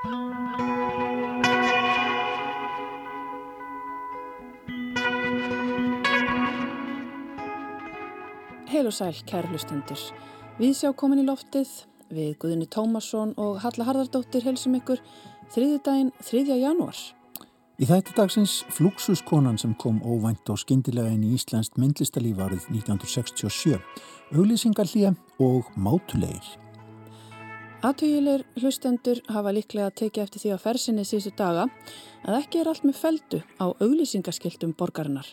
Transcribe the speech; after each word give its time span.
Heil 0.00 0.08
og 8.86 8.94
sæl, 8.96 9.12
kæri 9.28 9.50
hlustendur. 9.52 10.00
Við 10.56 10.72
sjá 10.78 10.94
komin 10.96 11.20
í 11.20 11.26
loftið 11.26 11.68
við 12.08 12.30
Guðinni 12.40 12.64
Tómasson 12.72 13.34
og 13.36 13.60
Halla 13.60 13.84
Harðardóttir 13.90 14.46
helsum 14.48 14.78
ykkur 14.78 15.02
þriði 15.52 15.82
daginn 15.84 16.14
3. 16.24 16.48
janúar. 16.48 16.96
Í 17.76 17.84
þætti 17.84 18.16
dagsins 18.16 18.64
Fluxuskonan 18.72 19.60
sem 19.60 19.76
kom 19.76 20.00
óvænt 20.00 20.48
og 20.48 20.64
skindilega 20.64 21.12
inn 21.12 21.28
í 21.28 21.36
Íslandst 21.36 21.76
myndlistalíf 21.76 22.40
árið 22.40 22.64
1967, 22.72 23.76
auglýsingarlíja 24.32 25.12
og 25.44 25.68
mátulegir. 25.76 26.69
Aðtögilegir 27.80 28.42
hlustendur 28.60 29.22
hafa 29.32 29.54
líklega 29.56 29.88
tekið 29.96 30.22
eftir 30.26 30.42
því 30.42 30.50
að 30.52 30.58
fersinni 30.66 31.04
síðustu 31.08 31.30
daga 31.38 31.62
að 32.28 32.34
ekki 32.36 32.58
er 32.60 32.68
allt 32.68 32.82
með 32.84 32.98
feldu 32.98 33.38
á 33.56 33.72
auglýsingaskiltum 33.72 34.74
borgarinnar. 34.76 35.24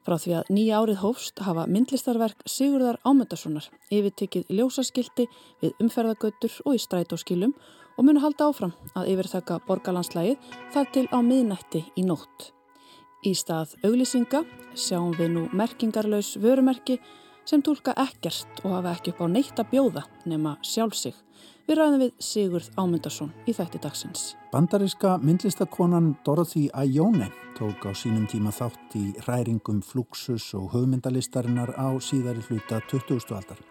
Frá 0.00 0.16
því 0.16 0.32
að 0.38 0.52
nýja 0.56 0.78
árið 0.80 1.02
hófst 1.02 1.42
hafa 1.44 1.66
myndlistarverk 1.68 2.40
Sigurðar 2.48 2.96
Ámöndarssonar 3.04 3.68
yfirtekið 3.92 4.48
ljósaskildi 4.56 5.26
við 5.60 5.84
umferðagötur 5.84 6.54
og 6.64 6.78
í 6.78 6.80
strætóskilum 6.80 7.52
og 7.52 8.08
munu 8.08 8.24
halda 8.24 8.48
áfram 8.48 8.72
að 8.96 9.12
yfirþaka 9.12 9.60
borgarlandslægið 9.68 10.48
þar 10.72 10.88
til 10.96 11.06
á 11.12 11.18
miðnætti 11.20 11.84
í 11.92 12.06
nótt. 12.08 12.54
Í 13.20 13.34
stað 13.36 13.76
auglýsinga 13.84 14.46
sjáum 14.72 15.12
við 15.20 15.36
nú 15.36 15.44
merkingarlaus 15.52 16.38
vörumerki 16.40 16.96
sem 17.44 17.60
tólka 17.60 17.92
ekkert 18.00 18.64
og 18.64 18.78
hafa 18.78 18.96
ekki 18.96 19.12
upp 19.12 19.22
á 19.22 19.26
neitt 19.28 19.60
að 19.60 19.74
bjóða 19.76 20.06
nema 20.24 20.56
sjálfsig 20.64 21.20
Við 21.62 21.78
ræðum 21.78 22.00
við 22.02 22.14
Sigurð 22.18 22.70
Ámundarsson 22.74 23.28
í 23.46 23.52
þætti 23.54 23.78
dagsins. 23.84 24.22
Bandariska 24.50 25.12
myndlistakonan 25.22 26.08
Dorothy 26.26 26.64
Ione 26.74 27.28
tók 27.54 27.86
á 27.86 27.94
sínum 27.94 28.24
tíma 28.26 28.50
þátt 28.50 28.96
í 28.98 29.04
ræringum 29.28 29.78
fluxus 29.86 30.48
og 30.58 30.72
höfmyndalistarinnar 30.74 31.70
á 31.78 31.94
síðari 32.02 32.42
hluta 32.48 32.82
20. 32.90 33.30
aldar. 33.38 33.62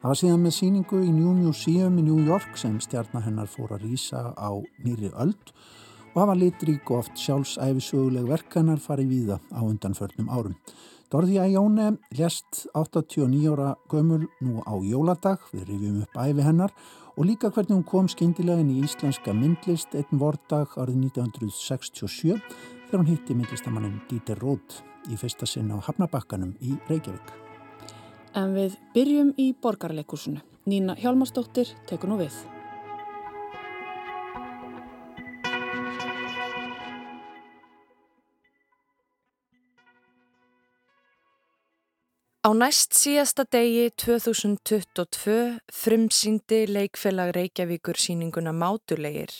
Það 0.00 0.08
var 0.12 0.20
síðan 0.20 0.44
með 0.44 0.56
síningu 0.58 1.00
í 1.00 1.16
New 1.16 1.32
Museum 1.38 1.96
í 1.96 2.04
New 2.04 2.20
York 2.28 2.60
sem 2.60 2.76
stjarnar 2.84 3.24
hennar 3.24 3.48
fór 3.48 3.72
að 3.72 3.88
rýsa 3.88 4.34
á 4.36 4.52
nýri 4.84 5.08
öld 5.16 5.54
og 6.12 6.20
hafa 6.20 6.36
litrík 6.36 6.92
og 6.92 7.06
oft 7.06 7.24
sjálfsæfisöguleg 7.24 8.28
verkanar 8.28 8.84
farið 8.84 9.14
víða 9.16 9.40
á 9.48 9.64
undanförnum 9.64 10.28
árum. 10.28 10.56
Dorothy 11.10 11.40
Ione 11.40 11.96
lest 12.14 12.66
89 12.76 13.48
ára 13.50 13.74
gömul 13.88 14.28
nú 14.44 14.60
á 14.60 14.76
jóladag, 14.78 15.40
við 15.50 15.72
rifjum 15.72 16.02
upp 16.04 16.20
æfi 16.20 16.44
hennar 16.44 16.74
og 17.16 17.26
líka 17.26 17.50
hvernig 17.50 17.76
hún 17.76 17.86
kom 17.86 18.08
skindilega 18.08 18.62
inn 18.62 18.72
í 18.74 18.84
íslenska 18.84 19.34
myndlist 19.36 19.94
einn 19.98 20.20
vordag 20.22 20.76
árið 20.76 21.00
1967 21.10 22.38
þegar 22.90 23.02
hún 23.02 23.10
hitti 23.10 23.36
myndlistamannin 23.38 24.00
Dieter 24.10 24.38
Roth 24.42 24.82
í 25.10 25.18
fyrsta 25.20 25.48
sinna 25.48 25.78
á 25.80 25.84
Hafnabakkanum 25.88 26.54
í 26.60 26.76
Reykjavík. 26.90 27.34
En 28.36 28.54
við 28.54 28.78
byrjum 28.94 29.34
í 29.40 29.50
borgarleikursunu. 29.62 30.42
Nína 30.70 30.94
Hjálmarsdóttir 31.00 31.72
tekur 31.88 32.12
nú 32.12 32.20
við. 32.20 32.34
Á 42.50 42.54
næst 42.58 42.96
síðasta 42.98 43.44
degi 43.46 43.84
2022 44.02 45.34
frumsýndi 45.70 46.64
leikfélag 46.66 47.28
Reykjavíkur 47.36 47.94
síninguna 47.94 48.50
Mátulegir, 48.50 49.30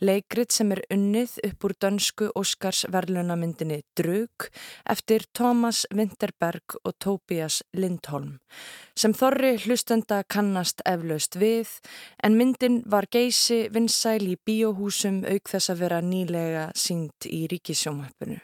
leikrit 0.00 0.54
sem 0.56 0.72
er 0.72 0.80
unnið 0.94 1.34
upp 1.44 1.66
úr 1.68 1.74
dönsku 1.84 2.30
Óskars 2.40 2.86
verðlunamyndinni 2.94 3.82
Drug 4.00 4.48
eftir 4.94 5.26
Thomas 5.36 5.82
Winterberg 5.92 6.78
og 6.80 6.96
Tobias 7.04 7.60
Lindholm, 7.76 8.38
sem 8.96 9.12
þorri 9.12 9.58
hlustenda 9.66 10.22
kannast 10.24 10.80
eflaust 10.88 11.36
við, 11.36 11.68
en 12.24 12.40
myndin 12.40 12.80
var 12.88 13.10
geysi 13.12 13.66
vinsæl 13.76 14.24
í 14.24 14.40
bíóhúsum 14.40 15.20
auk 15.28 15.52
þess 15.52 15.68
að 15.68 15.84
vera 15.84 16.00
nýlega 16.00 16.70
sínd 16.72 17.28
í 17.28 17.44
ríkisjómöppunu. 17.52 18.40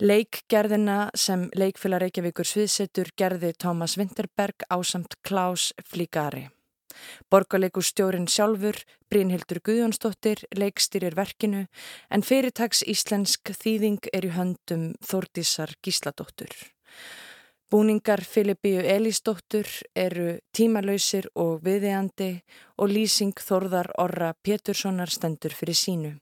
Leikgerðina 0.00 1.10
sem 1.14 1.44
leikfélag 1.52 2.06
Reykjavíkur 2.06 2.48
sviðsettur 2.48 3.10
gerði 3.18 3.52
Tómas 3.60 3.98
Winterberg 4.00 4.64
á 4.72 4.80
samt 4.82 5.18
Klaus 5.22 5.72
Flíkari. 5.84 6.48
Borgarleikustjórin 7.30 8.26
sjálfur, 8.28 8.76
Brynhildur 9.10 9.60
Guðjónsdóttir, 9.64 10.44
leikstýrir 10.56 11.16
verkinu 11.16 11.66
en 12.10 12.24
fyrirtags 12.24 12.82
íslensk 12.88 13.52
þýðing 13.58 14.08
er 14.12 14.26
í 14.28 14.32
höndum 14.32 14.88
Þórdísar 15.04 15.76
Gísladóttur. 15.84 16.50
Búningar 17.72 18.20
Filipíu 18.20 18.82
Elísdóttur 18.84 19.68
eru 19.96 20.38
tímalauðsir 20.52 21.30
og 21.36 21.62
viðeandi 21.64 22.42
og 22.76 22.92
lýsing 22.92 23.32
Þórðar 23.40 23.88
Orra 24.02 24.34
Péturssonar 24.44 25.08
stendur 25.08 25.56
fyrir 25.56 25.78
sínu. 25.78 26.12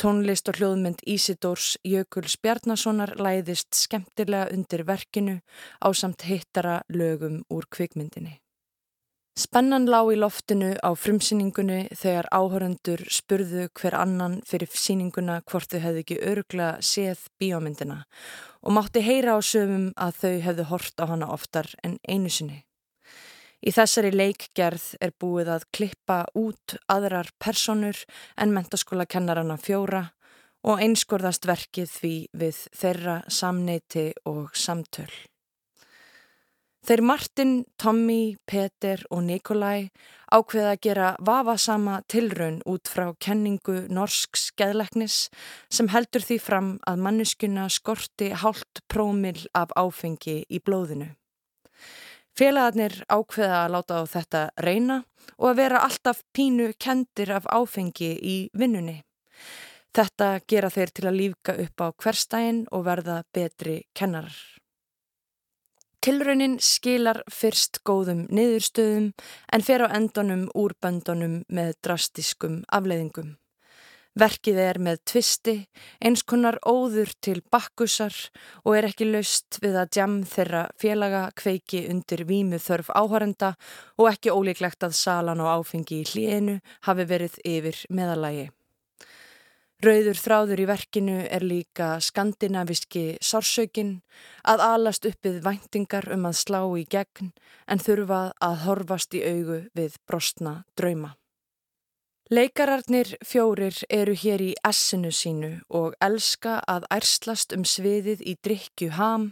Tónlist 0.00 0.48
og 0.48 0.56
hljóðmynd 0.56 1.02
Ísidórs 1.04 1.74
Jökuls 1.84 2.38
Bjarnasonar 2.40 3.10
læðist 3.20 3.76
skemmtilega 3.76 4.46
undir 4.54 4.86
verkinu 4.88 5.34
á 5.76 5.88
samt 5.92 6.24
hittara 6.24 6.78
lögum 6.88 7.42
úr 7.52 7.66
kvikmyndinni. 7.68 8.38
Spennan 9.36 9.84
lág 9.92 10.08
í 10.14 10.16
loftinu 10.16 10.70
á 10.80 10.96
frumsýningunni 10.96 11.82
þegar 11.92 12.30
áhörundur 12.32 13.04
spurðu 13.12 13.66
hver 13.76 13.98
annan 14.00 14.40
fyrir 14.48 14.72
sýninguna 14.72 15.42
hvort 15.44 15.68
þau 15.68 15.84
hefði 15.84 16.06
ekki 16.06 16.18
örugla 16.32 16.70
séð 16.80 17.28
bíómyndina 17.36 18.00
og 18.64 18.76
mátti 18.78 19.04
heyra 19.04 19.36
á 19.36 19.40
sömum 19.44 19.90
að 20.00 20.16
þau 20.22 20.34
hefðu 20.48 20.68
hort 20.72 20.96
á 20.96 21.04
hana 21.12 21.28
oftar 21.36 21.68
en 21.84 22.00
einu 22.08 22.32
sinni. 22.32 22.62
Í 23.60 23.72
þessari 23.76 24.10
leikgerð 24.14 24.84
er 25.04 25.12
búið 25.20 25.50
að 25.56 25.66
klippa 25.76 26.22
út 26.38 26.78
aðrar 26.88 27.28
personur 27.42 27.98
en 28.40 28.54
mentaskóla 28.56 29.04
kennarana 29.04 29.58
fjóra 29.60 30.06
og 30.64 30.80
einskorðast 30.80 31.44
verkið 31.48 31.92
því 31.92 32.14
við 32.40 32.62
þeirra 32.76 33.18
samneiti 33.28 34.10
og 34.28 34.56
samtöl. 34.56 35.10
Þeir 36.80 37.02
Martin, 37.04 37.52
Tommy, 37.76 38.36
Peter 38.48 39.02
og 39.12 39.26
Nikolai 39.26 39.90
ákveða 40.32 40.72
að 40.72 40.82
gera 40.86 41.08
vafasama 41.20 41.98
tilraun 42.08 42.62
út 42.64 42.88
frá 42.88 43.10
kenningu 43.20 43.82
norsk 43.92 44.40
skeðleknis 44.40 45.26
sem 45.68 45.92
heldur 45.92 46.24
því 46.24 46.40
fram 46.40 46.74
að 46.88 47.04
manneskuna 47.04 47.68
skorti 47.68 48.32
hálft 48.32 48.80
prómil 48.88 49.36
af 49.52 49.76
áfengi 49.76 50.40
í 50.48 50.64
blóðinu. 50.64 51.12
Félagarnir 52.38 53.02
ákveða 53.10 53.64
að 53.64 53.72
láta 53.74 54.00
á 54.00 54.04
þetta 54.08 54.42
reyna 54.64 55.02
og 55.36 55.50
að 55.50 55.60
vera 55.62 55.82
alltaf 55.86 56.22
pínu 56.36 56.70
kendir 56.78 57.32
af 57.34 57.48
áfengi 57.50 58.12
í 58.22 58.36
vinnunni. 58.56 59.00
Þetta 59.90 60.28
gera 60.46 60.70
þeir 60.70 60.94
til 60.94 61.06
að 61.10 61.18
lífka 61.18 61.56
upp 61.64 61.82
á 61.82 61.86
hverstægin 61.90 62.64
og 62.70 62.86
verða 62.86 63.22
betri 63.34 63.82
kennarar. 63.94 64.36
Tilraunin 66.00 66.56
skilar 66.64 67.18
fyrst 67.28 67.82
góðum 67.84 68.22
niðurstöðum 68.32 69.10
en 69.52 69.64
fer 69.66 69.84
á 69.84 69.92
endunum 69.92 70.46
úr 70.56 70.72
böndunum 70.80 71.42
með 71.52 71.74
drastiskum 71.84 72.62
afleiðingum. 72.72 73.34
Verkið 74.18 74.56
er 74.58 74.78
með 74.82 74.96
tvisti, 75.06 75.52
eins 76.02 76.24
konar 76.26 76.56
óður 76.66 77.12
til 77.22 77.38
bakkusar 77.46 78.14
og 78.64 78.74
er 78.74 78.88
ekki 78.88 79.06
laust 79.06 79.60
við 79.62 79.76
að 79.78 79.92
djam 79.94 80.16
þeirra 80.26 80.64
félaga 80.82 81.28
kveiki 81.38 81.84
undir 81.92 82.24
vímu 82.26 82.58
þörf 82.58 82.90
áhærenda 82.90 83.52
og 84.02 84.10
ekki 84.10 84.34
ólíklegt 84.34 84.82
að 84.82 84.96
salan 84.98 85.42
og 85.44 85.52
áfengi 85.60 86.00
í 86.02 86.08
hlíinu 86.10 86.56
hafi 86.88 87.06
verið 87.06 87.38
yfir 87.46 87.84
meðalagi. 87.86 88.48
Rauður 89.80 90.18
þráður 90.20 90.60
í 90.60 90.66
verkinu 90.68 91.20
er 91.30 91.46
líka 91.46 91.94
skandinaviski 92.04 93.14
sársökin 93.24 93.94
að 94.42 94.66
alast 94.66 95.06
uppið 95.08 95.38
væntingar 95.46 96.10
um 96.12 96.26
að 96.28 96.36
slá 96.42 96.60
í 96.76 96.84
gegn 96.84 97.30
en 97.70 97.80
þurfa 97.80 98.20
að 98.42 98.60
horfast 98.66 99.16
í 99.16 99.24
augu 99.24 99.62
við 99.72 99.96
brostna 100.04 100.58
drauma. 100.76 101.14
Leikararnir 102.30 103.16
fjórir 103.26 103.74
eru 103.90 104.12
hér 104.14 104.42
í 104.44 104.52
essinu 104.68 105.08
sínu 105.10 105.48
og 105.74 105.96
elska 106.06 106.60
að 106.70 106.84
ærslast 106.94 107.50
um 107.56 107.64
sviðið 107.66 108.22
í 108.22 108.36
drikju 108.46 108.92
ham 108.94 109.24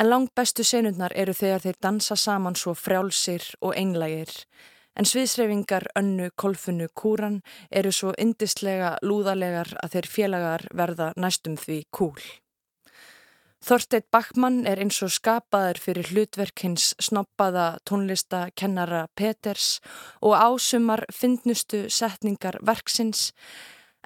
en 0.00 0.08
langt 0.08 0.32
bestu 0.32 0.64
senundnar 0.64 1.12
eru 1.12 1.34
þegar 1.36 1.66
þeir 1.66 1.78
dansa 1.84 2.16
saman 2.16 2.56
svo 2.56 2.72
frjálsir 2.72 3.44
og 3.60 3.76
einlægir 3.76 4.32
en 4.96 5.10
sviðsreyfingar 5.12 5.90
önnu 6.00 6.30
kolfunu 6.40 6.88
kúran 6.96 7.42
eru 7.68 7.92
svo 7.92 8.14
indislega 8.16 8.94
lúðalegar 9.04 9.76
að 9.84 9.98
þeir 9.98 10.10
félagar 10.16 10.68
verða 10.72 11.12
næstum 11.20 11.60
því 11.60 11.82
kúl. 11.92 12.16
Þorsteit 13.64 14.04
Backmann 14.12 14.66
er 14.68 14.78
eins 14.82 14.98
og 15.02 15.10
skapaður 15.14 15.80
fyrir 15.80 16.10
hlutverk 16.12 16.60
hins 16.62 16.90
snoppaða 17.02 17.78
tónlista 17.88 18.46
kennara 18.54 19.06
Peters 19.16 19.80
og 20.20 20.36
ásumar 20.36 21.06
fyndnustu 21.12 21.86
setningar 21.88 22.60
verksins 22.60 23.32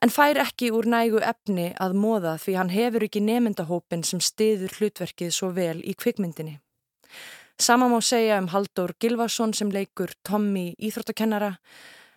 en 0.00 0.12
fær 0.14 0.38
ekki 0.40 0.70
úr 0.72 0.86
nægu 0.88 1.20
efni 1.20 1.70
að 1.82 1.98
móða 1.98 2.36
því 2.40 2.56
hann 2.56 2.72
hefur 2.72 3.04
ekki 3.04 3.24
nemyndahópin 3.26 4.06
sem 4.06 4.22
stiður 4.22 4.78
hlutverkið 4.78 5.34
svo 5.34 5.50
vel 5.56 5.80
í 5.84 5.96
kvikmyndinni. 5.98 6.60
Sama 7.60 7.90
má 7.92 7.98
segja 8.00 8.38
um 8.40 8.48
Haldur 8.48 8.94
Gilvason 9.02 9.52
sem 9.52 9.68
leikur 9.68 10.14
Tommy 10.24 10.70
íþróttakennara 10.78 11.56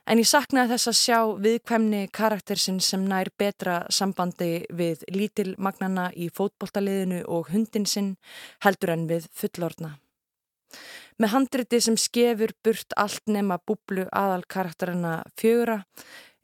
en 0.09 0.19
ég 0.19 0.27
saknaði 0.27 0.73
þess 0.73 0.91
að 0.91 0.99
sjá 0.99 1.19
viðkvæmni 1.45 2.01
karaktersinn 2.15 2.79
sem 2.83 3.05
nær 3.07 3.31
betra 3.39 3.83
sambandi 3.89 4.65
við 4.73 5.05
lítilmagnana 5.13 6.09
í 6.15 6.29
fótboltaliðinu 6.33 7.23
og 7.31 7.51
hundinsinn 7.53 8.15
heldur 8.65 8.95
en 8.95 9.07
við 9.11 9.29
fullorna. 9.31 9.95
Með 11.21 11.33
handriti 11.35 11.79
sem 11.85 11.97
skefur 11.99 12.55
burt 12.65 12.95
allt 12.97 13.29
nema 13.29 13.59
búblu 13.61 14.07
aðal 14.11 14.43
karakterina 14.49 15.19
fjögura 15.37 15.83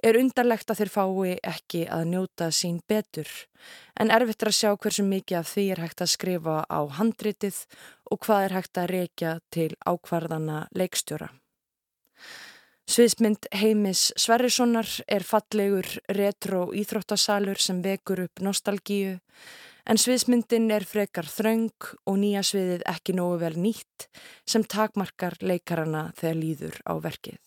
er 0.03 0.19
undarlegt 0.19 0.69
að 0.71 0.83
þeir 0.83 0.91
fái 0.93 1.33
ekki 1.51 1.81
að 1.91 2.05
njóta 2.13 2.49
sín 2.55 2.79
betur 2.87 3.27
en 3.99 4.13
erfitt 4.15 4.45
er 4.45 4.51
að 4.51 4.59
sjá 4.59 4.71
hversu 4.77 5.03
mikið 5.03 5.41
af 5.41 5.51
því 5.51 5.65
er 5.73 5.83
hægt 5.83 6.05
að 6.05 6.13
skrifa 6.13 6.61
á 6.69 6.79
handritið 6.99 7.59
og 8.11 8.23
hvað 8.23 8.45
er 8.45 8.57
hægt 8.59 8.79
að 8.79 8.91
reykja 8.93 9.35
til 9.51 9.71
ákvarðana 9.83 10.67
leikstjóra. 10.77 11.33
Sviðsmynd 12.89 13.45
Heimis 13.53 14.07
Sverrissonar 14.17 14.87
er 15.05 15.21
fallegur 15.21 15.85
retro 16.17 16.71
íþróttasalur 16.73 17.59
sem 17.61 17.83
vekur 17.85 18.23
upp 18.23 18.41
nostalgíu 18.41 19.19
en 19.85 19.99
sviðsmyndin 20.01 20.65
er 20.73 20.87
frekar 20.89 21.29
þraung 21.29 21.91
og 22.09 22.17
nýja 22.17 22.41
sviðið 22.49 22.87
ekki 22.89 23.13
nógu 23.19 23.37
vel 23.43 23.53
nýtt 23.61 24.07
sem 24.49 24.65
takmarkar 24.65 25.37
leikarana 25.37 26.07
þegar 26.17 26.41
líður 26.41 26.81
á 26.89 26.93
verkið. 27.05 27.37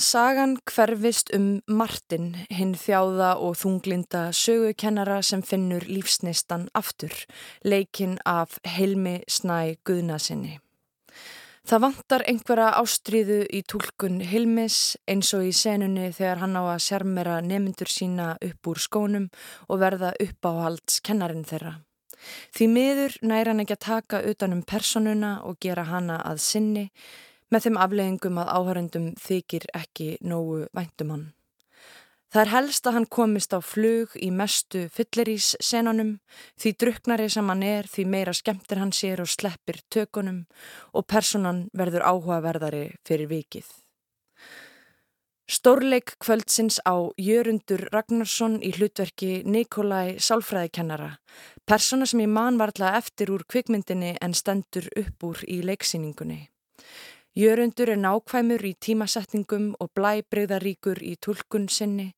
Sagan 0.00 0.56
hverfist 0.62 1.34
um 1.34 1.50
Martin, 1.66 2.32
hinn 2.54 2.78
þjáða 2.78 3.34
og 3.42 3.58
þunglinda 3.58 4.28
sögukennara 4.30 5.20
sem 5.26 5.42
finnur 5.42 5.90
lífsneistan 5.90 6.70
aftur, 6.72 7.12
leikinn 7.66 8.20
af 8.22 8.60
Helmi 8.78 9.18
Snæ 9.26 9.74
Guðnasinni. 9.82 10.60
Það 11.68 11.82
vantar 11.84 12.22
einhverja 12.30 12.70
ástríðu 12.80 13.42
í 13.52 13.60
tólkun 13.68 14.20
Hilmis 14.24 14.96
eins 15.10 15.30
og 15.36 15.44
í 15.44 15.52
senunni 15.54 16.08
þegar 16.16 16.40
hann 16.40 16.56
á 16.56 16.62
að 16.64 16.84
sjarmera 16.86 17.40
nemyndur 17.44 17.90
sína 17.92 18.32
upp 18.40 18.70
úr 18.72 18.80
skónum 18.80 19.28
og 19.68 19.82
verða 19.82 20.14
uppáhalds 20.24 21.02
kennarin 21.04 21.44
þeirra. 21.44 21.76
Því 22.56 22.68
miður 22.74 23.16
næra 23.24 23.52
hann 23.52 23.64
ekki 23.64 23.76
að 23.76 23.86
taka 23.86 24.22
utanum 24.32 24.62
personuna 24.64 25.34
og 25.44 25.60
gera 25.60 25.84
hana 25.88 26.20
að 26.24 26.40
sinni 26.44 26.86
með 27.50 27.66
þeim 27.66 27.78
afleggingum 27.84 28.40
að 28.40 28.52
áhörendum 28.56 29.12
þykir 29.20 29.68
ekki 29.76 30.16
nógu 30.24 30.64
væntum 30.76 31.14
hann. 31.14 31.28
Það 32.30 32.40
er 32.44 32.50
helst 32.52 32.86
að 32.86 32.94
hann 32.94 33.06
komist 33.10 33.54
á 33.54 33.58
flug 33.58 34.12
í 34.14 34.28
mestu 34.30 34.84
fyllerís 34.94 35.56
senunum, 35.58 36.12
því 36.54 36.70
druknari 36.78 37.26
sem 37.26 37.48
hann 37.50 37.64
er, 37.66 37.88
því 37.90 38.04
meira 38.06 38.34
skemmtir 38.36 38.78
hann 38.78 38.92
sér 38.94 39.24
og 39.24 39.30
sleppir 39.32 39.80
tökunum 39.90 40.44
og 40.94 41.08
personan 41.10 41.64
verður 41.74 42.06
áhugaverðari 42.06 42.84
fyrir 43.02 43.32
vikið. 43.32 43.66
Stórleik 45.50 46.14
kvöldsins 46.22 46.78
á 46.86 47.10
Jörundur 47.18 47.88
Ragnarsson 47.90 48.60
í 48.62 48.70
hlutverki 48.76 49.42
Nikolai 49.42 50.20
Sálfræðikennara, 50.22 51.16
persona 51.66 52.06
sem 52.06 52.22
í 52.22 52.30
mann 52.30 52.62
varla 52.62 52.94
eftir 53.00 53.34
úr 53.34 53.42
kvikmyndinni 53.50 54.14
en 54.22 54.38
stendur 54.38 54.86
upp 55.02 55.26
úr 55.26 55.42
í 55.50 55.58
leiksýningunni. 55.66 56.44
Jörundur 57.38 57.92
er 57.92 57.98
nákvæmur 58.02 58.64
í 58.66 58.72
tímasetningum 58.82 59.68
og 59.78 59.92
blæbreyðaríkur 59.94 60.98
í 61.06 61.12
tulkun 61.22 61.68
sinni 61.70 62.08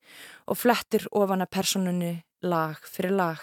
og 0.49 0.56
flettir 0.56 1.05
ofana 1.12 1.44
personunni 1.44 2.14
lag 2.41 2.81
fyrir 2.88 3.12
lag. 3.19 3.43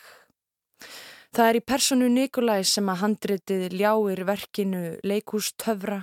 Það 1.30 1.46
er 1.46 1.60
í 1.60 1.62
personu 1.62 2.08
Nikolai 2.10 2.64
sem 2.66 2.90
að 2.90 3.02
handritið 3.04 3.78
ljáir 3.78 4.24
verkinu 4.26 4.82
leikús 5.06 5.52
töfra 5.62 6.00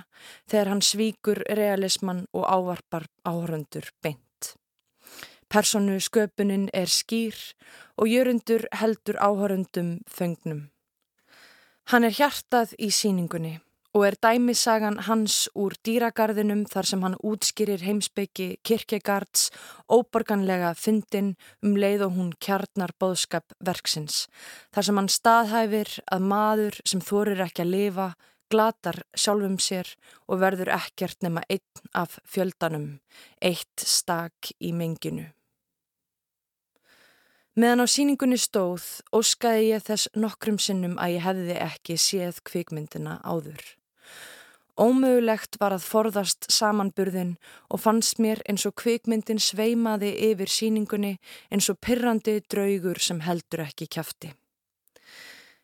þegar 0.47 0.71
hann 0.71 0.85
svíkur 0.87 1.43
realisman 1.59 2.23
og 2.31 2.47
ávarpar 2.47 3.09
áhörundur 3.27 3.91
beint. 3.99 4.55
Personu 5.51 5.99
sköpunin 5.99 6.69
er 6.71 6.87
skýr 6.87 7.35
og 7.99 8.07
jörundur 8.07 8.69
heldur 8.71 9.19
áhörundum 9.19 9.97
fengnum. 10.07 10.69
Hann 11.91 12.07
er 12.07 12.15
hjartað 12.15 12.71
í 12.79 12.87
síningunni 12.87 13.57
og 13.97 14.03
er 14.05 14.15
dæmisagan 14.21 14.99
hans 15.07 15.47
úr 15.57 15.73
dýragarðinum 15.87 16.67
þar 16.69 16.85
sem 16.85 17.01
hann 17.01 17.15
útskýrir 17.25 17.81
heimsbyggi 17.81 18.59
kirkegards 18.67 19.47
óborganlega 19.89 20.75
fyndin 20.77 21.31
um 21.65 21.73
leið 21.81 22.03
og 22.05 22.13
hún 22.19 22.27
kjarnar 22.37 22.93
boðskap 23.01 23.55
verksins. 23.57 24.27
Þar 24.69 24.87
sem 24.87 24.99
hann 25.01 25.09
staðhæfir 25.09 25.93
að 26.13 26.27
maður 26.29 26.77
sem 26.85 27.01
þorir 27.01 27.41
ekki 27.47 27.65
að 27.65 27.73
lifa 27.73 28.07
glatar 28.53 29.01
sjálfum 29.17 29.57
sér 29.57 29.89
og 30.27 30.43
verður 30.43 30.75
ekkert 30.77 31.25
nema 31.25 31.41
einn 31.49 31.89
af 31.97 32.19
fjöldanum, 32.29 32.99
eitt 33.41 33.81
stak 33.81 34.53
í 34.61 34.75
menginu. 34.77 35.25
Meðan 37.57 37.81
á 37.81 37.87
síningunni 37.89 38.37
stóð, 38.37 38.85
óskaði 39.09 39.71
ég 39.71 39.89
þess 39.89 40.13
nokkrum 40.13 40.61
sinnum 40.61 40.99
að 41.01 41.17
ég 41.17 41.25
hefði 41.25 41.59
ekki 41.65 41.97
séð 41.97 42.43
kvikmyndina 42.45 43.17
áður. 43.25 43.76
Ómögulegt 44.77 45.57
var 45.57 45.73
að 45.73 45.85
forðast 45.89 46.45
samanburðin 46.53 47.35
og 47.73 47.81
fannst 47.81 48.19
mér 48.21 48.43
eins 48.45 48.65
og 48.69 48.75
kvikmyndin 48.77 49.41
sveimaði 49.41 50.11
yfir 50.29 50.51
síningunni 50.53 51.15
eins 51.49 51.69
og 51.73 51.79
pirrandi 51.81 52.39
draugur 52.45 53.01
sem 53.01 53.23
heldur 53.25 53.65
ekki 53.65 53.87
kæfti. 53.89 54.35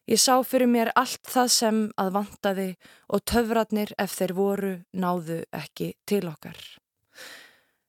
Ég 0.10 0.20
sá 0.20 0.42
fyrir 0.44 0.68
mér 0.68 0.90
allt 1.00 1.22
það 1.30 1.52
sem 1.56 1.78
að 2.02 2.10
vantaði 2.18 2.70
og 3.08 3.22
töfratnir 3.30 3.94
ef 4.02 4.18
þeir 4.18 4.34
voru 4.36 4.72
náðu 4.92 5.44
ekki 5.56 5.94
til 6.10 6.26
okkar. 6.28 6.58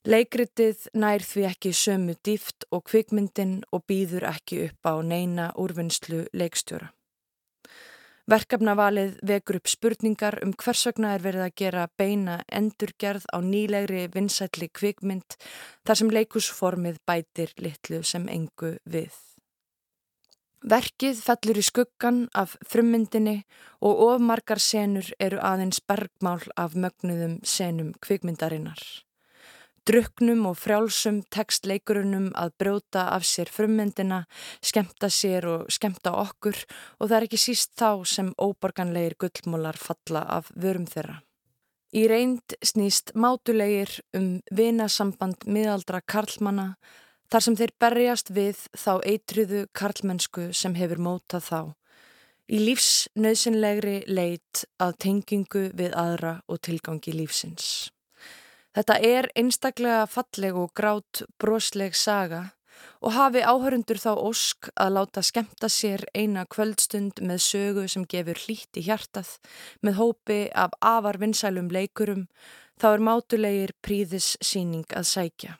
Leikritið 0.04 0.84
nær 1.00 1.24
því 1.24 1.46
ekki 1.48 1.72
sömu 1.72 2.14
dýft 2.20 2.68
og 2.70 2.84
kvikmyndin 2.90 3.62
og 3.72 3.86
býður 3.88 4.28
ekki 4.28 4.60
upp 4.66 4.92
á 4.92 4.94
neina 5.00 5.48
úrvinnslu 5.56 6.26
leikstjóra. 6.36 6.92
Verkefnavalið 8.24 9.18
vekur 9.28 9.58
upp 9.58 9.68
spurningar 9.68 10.38
um 10.46 10.54
hvers 10.56 10.86
vegna 10.88 11.10
er 11.12 11.20
verið 11.20 11.42
að 11.44 11.56
gera 11.60 11.82
beina 12.00 12.38
endurgerð 12.48 13.26
á 13.28 13.38
nýlegri 13.44 14.06
vinsætli 14.14 14.70
kvikmynd 14.72 15.36
þar 15.84 16.00
sem 16.00 16.12
leikusformið 16.16 17.02
bætir 17.04 17.52
litlu 17.60 18.00
sem 18.00 18.24
engu 18.32 18.78
við. 18.88 19.12
Verkið 20.64 21.20
fellur 21.20 21.60
í 21.60 21.66
skuggan 21.68 22.22
af 22.32 22.56
frummyndinni 22.64 23.42
og 23.84 24.00
ofmarkar 24.06 24.56
senur 24.56 25.10
eru 25.20 25.42
aðeins 25.44 25.84
bergmál 25.84 26.40
af 26.56 26.72
mögnuðum 26.72 27.42
senum 27.44 27.92
kvikmyndarinnar. 28.00 29.03
Druknum 29.84 30.46
og 30.48 30.54
frjálsum 30.56 31.18
tekstleikurunum 31.34 32.30
að 32.40 32.54
brjóta 32.56 33.02
af 33.12 33.26
sér 33.28 33.50
frummyndina, 33.52 34.22
skemta 34.64 35.10
sér 35.12 35.44
og 35.44 35.66
skemta 35.68 36.14
okkur 36.22 36.56
og 37.00 37.10
það 37.10 37.16
er 37.18 37.26
ekki 37.26 37.40
síst 37.42 37.74
þá 37.76 38.00
sem 38.08 38.30
óborganlegir 38.40 39.18
gullmólar 39.20 39.76
falla 39.76 40.24
af 40.38 40.48
vörum 40.56 40.86
þeirra. 40.88 41.18
Í 41.94 42.08
reynd 42.08 42.56
snýst 42.64 43.12
mátulegir 43.12 43.92
um 44.16 44.40
vinasamband 44.50 45.44
miðaldra 45.44 46.00
karlmanna 46.00 46.72
þar 47.28 47.44
sem 47.44 47.56
þeir 47.60 47.74
berjast 47.84 48.32
við 48.32 48.64
þá 48.72 48.92
eitriðu 49.04 49.66
karlmennsku 49.76 50.48
sem 50.56 50.74
hefur 50.80 51.02
mótað 51.06 51.44
þá. 51.50 51.60
Í 52.48 52.58
lífsnauðsynlegri 52.60 53.98
leit 54.08 54.64
að 54.80 54.96
tengingu 55.04 55.68
við 55.76 55.92
aðra 55.92 56.38
og 56.48 56.64
tilgangi 56.64 57.12
lífsins. 57.16 57.93
Þetta 58.74 58.98
er 58.98 59.30
einstaklega 59.38 60.04
falleg 60.10 60.56
og 60.58 60.72
grátt 60.74 61.22
brosleg 61.38 61.94
saga 61.94 62.48
og 63.04 63.12
hafi 63.14 63.44
áhörundur 63.44 64.00
þá 64.00 64.12
ósk 64.16 64.70
að 64.80 64.94
láta 64.96 65.22
skemta 65.22 65.68
sér 65.70 66.02
eina 66.16 66.44
kvöldstund 66.50 67.20
með 67.22 67.42
sögu 67.44 67.84
sem 67.90 68.06
gefur 68.10 68.40
hlít 68.46 68.80
í 68.80 68.84
hjartað 68.88 69.36
með 69.84 69.98
hópi 70.00 70.38
af 70.50 70.74
afar 70.80 71.20
vinsælum 71.22 71.70
leikurum 71.70 72.26
þá 72.80 72.88
er 72.94 73.04
mátulegir 73.08 73.74
príðis 73.84 74.34
síning 74.42 74.88
að 74.96 75.06
sækja. 75.12 75.58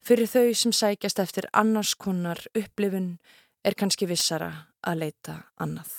Fyrir 0.00 0.28
þau 0.28 0.52
sem 0.56 0.74
sækjast 0.76 1.22
eftir 1.22 1.48
annars 1.52 1.94
konar 1.94 2.40
upplifun 2.56 3.14
er 3.64 3.76
kannski 3.76 4.08
vissara 4.10 4.52
að 4.84 5.04
leita 5.04 5.40
annað. 5.60 5.92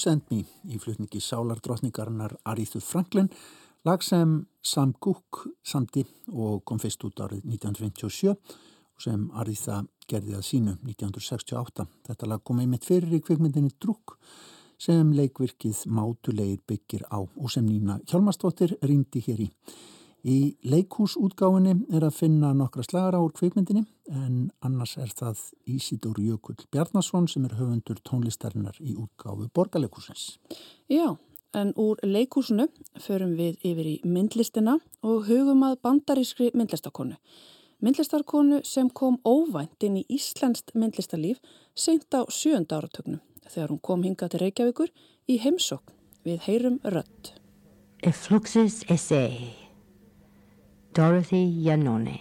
Send 0.00 0.30
Me 0.32 0.40
í 0.72 0.78
flutningi 0.80 1.20
sálardrottningarinnar 1.20 2.32
Aríðu 2.48 2.80
Franklin 2.80 3.28
lag 3.84 4.00
sem 4.04 4.38
Sam 4.64 4.94
Cooke 4.96 5.50
samti 5.60 6.06
og 6.32 6.62
kom 6.64 6.80
fyrst 6.80 7.04
út 7.04 7.20
árið 7.20 7.44
1957 7.44 8.30
og 8.32 9.04
sem 9.04 9.26
Aríða 9.36 9.82
gerði 10.08 10.38
að 10.38 10.46
sínu 10.46 10.74
1968. 10.88 11.86
Þetta 12.08 12.30
lag 12.32 12.44
kom 12.44 12.62
einmitt 12.62 12.88
fyrir 12.88 13.12
í 13.18 13.20
kvikmyndinni 13.24 13.74
Drúk 13.76 14.16
sem 14.80 15.12
leikvirkið 15.12 15.84
mátulegir 15.92 16.64
byggir 16.68 17.04
á 17.12 17.20
og 17.20 17.52
sem 17.52 17.66
Nína 17.68 17.98
Hjálmarsdóttir 18.08 18.78
rýndi 18.80 19.20
hér 19.26 19.44
í. 19.44 19.50
Í 20.20 20.56
leikhúsútgáfinni 20.68 21.86
er 21.96 22.04
að 22.04 22.18
finna 22.18 22.50
nokkra 22.52 22.84
slagara 22.84 23.22
úr 23.24 23.32
kvikmyndinni 23.32 23.86
en 24.12 24.50
annars 24.60 24.98
er 25.00 25.08
það 25.16 25.40
Ísidór 25.70 26.20
Jökull 26.20 26.58
Bjarnason 26.72 27.28
sem 27.28 27.46
er 27.48 27.56
höfundur 27.56 28.02
tónlistarinnar 28.04 28.76
í 28.84 28.92
útgáfu 29.00 29.48
borgarleikhúsins. 29.56 30.36
Já, 30.92 31.16
en 31.56 31.72
úr 31.80 32.02
leikúsinu 32.04 32.68
förum 33.00 33.32
við 33.38 33.64
yfir 33.64 33.88
í 33.88 33.96
myndlistina 34.04 34.76
og 35.00 35.24
hugum 35.30 35.64
að 35.64 35.80
bandarískri 35.86 36.50
myndlistakonu. 36.52 37.16
Myndlistarkonu 37.80 38.60
sem 38.64 38.90
kom 38.92 39.16
óvænt 39.24 39.80
inn 39.88 40.02
í 40.02 40.04
Íslenskt 40.12 40.74
myndlistarlíf 40.76 41.40
seint 41.72 42.12
á 42.12 42.28
sjönda 42.28 42.76
áratögnum 42.76 43.22
þegar 43.48 43.72
hún 43.72 43.80
kom 43.80 44.04
hingað 44.04 44.34
til 44.34 44.42
Reykjavíkur 44.44 44.92
í 45.32 45.40
heimsókn 45.40 45.96
við 46.28 46.44
heyrum 46.44 46.78
rödd. 46.84 47.32
A 48.04 48.12
Fluxus 48.12 48.82
Essay 48.88 49.59
Dorothy 50.92 51.46
Yanone 51.46 52.20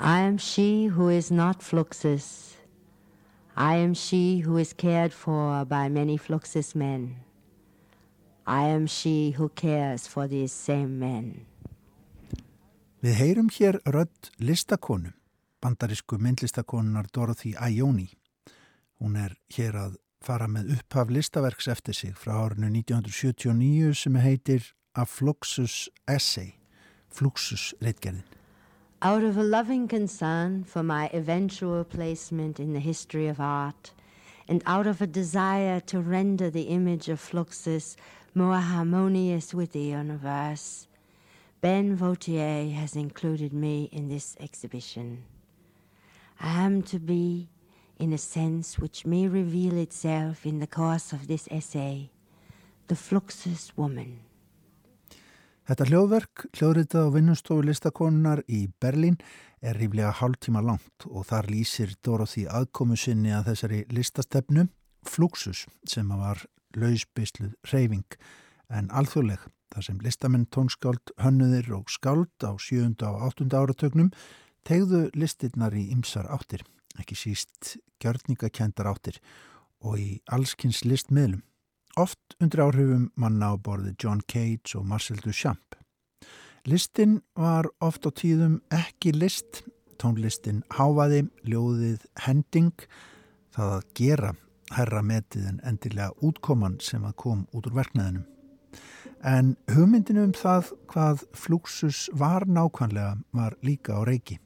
I 0.00 0.20
am 0.20 0.36
she 0.36 0.86
who 0.86 1.08
is 1.08 1.30
not 1.30 1.60
Fluxus. 1.60 2.56
I 3.56 3.76
am 3.76 3.94
she 3.94 4.40
who 4.40 4.56
is 4.56 4.72
cared 4.72 5.12
for 5.12 5.64
by 5.64 5.88
many 5.88 6.18
Fluxus 6.18 6.74
men. 6.74 7.16
I 8.46 8.62
am 8.66 8.88
she 8.88 9.30
who 9.30 9.48
cares 9.50 10.08
for 10.08 10.26
these 10.26 10.52
same 10.52 10.98
men. 10.98 11.46
Við 13.00 13.14
heyrum 13.14 13.50
hér 13.54 13.78
rödd 13.86 14.32
listakonu, 14.42 15.12
bandarísku 15.62 16.18
myndlistakonunar 16.18 17.06
Dorothy 17.14 17.54
Ione. 17.54 18.08
Hún 18.98 19.14
er 19.14 19.36
hér 19.54 19.78
að 19.78 19.94
fara 20.18 20.50
með 20.50 20.80
upphaf 20.80 21.14
listaverks 21.14 21.70
eftir 21.70 21.94
sig 21.94 22.18
frá 22.18 22.34
árinu 22.42 22.72
1979 22.74 23.94
sem 24.02 24.18
heitir 24.18 24.72
A 24.98 25.06
Fluxus 25.06 25.88
Essay, 26.08 26.56
Fluxus 27.08 27.72
reitgerðin. 27.80 28.24
Out 29.00 29.22
of 29.22 29.36
a 29.36 29.44
loving 29.44 29.86
concern 29.86 30.64
for 30.64 30.82
my 30.82 31.08
eventual 31.12 31.84
placement 31.84 32.58
in 32.58 32.72
the 32.72 32.80
history 32.80 33.28
of 33.28 33.38
art, 33.38 33.92
and 34.48 34.60
out 34.66 34.88
of 34.88 35.00
a 35.00 35.06
desire 35.06 35.78
to 35.78 36.00
render 36.00 36.50
the 36.50 36.62
image 36.62 37.08
of 37.08 37.20
Fluxus 37.20 37.94
more 38.34 38.56
harmonious 38.56 39.54
with 39.54 39.70
the 39.70 39.82
universe, 39.82 40.88
Ben 41.60 41.96
Vautier 41.96 42.72
has 42.72 42.96
included 42.96 43.52
me 43.52 43.88
in 43.92 44.08
this 44.08 44.36
exhibition. 44.40 45.22
I 46.40 46.64
am 46.64 46.82
to 46.90 46.98
be, 46.98 47.48
in 48.00 48.12
a 48.12 48.18
sense 48.18 48.80
which 48.80 49.06
may 49.06 49.28
reveal 49.28 49.78
itself 49.78 50.44
in 50.44 50.58
the 50.58 50.66
course 50.66 51.12
of 51.12 51.28
this 51.28 51.46
essay, 51.52 52.10
the 52.88 52.96
Fluxus 52.96 53.70
woman. 53.76 54.22
Þetta 55.68 55.84
hljóðverk, 55.84 56.42
hljóðritað 56.56 57.10
á 57.12 57.12
vinnustofu 57.12 57.64
listakonunar 57.66 58.40
í 58.48 58.70
Berlín, 58.80 59.18
er 59.60 59.76
ríflega 59.76 60.14
hálftíma 60.16 60.62
langt 60.64 61.04
og 61.04 61.26
þar 61.28 61.50
lýsir 61.52 61.92
Dorothy 62.00 62.46
aðkomu 62.48 62.96
sinni 62.96 63.34
að 63.36 63.50
þessari 63.50 63.80
listastefnu 63.92 64.64
Fluxus 65.04 65.66
sem 65.84 66.08
var 66.08 66.40
lausbysluð 66.72 67.52
reyfing 67.68 68.16
en 68.72 68.88
alþjóðleg 68.88 69.44
þar 69.74 69.84
sem 69.84 70.00
listamenn, 70.00 70.48
tónskáld, 70.48 71.12
hönnuðir 71.20 71.68
og 71.76 71.92
skáld 71.92 72.32
á 72.40 72.56
7. 72.56 72.96
og 73.04 73.20
8. 73.28 73.52
áratögnum 73.52 74.08
tegðu 74.64 75.10
listirnar 75.12 75.76
í 75.76 75.90
ymsar 75.92 76.30
áttir, 76.32 76.64
ekki 76.96 77.12
síst 77.12 77.76
gjörningakendar 78.00 78.88
áttir 78.88 79.20
og 79.84 80.00
í 80.00 80.10
allskins 80.32 80.86
listmiðlum. 80.88 81.44
Oft 81.96 82.36
undir 82.42 82.60
áhrifum 82.66 83.08
manna 83.16 83.52
á 83.52 83.56
borði 83.56 83.94
John 83.98 84.20
Cage 84.28 84.76
og 84.78 84.86
Marcel 84.86 85.18
Duchamp. 85.24 85.76
Listin 86.68 87.22
var 87.38 87.70
oft 87.80 88.04
á 88.04 88.10
tíðum 88.12 88.58
ekki 88.74 89.14
list, 89.16 89.62
tónlistin 89.96 90.60
háfaði, 90.76 91.24
ljóðið 91.48 92.04
hending, 92.26 92.74
það 93.54 93.72
að 93.78 93.86
gera 93.96 94.34
herra 94.76 95.02
metið 95.02 95.46
en 95.48 95.62
endilega 95.66 96.12
útkoman 96.20 96.76
sem 96.84 97.06
að 97.08 97.16
kom 97.22 97.46
út 97.56 97.70
úr 97.70 97.78
verknæðinum. 97.78 98.26
En 99.24 99.56
hugmyndinu 99.72 100.26
um 100.28 100.34
það 100.36 100.74
hvað 100.92 101.24
Fluxus 101.34 102.06
var 102.14 102.46
nákvæmlega 102.46 103.16
var 103.34 103.56
líka 103.66 103.96
á 103.98 104.04
reiki 104.06 104.38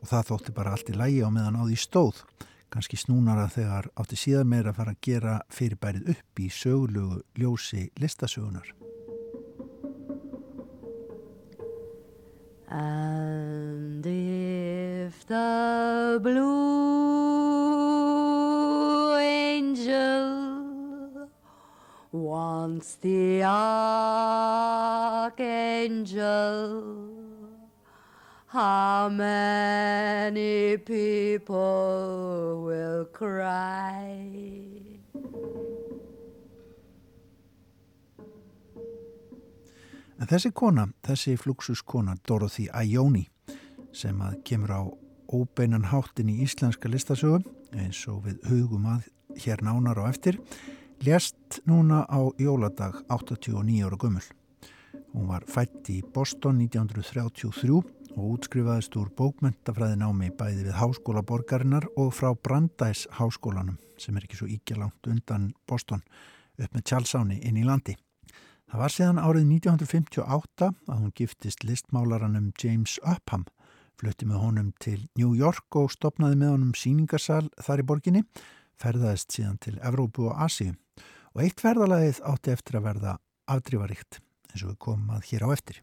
og 0.00 0.08
það 0.10 0.28
þótti 0.30 0.54
bara 0.56 0.74
allt 0.74 0.90
í 0.90 0.96
lægi 0.96 1.22
á 1.24 1.30
meðan 1.32 1.60
á 1.60 1.62
því 1.64 1.78
stóð 1.80 2.24
kannski 2.70 2.96
snúnara 2.98 3.48
þegar 3.50 3.90
átti 3.98 4.16
síðan 4.18 4.50
meira 4.50 4.70
að 4.72 4.78
fara 4.80 4.92
að 4.94 5.02
gera 5.06 5.34
fyrirbærið 5.52 6.08
upp 6.14 6.32
í 6.40 6.46
sögulegu 6.54 7.22
ljósi 7.38 7.82
listasögunar. 8.00 8.68
And 12.70 14.06
if 14.06 15.26
the 15.26 16.20
blue 16.22 16.38
angel 19.18 20.30
wants 22.12 22.94
the 23.02 23.42
archangel 23.42 24.00
How 28.52 29.08
many 29.08 30.76
people 30.78 32.64
will 32.66 33.04
cry? 33.12 34.26
En 40.18 40.26
þessi 40.26 40.50
kona, 40.50 40.88
þessi 41.06 41.36
fluxuskona 41.38 42.16
Dorothy 42.26 42.66
Ioni 42.74 43.22
sem 43.94 44.18
að 44.18 44.40
kemur 44.50 44.74
á 44.74 44.82
óbeinan 45.30 45.86
háttin 45.92 46.34
í 46.34 46.40
íslenska 46.42 46.90
listasögum 46.90 47.46
eins 47.78 48.02
og 48.10 48.26
við 48.26 48.42
hugum 48.50 48.90
að 48.96 49.06
hér 49.44 49.62
nánar 49.62 50.02
á 50.02 50.10
eftir 50.10 50.40
lést 51.06 51.62
núna 51.70 52.02
á 52.10 52.18
jóladag 52.34 52.98
89 53.14 53.86
ára 53.86 53.94
gummul. 53.94 54.26
Hún 55.14 55.30
var 55.30 55.46
fætt 55.46 55.86
í 55.94 56.02
Boston 56.02 56.58
1933 56.66 57.99
og 58.16 58.36
útskrifaðist 58.36 58.96
úr 58.98 59.08
bókmentafræðinámi 59.18 60.30
bæði 60.38 60.66
við 60.66 60.76
Háskóla 60.78 61.22
borgarinnar 61.26 61.86
og 62.00 62.12
frá 62.16 62.30
Brandeis 62.34 63.06
háskólanum 63.18 63.78
sem 64.00 64.16
er 64.16 64.26
ekki 64.26 64.38
svo 64.40 64.48
íkja 64.50 64.78
langt 64.80 65.08
undan 65.10 65.50
Boston 65.68 66.02
upp 66.60 66.74
með 66.74 66.86
tjálsáni 66.90 67.40
inn 67.46 67.58
í 67.60 67.66
landi. 67.66 67.96
Það 68.70 68.82
var 68.82 68.94
síðan 68.94 69.18
árið 69.18 69.46
1958 69.50 70.70
að 70.70 70.98
hún 71.00 71.12
giftist 71.18 71.64
listmálaranum 71.66 72.52
James 72.62 72.96
Upham, 73.02 73.44
flutti 73.98 74.28
með 74.30 74.44
honum 74.44 74.72
til 74.80 75.00
New 75.18 75.34
York 75.38 75.76
og 75.76 75.90
stopnaði 75.90 76.38
með 76.40 76.54
honum 76.54 76.72
síningarsal 76.78 77.48
þar 77.58 77.82
í 77.82 77.88
borginni, 77.90 78.24
ferðaðist 78.80 79.34
síðan 79.34 79.58
til 79.60 79.76
Evrópu 79.82 80.30
og 80.30 80.38
Asíu 80.46 80.76
og 81.34 81.44
eitt 81.44 81.62
ferðalagið 81.62 82.22
átti 82.26 82.54
eftir 82.54 82.80
að 82.80 82.86
verða 82.88 83.18
afdrífaríkt 83.50 84.22
eins 84.50 84.64
og 84.64 84.72
við 84.72 84.80
komum 84.86 85.14
að 85.16 85.26
hér 85.30 85.46
á 85.46 85.48
eftir. 85.54 85.82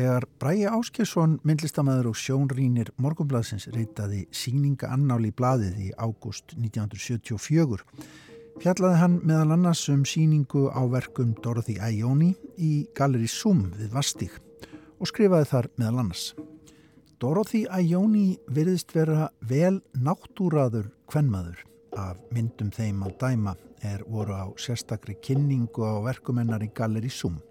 Þegar 0.00 0.24
Bræi 0.40 0.62
Áskjesson, 0.64 1.34
myndlistamæður 1.44 2.06
og 2.08 2.14
sjónrýnir 2.16 2.88
Morgonbladsins 3.04 3.66
reytaði 3.74 4.22
síninga 4.32 4.88
annáli 4.94 5.28
í 5.28 5.34
blaðið 5.36 5.76
í 5.76 5.88
ágúst 6.00 6.54
1974 6.56 7.84
fjallaði 8.62 8.96
hann 9.02 9.18
meðal 9.28 9.58
annars 9.58 9.84
um 9.92 10.06
síningu 10.08 10.70
á 10.72 10.80
verkum 10.88 11.36
Dorothy 11.44 11.76
Ioni 11.76 12.30
í 12.56 12.86
Galleri 12.96 13.28
Zoom 13.28 13.66
við 13.76 13.92
Vastík 13.92 14.40
og 14.96 15.12
skrifaði 15.12 15.52
þar 15.52 15.70
meðal 15.76 16.02
annars. 16.06 16.26
Dorothy 17.20 17.66
Ioni 17.68 18.38
virðist 18.48 18.96
vera 18.96 19.28
vel 19.44 19.82
náttúraður 19.92 20.94
kvennmaður 21.12 21.60
af 22.00 22.24
myndum 22.32 22.72
þeim 22.72 23.04
að 23.04 23.18
dæma 23.20 23.58
er 23.84 24.08
voru 24.08 24.32
á 24.32 24.48
sérstakri 24.56 25.20
kynningu 25.20 25.84
á 25.84 26.00
verkumennar 26.08 26.64
í 26.64 26.72
Galleri 26.72 27.12
Zoom. 27.12 27.42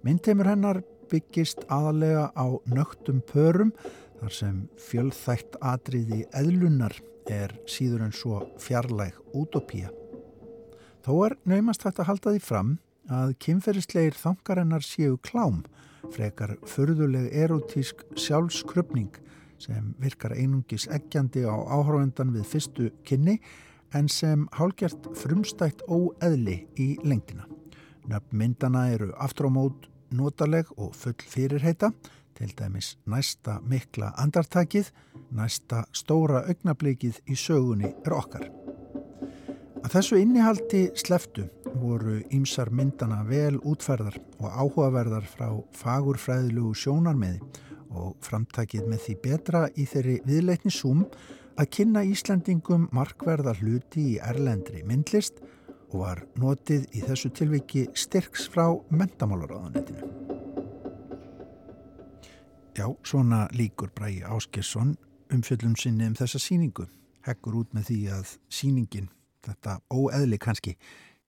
Myndteimur 0.00 0.48
hennar 0.48 0.80
byggist 1.10 1.64
aðalega 1.72 2.28
á 2.36 2.46
nögtum 2.68 3.20
pörum 3.28 3.72
þar 4.18 4.34
sem 4.34 4.58
fjölþægt 4.88 5.58
atriði 5.62 6.24
eðlunar 6.36 6.96
er 7.28 7.54
síður 7.68 8.06
en 8.08 8.14
svo 8.14 8.42
fjarlæg 8.60 9.16
útopía. 9.36 9.92
Þó 11.04 11.12
er 11.28 11.36
naumast 11.48 11.84
hægt 11.86 12.00
að 12.02 12.10
halda 12.10 12.34
því 12.34 12.42
fram 12.44 12.72
að 13.08 13.34
kynferðislegir 13.44 14.16
þangarennar 14.18 14.84
séu 14.84 15.16
klám, 15.24 15.62
frekar 16.12 16.56
förðuleg 16.68 17.30
erotísk 17.32 18.04
sjálfskrupning 18.16 19.14
sem 19.58 19.94
virkar 19.98 20.34
einungis 20.36 20.86
eggjandi 20.92 21.44
á 21.48 21.56
áhráendan 21.56 22.34
við 22.36 22.46
fyrstu 22.52 22.90
kynni 23.08 23.38
en 23.96 24.08
sem 24.12 24.44
hálgjart 24.58 25.08
frumstætt 25.16 25.82
óeðli 25.88 26.60
í 26.78 26.90
lengdina. 27.04 27.48
Nöfn 28.08 28.36
myndana 28.40 28.88
eru 28.92 29.10
aftur 29.20 29.48
á 29.48 29.50
mót 29.52 29.88
notaleg 30.14 30.70
og 30.76 30.94
full 30.96 31.18
fyrirheita, 31.28 31.90
til 32.38 32.52
dæmis 32.58 32.94
næsta 33.06 33.58
mikla 33.66 34.12
andartakið, 34.22 34.92
næsta 35.34 35.82
stóra 35.92 36.44
augnablikið 36.46 37.18
í 37.26 37.36
sögunni 37.36 37.90
er 38.06 38.14
okkar. 38.14 38.46
Að 39.82 39.94
þessu 39.94 40.18
innihaldi 40.20 40.84
sleftu 40.98 41.48
voru 41.78 42.18
ýmsar 42.34 42.70
myndana 42.74 43.20
vel 43.26 43.58
útferðar 43.58 44.18
og 44.38 44.48
áhugaverðar 44.48 45.26
frá 45.30 45.48
fagurfræðilugu 45.78 46.74
sjónarmiði 46.78 47.42
og 47.88 48.16
framtakið 48.24 48.88
með 48.90 49.04
því 49.04 49.18
betra 49.24 49.66
í 49.74 49.86
þeirri 49.88 50.16
viðleitni 50.26 50.72
súm 50.74 51.04
að 51.58 51.70
kynna 51.74 52.04
Íslandingum 52.06 52.88
markverða 52.94 53.54
hluti 53.58 54.12
í 54.14 54.18
erlendri 54.22 54.84
myndlist 54.86 55.40
og 55.42 55.57
var 55.92 56.24
notið 56.36 56.86
í 56.96 57.02
þessu 57.04 57.30
tilviki 57.32 57.86
styrks 57.96 58.48
frá 58.52 58.66
mentamálaráðanetinu. 58.90 60.08
Já, 62.78 62.86
svona 63.02 63.48
líkur 63.52 63.90
Bræi 63.94 64.22
Áskesson 64.22 64.94
umfjöllum 65.34 65.74
sinni 65.76 66.06
um 66.06 66.14
þessa 66.14 66.38
síningu. 66.38 66.86
Heggur 67.26 67.56
út 67.62 67.72
með 67.74 67.88
því 67.90 67.98
að 68.14 68.34
síningin, 68.52 69.08
þetta 69.44 69.80
óeðli 69.90 70.38
kannski, 70.40 70.76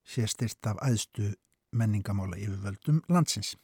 sé 0.06 0.26
styrt 0.30 0.66
af 0.70 0.78
æðstu 0.86 1.32
menningamála 1.76 2.38
yfirvöldum 2.38 3.02
landsins. 3.08 3.56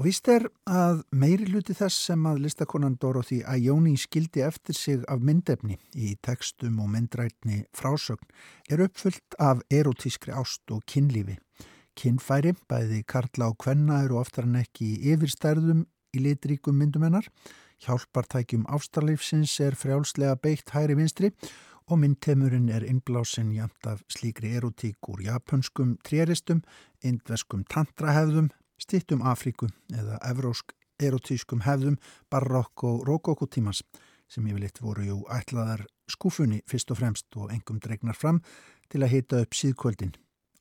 Og 0.00 0.06
vist 0.06 0.30
er 0.32 0.46
að 0.64 1.02
meiri 1.12 1.44
hluti 1.50 1.74
þess 1.76 2.06
sem 2.06 2.22
að 2.24 2.38
listakonan 2.46 2.94
Dorothy 3.02 3.42
Ioni 3.44 3.98
skildi 4.00 4.40
eftir 4.40 4.72
sig 4.72 5.02
af 5.12 5.20
myndefni 5.20 5.74
í 5.92 6.14
tekstum 6.24 6.78
og 6.80 6.86
myndrætni 6.88 7.58
frásögn 7.76 8.30
er 8.72 8.80
uppfullt 8.86 9.36
af 9.36 9.60
erotískri 9.68 10.32
ást 10.32 10.72
og 10.72 10.86
kynlífi. 10.88 11.34
Kinnfæri, 11.92 12.54
bæði 12.64 13.02
karla 13.04 13.50
og 13.52 13.58
kvenna 13.60 13.98
eru 14.06 14.16
oftar 14.22 14.48
en 14.48 14.56
ekki 14.62 14.88
í 14.94 15.12
yfirstærðum 15.12 15.82
í 16.16 16.22
litríkum 16.24 16.80
myndum 16.80 17.04
hennar. 17.04 17.28
Hjálpartækjum 17.84 18.64
ástarleifsins 18.72 19.58
er 19.60 19.76
frjálslega 19.76 20.38
beitt 20.40 20.72
hæri 20.72 20.96
vinstri 20.96 21.28
og 21.92 22.00
myndtemurinn 22.00 22.72
er 22.72 22.88
innblásin 22.88 23.52
jamt 23.52 23.84
af 23.84 24.00
slíkri 24.08 24.56
erotík 24.56 25.12
úr 25.12 25.20
japanskum 25.28 25.98
tréristum, 26.08 26.64
indveskum 27.04 27.68
tantrahefðum, 27.68 28.48
stittum 28.80 29.22
Afríku 29.22 29.68
eða 29.92 30.18
evrósk 30.30 30.74
erotískum 31.00 31.64
hefðum 31.64 31.98
barokk 32.32 32.84
og 32.88 33.04
rokokotímans 33.08 33.82
sem 34.30 34.46
yfirleitt 34.46 34.80
voru 34.82 35.06
jú 35.06 35.18
ætlaðar 35.32 35.86
skúfunni 36.10 36.60
fyrst 36.70 36.90
og 36.92 37.00
fremst 37.00 37.36
og 37.36 37.52
engum 37.54 37.80
dregnar 37.82 38.18
fram 38.18 38.40
til 38.90 39.02
að 39.04 39.12
hita 39.14 39.42
upp 39.44 39.56
síðkvöldin, 39.56 40.14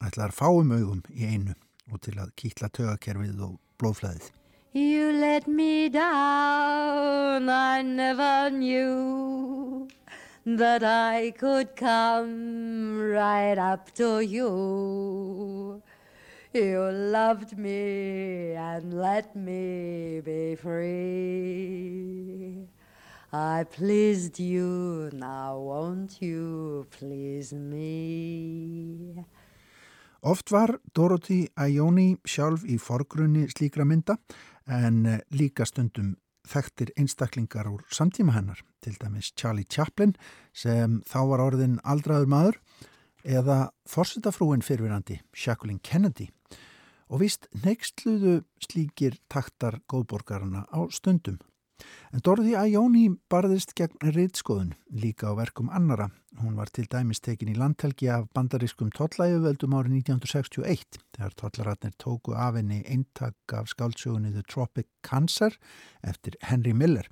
ætlaðar 0.04 0.36
fáum 0.36 0.74
augum 0.76 1.04
í 1.14 1.26
einu 1.26 1.56
og 1.90 2.02
til 2.06 2.18
að 2.22 2.34
kýtla 2.38 2.70
tögakerfið 2.74 3.42
og 3.48 3.58
blóðflæðið. 3.82 4.30
You 4.74 5.12
let 5.18 5.48
me 5.48 5.90
down, 5.90 7.50
I 7.50 7.82
never 7.82 8.52
knew 8.52 9.88
that 10.46 10.84
I 10.84 11.32
could 11.32 11.76
come 11.76 13.02
right 13.02 13.58
up 13.58 13.92
to 13.96 14.22
you. 14.22 15.82
You 16.52 16.90
loved 16.92 17.60
me 17.60 18.56
and 18.56 18.92
let 18.92 19.36
me 19.36 20.20
be 20.26 20.56
free. 20.56 21.78
I 23.32 23.66
pleased 23.70 24.40
you, 24.40 25.12
now 25.14 25.60
won't 25.60 26.20
you 26.24 26.88
please 26.90 27.54
me? 27.54 29.24
Oft 30.24 30.50
var 30.50 30.80
Dorothy 30.96 31.52
Ioni 31.54 32.18
sjálf 32.26 32.66
í 32.66 32.80
forgrunni 32.82 33.46
slíkra 33.54 33.86
mynda 33.86 34.18
en 34.66 35.06
eh, 35.06 35.22
líka 35.30 35.70
stundum 35.70 36.18
þekktir 36.50 36.90
einstaklingar 36.98 37.70
úr 37.70 37.86
samtíma 37.94 38.34
hennar, 38.34 38.58
til 38.82 38.98
dæmis 38.98 39.30
Charlie 39.38 39.70
Chaplin 39.70 40.18
sem 40.50 41.06
þá 41.06 41.30
var 41.30 41.46
orðin 41.46 41.78
aldraður 41.86 42.26
maður 42.34 42.58
eða 43.22 43.70
forsetafrúin 43.86 44.66
fyrirverandi 44.66 45.22
Jacqueline 45.38 45.86
Kennedy 45.86 46.32
og 47.10 47.24
vist 47.24 47.50
nextluðu 47.66 48.44
slíkir 48.64 49.18
taktar 49.30 49.82
góðborgarna 49.90 50.66
á 50.70 50.80
stundum. 50.94 51.40
En 52.14 52.24
Dorothy 52.26 52.56
Ioni 52.58 53.06
barðist 53.32 53.72
gegn 53.78 54.12
reytskoðun 54.16 54.74
líka 54.92 55.32
á 55.32 55.34
verkum 55.38 55.70
annara. 55.72 56.10
Hún 56.42 56.58
var 56.60 56.72
til 56.74 56.88
dæmis 56.92 57.22
tekin 57.24 57.52
í 57.54 57.58
landhelgi 57.58 58.10
af 58.12 58.28
bandarískum 58.36 58.92
tollæguvöldum 58.96 59.76
árið 59.78 59.96
1961 60.02 61.00
þegar 61.16 61.38
tollaratnir 61.40 61.96
tóku 62.02 62.36
af 62.36 62.58
henni 62.60 62.82
eintak 62.84 63.56
af 63.56 63.72
skáldsögunni 63.72 64.34
The 64.36 64.44
Tropic 64.44 64.90
Cancer 65.04 65.56
eftir 66.04 66.38
Henry 66.46 66.74
Miller 66.74 67.08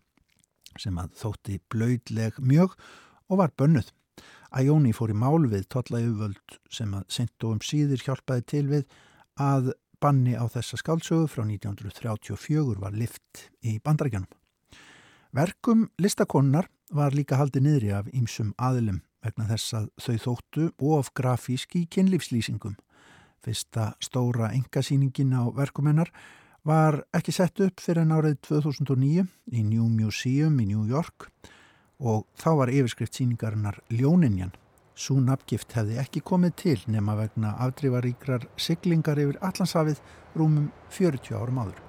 sem 0.78 0.98
að 1.02 1.16
þótti 1.18 1.62
blöydleg 1.72 2.38
mjög 2.38 2.76
og 3.32 3.42
var 3.42 3.56
bönnuð. 3.58 3.90
Ioni 4.58 4.94
fór 4.96 5.12
í 5.12 5.18
mál 5.18 5.48
við 5.50 5.68
tollæguvöld 5.74 6.60
sem 6.72 6.94
að 6.96 7.10
sendt 7.14 7.44
og 7.44 7.58
um 7.58 7.64
síður 7.64 8.04
hjálpaði 8.06 8.46
til 8.52 8.66
við 8.70 8.86
að 9.38 9.74
banni 10.02 10.36
á 10.38 10.46
þessa 10.52 10.80
skáldsögu 10.80 11.28
frá 11.32 11.44
1934 11.46 12.80
var 12.82 12.96
lift 12.96 13.48
í 13.66 13.78
bandaríkjanum. 13.84 14.30
Verkum 15.36 15.88
listakonnar 16.02 16.70
var 16.94 17.16
líka 17.16 17.38
haldið 17.38 17.66
niðri 17.66 17.94
af 17.94 18.10
ýmsum 18.16 18.54
aðilum 18.58 19.02
vegna 19.26 19.48
þess 19.50 19.76
að 19.76 19.88
þau 20.02 20.18
þóttu 20.26 20.68
of 20.96 21.12
grafísk 21.18 21.76
í 21.76 21.86
kynlífslýsingum. 21.92 22.78
Fyrsta 23.44 23.92
stóra 24.04 24.52
engasýningin 24.56 25.36
á 25.36 25.50
verkumennar 25.54 26.12
var 26.68 27.02
ekki 27.16 27.34
sett 27.36 27.60
upp 27.64 27.82
fyrir 27.84 28.04
en 28.04 28.16
árið 28.16 28.40
2009 28.50 29.28
í 29.54 29.64
New 29.64 29.88
Museum 29.92 30.58
í 30.60 30.68
New 30.70 30.88
York 30.90 31.30
og 32.00 32.26
þá 32.38 32.50
var 32.62 32.72
yfirskrift 32.74 33.18
síningarinnar 33.18 33.80
Ljóninjan. 33.90 34.54
Sú 34.98 35.20
nafngift 35.22 35.76
hefði 35.78 36.00
ekki 36.02 36.24
komið 36.26 36.54
til 36.58 36.80
nema 36.90 37.14
vegna 37.20 37.52
afdrifaríkrar 37.62 38.48
siglingar 38.58 39.20
yfir 39.22 39.36
Allansafið 39.46 40.00
rúmum 40.34 40.72
40 40.96 41.36
árum 41.38 41.60
áður. 41.62 41.84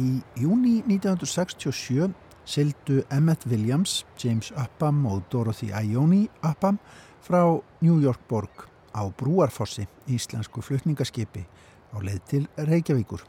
Í 0.00 0.22
júni 0.40 0.78
1967 0.88 2.08
sildu 2.48 3.02
Emmett 3.12 3.44
Williams, 3.52 4.06
James 4.16 4.48
Upham 4.56 5.04
og 5.12 5.26
Dorothy 5.28 5.68
Ione 5.76 6.24
Upham 6.40 6.80
frá 7.20 7.44
New 7.84 8.00
York 8.00 8.24
borg 8.32 8.64
á 8.96 9.04
Brúarfossi, 9.12 9.84
íslensku 10.08 10.64
flutningaskipi 10.64 11.44
á 11.92 11.98
leið 12.00 12.22
til 12.30 12.48
Reykjavíkur. 12.56 13.22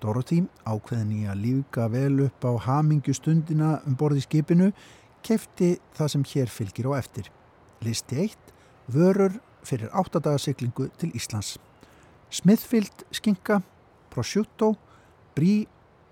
Dorothy, 0.00 0.40
ákveðin 0.64 1.12
í 1.12 1.20
að 1.28 1.42
lífka 1.44 1.86
vel 1.92 2.24
upp 2.24 2.44
á 2.48 2.52
hamingju 2.66 3.14
stundina 3.16 3.78
um 3.86 3.96
borði 4.00 4.24
skipinu, 4.24 4.70
kefti 5.22 5.74
það 5.96 6.12
sem 6.14 6.24
hér 6.32 6.52
fylgir 6.52 6.88
á 6.88 6.92
eftir. 6.96 7.28
Listi 7.84 8.16
1. 8.24 8.54
Vörur 8.88 9.36
fyrir 9.64 9.92
8 9.92 10.22
dagarsiklingu 10.24 10.88
til 10.98 11.12
Íslands. 11.16 11.58
Smithfield 12.30 13.04
skinka, 13.12 13.60
prosciutto, 14.10 14.74
brí, 15.36 15.66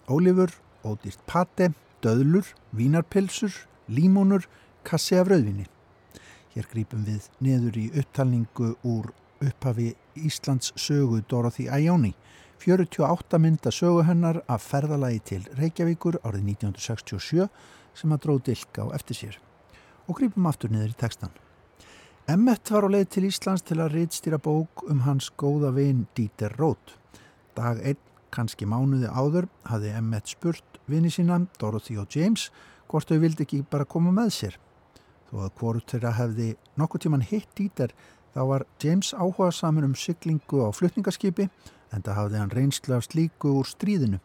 ólifur, 0.09 0.53
ódýrt 0.85 1.21
pate, 1.27 1.73
döðlur, 2.03 2.47
vínarpilsur, 2.77 3.55
límónur, 3.89 4.45
kassi 4.85 5.17
af 5.17 5.31
rauðvinni. 5.31 5.67
Hér 6.55 6.69
grípum 6.73 7.05
við 7.07 7.29
neður 7.45 7.77
í 7.79 7.87
upptalningu 8.01 8.75
úr 8.83 9.13
upphafi 9.45 9.95
Íslands 10.27 10.73
sögu 10.77 11.21
Dorothy 11.31 11.69
Ione, 11.69 12.15
48 12.59 13.39
mynda 13.39 13.71
sögu 13.71 14.03
hennar 14.03 14.41
af 14.51 14.65
ferðalagi 14.67 15.21
til 15.31 15.45
Reykjavíkur 15.59 16.19
árið 16.25 16.49
1967 16.55 17.47
sem 17.95 18.15
að 18.15 18.25
dróð 18.25 18.41
dilka 18.51 18.87
á 18.87 18.95
eftir 18.99 19.19
sér. 19.19 19.39
Og 20.09 20.19
grípum 20.19 20.49
aftur 20.51 20.73
niður 20.73 20.95
í 20.95 20.99
textan. 20.99 21.35
Emmett 22.29 22.71
var 22.71 22.85
á 22.85 22.93
leið 22.93 23.07
til 23.15 23.27
Íslands 23.29 23.65
til 23.65 23.79
að 23.81 23.95
rittstýra 23.95 24.37
bók 24.43 24.83
um 24.91 25.05
hans 25.07 25.31
góða 25.31 25.71
vin 25.77 26.07
Dieter 26.17 26.53
Roth. 26.59 26.99
Dag 27.57 27.81
einn, 27.81 28.03
kannski 28.29 28.67
mánuði 28.69 29.09
áður, 29.09 29.47
hafði 29.65 29.95
Emmett 29.97 30.29
spurt 30.29 30.81
vini 30.89 31.09
sína, 31.09 31.39
Dorothy 31.61 31.97
og 31.97 32.13
James, 32.13 32.51
hvort 32.89 33.09
þau 33.09 33.23
vildi 33.23 33.47
ekki 33.47 33.63
bara 33.71 33.89
koma 33.89 34.13
með 34.13 34.35
sér. 34.37 34.59
Þó 35.29 35.45
að 35.45 35.57
hvort 35.61 35.93
þeirra 35.93 36.15
hefði 36.17 36.51
nokkuð 36.81 37.05
tíman 37.05 37.25
hitt 37.31 37.49
Dieter, 37.57 37.93
þá 38.35 38.41
var 38.51 38.67
James 38.83 39.15
áhuga 39.15 39.51
saman 39.53 39.89
um 39.89 39.97
syklingu 39.97 40.63
á 40.65 40.69
flutningaskipi, 40.75 41.49
en 41.93 42.05
það 42.05 42.19
hafði 42.21 42.39
hann 42.43 42.55
reynslu 42.55 42.97
af 42.97 43.09
slíku 43.09 43.55
úr 43.61 43.69
stríðinu 43.69 44.21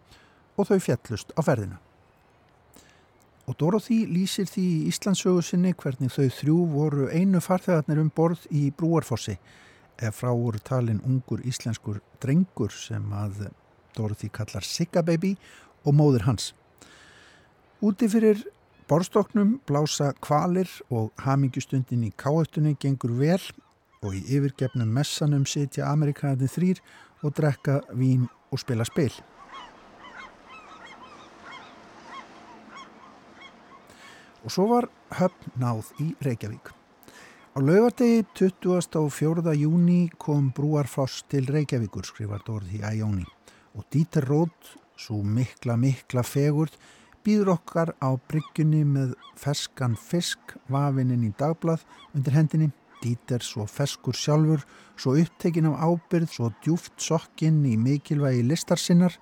og 0.57 0.69
þau 0.69 0.79
fjallust 0.83 1.33
á 1.35 1.41
ferðina. 1.41 1.79
Og 3.47 3.57
Dorothy 3.59 4.05
lýsir 4.07 4.47
því 4.47 4.63
í 4.63 4.83
Íslandsögu 4.87 5.41
sinni 5.43 5.73
hvernig 5.75 6.13
þau 6.15 6.29
þrjú 6.31 6.57
voru 6.71 7.09
einu 7.11 7.41
farþegarnir 7.43 7.99
um 7.99 8.11
borð 8.15 8.45
í 8.51 8.69
Brúarfossi 8.71 9.35
ef 9.99 10.21
frá 10.21 10.31
voru 10.31 10.61
talin 10.63 11.01
ungur 11.05 11.43
íslenskur 11.43 11.99
drengur 12.23 12.71
sem 12.71 13.03
að 13.13 13.49
Dorothy 13.97 14.29
kallar 14.31 14.65
Sigga 14.65 15.03
Baby 15.03 15.35
og 15.83 15.95
móður 15.97 16.27
hans. 16.29 16.53
Úti 17.83 18.07
fyrir 18.07 18.45
borstoknum 18.87 19.57
blása 19.67 20.13
kvalir 20.23 20.69
og 20.89 21.11
hamingjustundin 21.25 22.07
í 22.07 22.13
káöftunni 22.15 22.77
gengur 22.79 23.11
vel 23.19 23.41
og 24.03 24.15
í 24.17 24.21
yfirgefnum 24.37 24.89
messanum 24.93 25.45
sitja 25.49 25.89
Amerikanarnir 25.91 26.51
þrýr 26.51 26.81
og 27.23 27.35
drekka 27.37 27.79
vín 27.95 28.27
og 28.51 28.61
spila 28.61 28.85
spil. 28.87 29.11
Og 34.43 34.51
svo 34.51 34.67
var 34.67 34.89
höfn 35.15 35.53
náð 35.59 35.93
í 36.03 36.09
Reykjavík. 36.23 36.73
Á 37.55 37.57
laugardegi 37.61 38.25
24. 38.35 39.53
júni 39.55 40.09
kom 40.17 40.49
Brúarfoss 40.51 41.23
til 41.31 41.47
Reykjavíkur, 41.47 42.03
skrifar 42.03 42.43
Dorði 42.43 42.81
Æjóni. 42.83 43.23
Og 43.77 43.85
Dieter 43.93 44.25
Roth, 44.27 44.75
svo 44.99 45.21
mikla, 45.23 45.77
mikla 45.79 46.25
fegurð, 46.27 46.75
býður 47.23 47.53
okkar 47.55 47.93
á 48.03 48.11
bryggjunni 48.17 48.83
með 48.83 49.13
ferskan 49.39 49.95
fisk, 49.95 50.57
vafininn 50.67 51.23
í 51.23 51.31
dagblað 51.39 51.85
undir 52.11 52.35
hendinni. 52.35 52.73
Dieter 53.03 53.43
svo 53.43 53.65
feskur 53.67 54.15
sjálfur, 54.15 54.63
svo 54.95 55.17
upptekinn 55.19 55.67
af 55.67 55.81
ábyrð, 55.83 56.29
svo 56.31 56.51
djúft 56.63 56.95
sokkinn 57.03 57.63
í 57.67 57.75
mikilvægi 57.75 58.45
listarsinnar. 58.47 59.17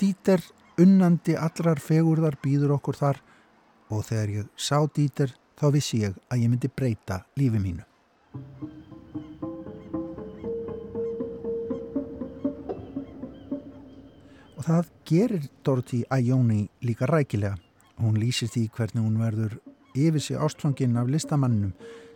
Dieter, 0.00 0.40
unnandi 0.80 1.36
allrar 1.36 1.80
fegurðar, 1.80 2.38
býður 2.40 2.78
okkur 2.78 2.96
þar 3.00 3.20
og 3.92 4.02
þegar 4.08 4.32
ég 4.40 4.48
sá 4.56 4.78
Dieter 4.88 5.34
þá 5.56 5.68
vissi 5.74 6.02
ég 6.02 6.16
að 6.32 6.42
ég 6.42 6.50
myndi 6.52 6.72
breyta 6.72 7.20
lífi 7.38 7.60
mínu. 7.60 7.84
Og 14.56 14.64
það 14.66 14.90
gerir 15.06 15.48
Dorothy 15.64 16.02
Ione 16.08 16.66
líka 16.82 17.08
rækilega. 17.08 17.56
Hún 18.00 18.18
lýsir 18.20 18.50
því 18.52 18.66
hvernig 18.76 19.04
hún 19.04 19.20
verður 19.20 19.58
yfir 19.96 20.20
sig 20.20 20.36
ástfanginn 20.36 20.98
af 21.00 21.08
listamannum 21.08 21.72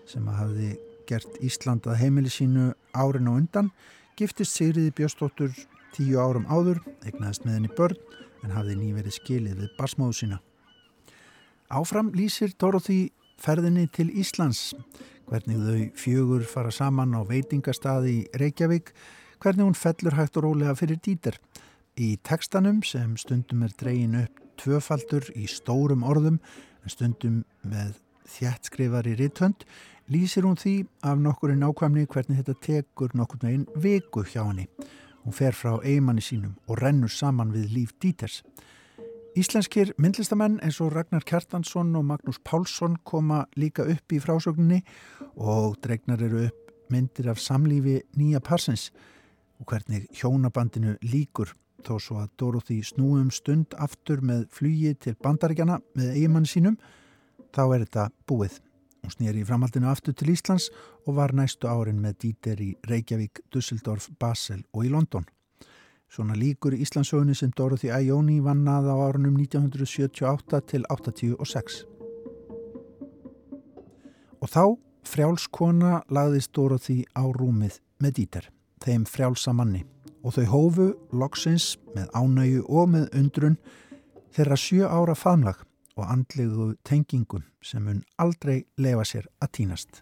sem 0.09 0.27
hafði 0.29 0.75
gert 1.11 1.41
Ísland 1.45 1.87
að 1.91 2.01
heimili 2.05 2.31
sínu 2.31 2.71
árin 2.95 3.29
og 3.31 3.43
undan, 3.43 3.71
giftist 4.19 4.55
Sigriði 4.55 4.95
Björnsdóttur 4.97 5.55
tíu 5.95 6.21
árum 6.23 6.47
áður, 6.47 6.81
egnaðist 7.07 7.47
með 7.47 7.57
henni 7.59 7.73
börn 7.77 7.99
en 8.45 8.55
hafði 8.55 8.77
nýverið 8.79 9.17
skilið 9.19 9.63
við 9.63 9.73
basmóðu 9.79 10.17
sína. 10.21 10.39
Áfram 11.71 12.11
lýsir 12.17 12.55
Dorothy 12.59 13.11
ferðinni 13.41 13.87
til 13.95 14.09
Íslands, 14.21 14.75
hvernig 15.31 15.61
þau 15.63 15.83
fjögur 15.99 16.47
fara 16.49 16.73
saman 16.75 17.15
á 17.15 17.23
veitingastaði 17.27 18.15
í 18.17 18.23
Reykjavík, 18.41 18.93
hvernig 19.41 19.69
hún 19.69 19.79
fellur 19.79 20.19
hægt 20.19 20.39
og 20.39 20.47
rólega 20.49 20.77
fyrir 20.79 21.01
dýter. 21.05 21.39
Í 22.01 22.17
tekstanum 22.27 22.83
sem 22.87 23.17
stundum 23.21 23.65
er 23.67 23.75
dregin 23.79 24.19
upp 24.23 24.43
tvöfaldur 24.61 25.31
í 25.37 25.47
stórum 25.51 26.05
orðum, 26.07 26.41
en 26.85 26.93
stundum 26.93 27.43
með 27.67 27.97
þjættskrifar 28.31 29.09
í 29.11 29.17
rithönd, 29.19 29.65
lýsir 30.11 30.45
hún 30.45 30.59
því 30.59 30.75
af 31.07 31.21
nokkur 31.23 31.53
í 31.55 31.59
nákvæmni 31.61 32.09
hvernig 32.11 32.41
þetta 32.41 32.55
tekur 32.67 33.15
nokkur 33.15 33.41
meginn 33.45 33.69
viku 33.77 34.25
hjá 34.27 34.43
henni. 34.43 34.67
Hún 35.25 35.37
fer 35.37 35.55
frá 35.55 35.77
eigimanni 35.85 36.25
sínum 36.25 36.57
og 36.67 36.81
rennur 36.83 37.13
saman 37.13 37.53
við 37.55 37.71
líf 37.77 37.95
dýters. 38.03 38.41
Íslenskir 39.39 39.93
myndlistamenn 40.03 40.59
eins 40.65 40.81
og 40.83 40.91
Ragnar 40.97 41.23
Kjartansson 41.23 41.95
og 41.97 42.05
Magnús 42.09 42.41
Pálsson 42.43 42.97
koma 43.05 43.45
líka 43.57 43.87
upp 43.87 44.13
í 44.13 44.19
frásögninni 44.19 44.83
og 45.37 45.79
dregnar 45.85 46.23
eru 46.27 46.49
upp 46.49 46.75
myndir 46.91 47.31
af 47.31 47.39
samlífi 47.39 48.01
nýja 48.19 48.41
parsins 48.43 48.91
og 49.61 49.71
hvernig 49.71 50.09
hjónabandinu 50.19 50.97
líkur 51.03 51.53
þó 51.87 51.99
svo 52.01 52.19
að 52.23 52.33
Dorothy 52.41 52.81
snúum 52.85 53.31
stund 53.33 53.77
aftur 53.79 54.25
með 54.25 54.49
flugi 54.55 54.95
til 54.99 55.17
bandaríkjana 55.23 55.79
með 55.97 56.17
eigimann 56.17 56.49
sínum, 56.49 56.77
þá 57.55 57.63
er 57.69 57.87
þetta 57.87 58.09
búið. 58.29 58.59
Hún 59.01 59.13
snýri 59.15 59.43
í 59.43 59.47
framhaldinu 59.49 59.89
aftur 59.91 60.15
til 60.15 60.33
Íslands 60.35 60.69
og 61.07 61.17
var 61.17 61.33
næstu 61.37 61.69
árin 61.71 62.01
með 62.03 62.19
dýter 62.25 62.61
í 62.61 62.71
Reykjavík, 62.89 63.41
Dusseldorf, 63.53 64.11
Basel 64.21 64.63
og 64.75 64.85
í 64.85 64.91
London. 64.93 65.25
Svona 66.11 66.35
líkur 66.35 66.75
Íslandsögunni 66.75 67.37
sem 67.39 67.53
Dorothy 67.57 67.89
Ione 67.89 68.41
vannað 68.43 68.91
á 68.91 68.97
árunum 68.99 69.39
1978 69.39 70.61
til 70.67 70.85
86. 70.91 71.85
Og 74.41 74.49
þá 74.51 74.65
frjálskona 75.07 76.03
lagðist 76.11 76.53
Dorothy 76.57 77.05
á 77.17 77.25
rúmið 77.31 77.81
með 78.03 78.17
dýter, 78.19 78.51
þeim 78.85 79.07
frjálsa 79.09 79.55
manni 79.55 79.85
og 80.21 80.37
þau 80.37 80.47
hófu 80.53 80.89
loksins 81.17 81.77
með 81.95 82.11
ánægu 82.13 82.65
og 82.69 82.91
með 82.93 83.09
undrun 83.17 83.57
þeirra 84.35 84.59
sjö 84.61 84.89
ára 84.89 85.17
faðmlag 85.17 85.65
og 86.01 86.13
andlegu 86.13 86.75
tengingum 86.85 87.43
sem 87.63 87.83
mun 87.85 88.05
aldrei 88.19 88.65
lefa 88.79 89.05
sér 89.05 89.25
að 89.45 89.49
týnast. 89.57 89.93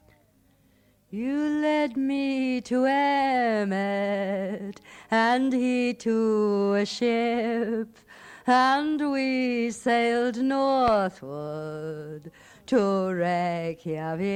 You 1.10 1.38
led 1.62 1.96
me 1.96 2.60
to 2.60 2.84
Emmet, 2.84 4.80
and 5.10 5.52
he 5.54 5.94
to 5.94 6.74
a 6.74 6.84
ship, 6.84 7.98
and 8.46 9.00
we 9.12 9.70
sailed 9.70 10.36
northward 10.42 12.30
to 12.66 13.12
Reykjavik. 13.14 14.28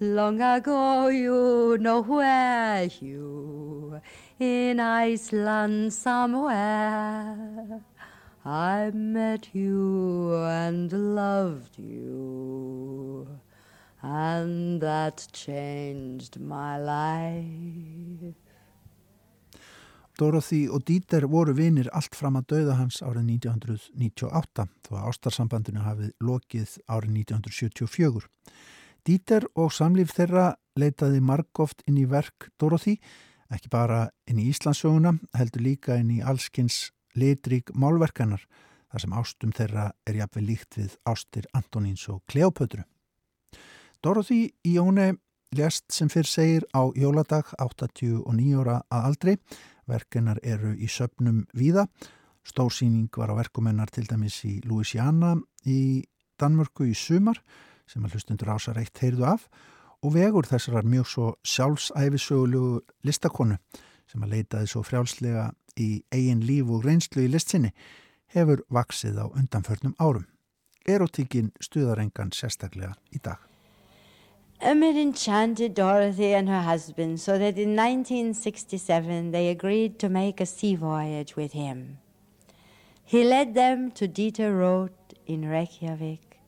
Long 0.00 0.42
ago, 0.42 1.08
you 1.08 1.78
know 1.80 2.02
where 2.02 2.84
you, 3.00 4.00
in 4.38 4.78
Iceland 4.78 5.94
somewhere. 5.94 7.80
I 8.44 8.90
met 8.92 9.54
you 9.54 10.34
and 10.44 10.92
loved 10.92 11.78
you, 11.78 13.26
and 14.02 14.82
that 14.82 15.26
changed 15.32 16.38
my 16.38 16.76
life. 16.76 18.34
Dorothy 20.18 20.68
og 20.68 20.84
Dieter 20.84 21.24
voru 21.24 21.54
vinir 21.56 21.88
allt 21.96 22.12
fram 22.14 22.36
að 22.36 22.50
dauða 22.52 22.74
hans 22.82 23.00
árið 23.00 23.30
1998 23.32 24.66
þó 24.84 24.90
að 24.92 25.06
ástarsambandinu 25.08 25.80
hafið 25.86 26.10
lokið 26.20 26.74
árið 26.84 27.16
1974. 27.24 28.28
Dieter 29.08 29.46
og 29.56 29.72
samlíf 29.72 30.12
þeirra 30.12 30.50
leitaði 30.76 31.22
margóft 31.24 31.80
inn 31.88 31.96
í 31.96 32.04
verk 32.04 32.50
Dorothy, 32.60 32.98
ekki 33.48 33.72
bara 33.72 34.10
inn 34.28 34.44
í 34.44 34.50
Íslandsöguna, 34.52 35.16
heldur 35.32 35.64
líka 35.64 35.96
inn 35.96 36.12
í 36.12 36.20
allskins 36.20 36.90
litrík 37.18 37.72
málverkanar, 37.74 38.42
þar 38.90 39.02
sem 39.02 39.14
ástum 39.18 39.52
þeirra 39.54 39.90
er 40.06 40.18
jafnveg 40.20 40.46
líkt 40.48 40.78
við 40.78 40.96
ástir 41.08 41.46
Antoníns 41.54 42.06
og 42.12 42.22
Kleopötru. 42.30 42.84
Dorothy 44.04 44.52
Ione 44.68 45.14
lest 45.54 45.86
sem 45.92 46.10
fyrr 46.12 46.28
segir 46.28 46.66
á 46.74 46.90
jóladag 46.98 47.54
89 47.62 48.58
ára 48.60 48.80
að 48.92 49.06
aldrei, 49.08 49.34
verkenar 49.88 50.40
eru 50.42 50.74
í 50.76 50.88
söpnum 50.90 51.44
víða, 51.56 51.86
stórsýning 52.44 53.08
var 53.16 53.32
á 53.32 53.38
verkumennar 53.38 53.92
til 53.92 54.06
dæmis 54.08 54.42
í 54.44 54.58
Louisiana 54.68 55.34
í 55.64 56.04
Danmörku 56.40 56.88
í 56.90 56.94
sumar, 56.98 57.40
sem 57.86 58.04
að 58.04 58.16
hlustundur 58.16 58.52
ásar 58.56 58.80
eitt 58.80 58.98
heyrðu 59.00 59.28
af, 59.28 59.48
og 60.04 60.14
vegur 60.16 60.46
þessar 60.48 60.84
mjög 60.84 61.08
svo 61.08 61.26
sjálfsæfisögulegu 61.48 62.80
listakonu 63.06 63.58
sem 64.10 64.24
að 64.24 64.34
leitaði 64.36 64.68
svo 64.68 64.82
frjálslega 64.84 65.46
í 65.80 66.04
eigin 66.12 66.44
líf 66.46 66.70
og 66.70 66.84
reynslu 66.86 67.24
í 67.24 67.30
listsinni 67.32 67.72
hefur 68.34 68.64
vaksið 68.72 69.18
á 69.22 69.26
undanförnum 69.30 69.96
árum. 69.98 70.26
Erotíkin 70.86 71.52
stuðarengan 71.64 72.32
sérstaklega 72.34 72.94
í 73.14 73.20
dag. 73.22 73.38
Emmett 74.60 74.96
enchanted 74.96 75.74
Dorothy 75.74 76.32
and 76.32 76.48
her 76.48 76.62
husband 76.62 77.20
so 77.20 77.38
that 77.38 77.58
in 77.58 77.74
1967 77.76 79.30
they 79.32 79.48
agreed 79.48 79.98
to 79.98 80.08
make 80.08 80.40
a 80.40 80.46
sea 80.46 80.74
voyage 80.74 81.36
with 81.36 81.52
him. 81.52 81.98
He 83.04 83.24
led 83.24 83.54
them 83.54 83.90
to 83.92 84.08
Dieter 84.08 84.58
Roth 84.58 85.12
in 85.26 85.48
Reykjavik, 85.48 86.38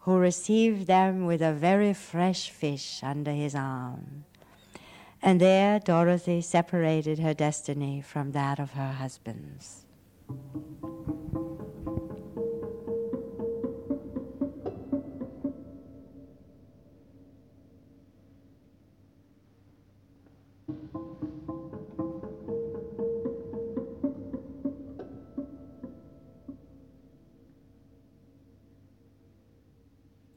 who 0.00 0.18
received 0.18 0.86
them 0.86 1.26
with 1.26 1.40
a 1.42 1.52
very 1.52 1.94
fresh 1.94 2.50
fish 2.50 3.00
under 3.02 3.30
his 3.30 3.54
arm. 3.54 4.24
And 5.24 5.40
there 5.40 5.80
Dorothy 5.80 6.42
separated 6.42 7.18
her 7.18 7.32
destiny 7.32 8.02
from 8.02 8.32
that 8.32 8.58
of 8.58 8.72
her 8.72 8.92
husband's. 8.92 9.86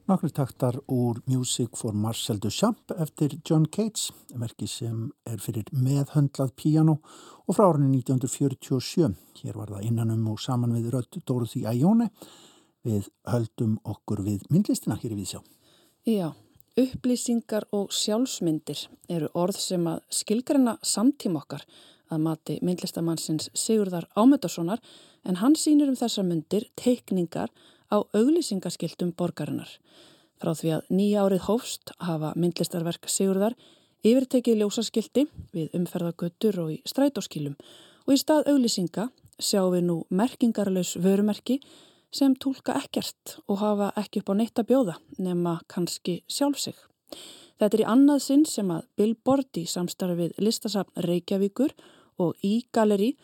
Nokkur 0.08 0.30
taktar 0.32 0.78
úr 0.88 1.18
Music 1.26 1.76
for 1.76 1.92
Marcel 1.92 2.38
Duchamp 2.40 2.94
eftir 2.96 3.34
John 3.44 3.66
Cates, 3.68 4.06
verki 4.40 4.64
sem 4.64 5.02
er 5.28 5.36
fyrir 5.36 5.68
meðhöndlað 5.76 6.54
píano 6.56 6.94
og 7.44 7.58
frá 7.58 7.66
árinu 7.66 7.90
1947. 7.98 9.10
Hér 9.42 9.60
var 9.60 9.74
það 9.74 9.84
innanum 9.90 10.24
og 10.32 10.40
saman 10.40 10.72
við 10.78 10.88
rödd 10.94 11.20
Dorothy 11.28 11.66
Ione 11.68 12.08
við 12.88 13.12
höldum 13.28 13.76
okkur 13.84 14.24
við 14.24 14.48
myndlistina 14.48 14.96
hér 14.96 15.12
í 15.12 15.20
Víðsjá. 15.20 15.44
Já, 16.08 16.32
upplýsingar 16.80 17.68
og 17.76 17.92
sjálfsmyndir 17.92 18.88
eru 19.12 19.28
orð 19.36 19.60
sem 19.60 19.84
að 19.92 20.00
skilgreina 20.22 20.78
samtíma 20.80 21.44
okkar 21.44 21.68
að 22.08 22.24
mati 22.24 22.62
myndlistamannsins 22.64 23.52
Sigurðar 23.52 24.08
Ámyndarssonar 24.16 24.80
en 25.28 25.42
hann 25.44 25.52
sýnir 25.52 25.92
um 25.92 26.00
þessar 26.00 26.24
myndir 26.24 26.72
teikningar 26.80 27.52
á 27.92 27.98
auglýsingaskiltum 28.16 29.14
borgarinnar. 29.18 29.70
Frá 30.38 30.54
því 30.54 30.74
að 30.76 30.90
nýja 30.94 31.24
árið 31.26 31.46
hófst 31.48 31.92
hafa 31.98 32.32
myndlistarverk 32.38 33.08
Sigurðar 33.10 33.56
yfirtekið 34.06 34.60
ljósaskilti 34.62 35.26
við 35.54 35.74
umferðagötur 35.74 36.60
og 36.62 36.74
í 36.76 36.78
strætóskilum 36.86 37.56
og 38.06 38.14
í 38.14 38.20
stað 38.20 38.52
auglýsinga 38.52 39.08
sjáum 39.38 39.74
við 39.74 39.84
nú 39.88 39.96
merkingarlaus 40.10 40.94
vörumerki 41.02 41.58
sem 42.14 42.36
tólka 42.36 42.76
ekkert 42.78 43.38
og 43.46 43.60
hafa 43.62 43.90
ekki 44.00 44.22
upp 44.22 44.32
á 44.32 44.34
neitt 44.38 44.60
að 44.60 44.70
bjóða 44.70 44.94
nema 45.18 45.58
kannski 45.68 46.22
sjálf 46.30 46.60
sig. 46.62 46.76
Þetta 47.58 47.74
er 47.74 47.82
í 47.82 47.90
annað 47.90 48.22
sinn 48.22 48.46
sem 48.46 48.70
að 48.70 48.86
Billboard 48.96 49.58
í 49.58 49.66
samstarfi 49.66 50.16
við 50.22 50.40
listasafn 50.46 51.04
Reykjavíkur 51.08 51.74
og 52.22 52.38
í 52.46 52.62
galeri 52.72 53.16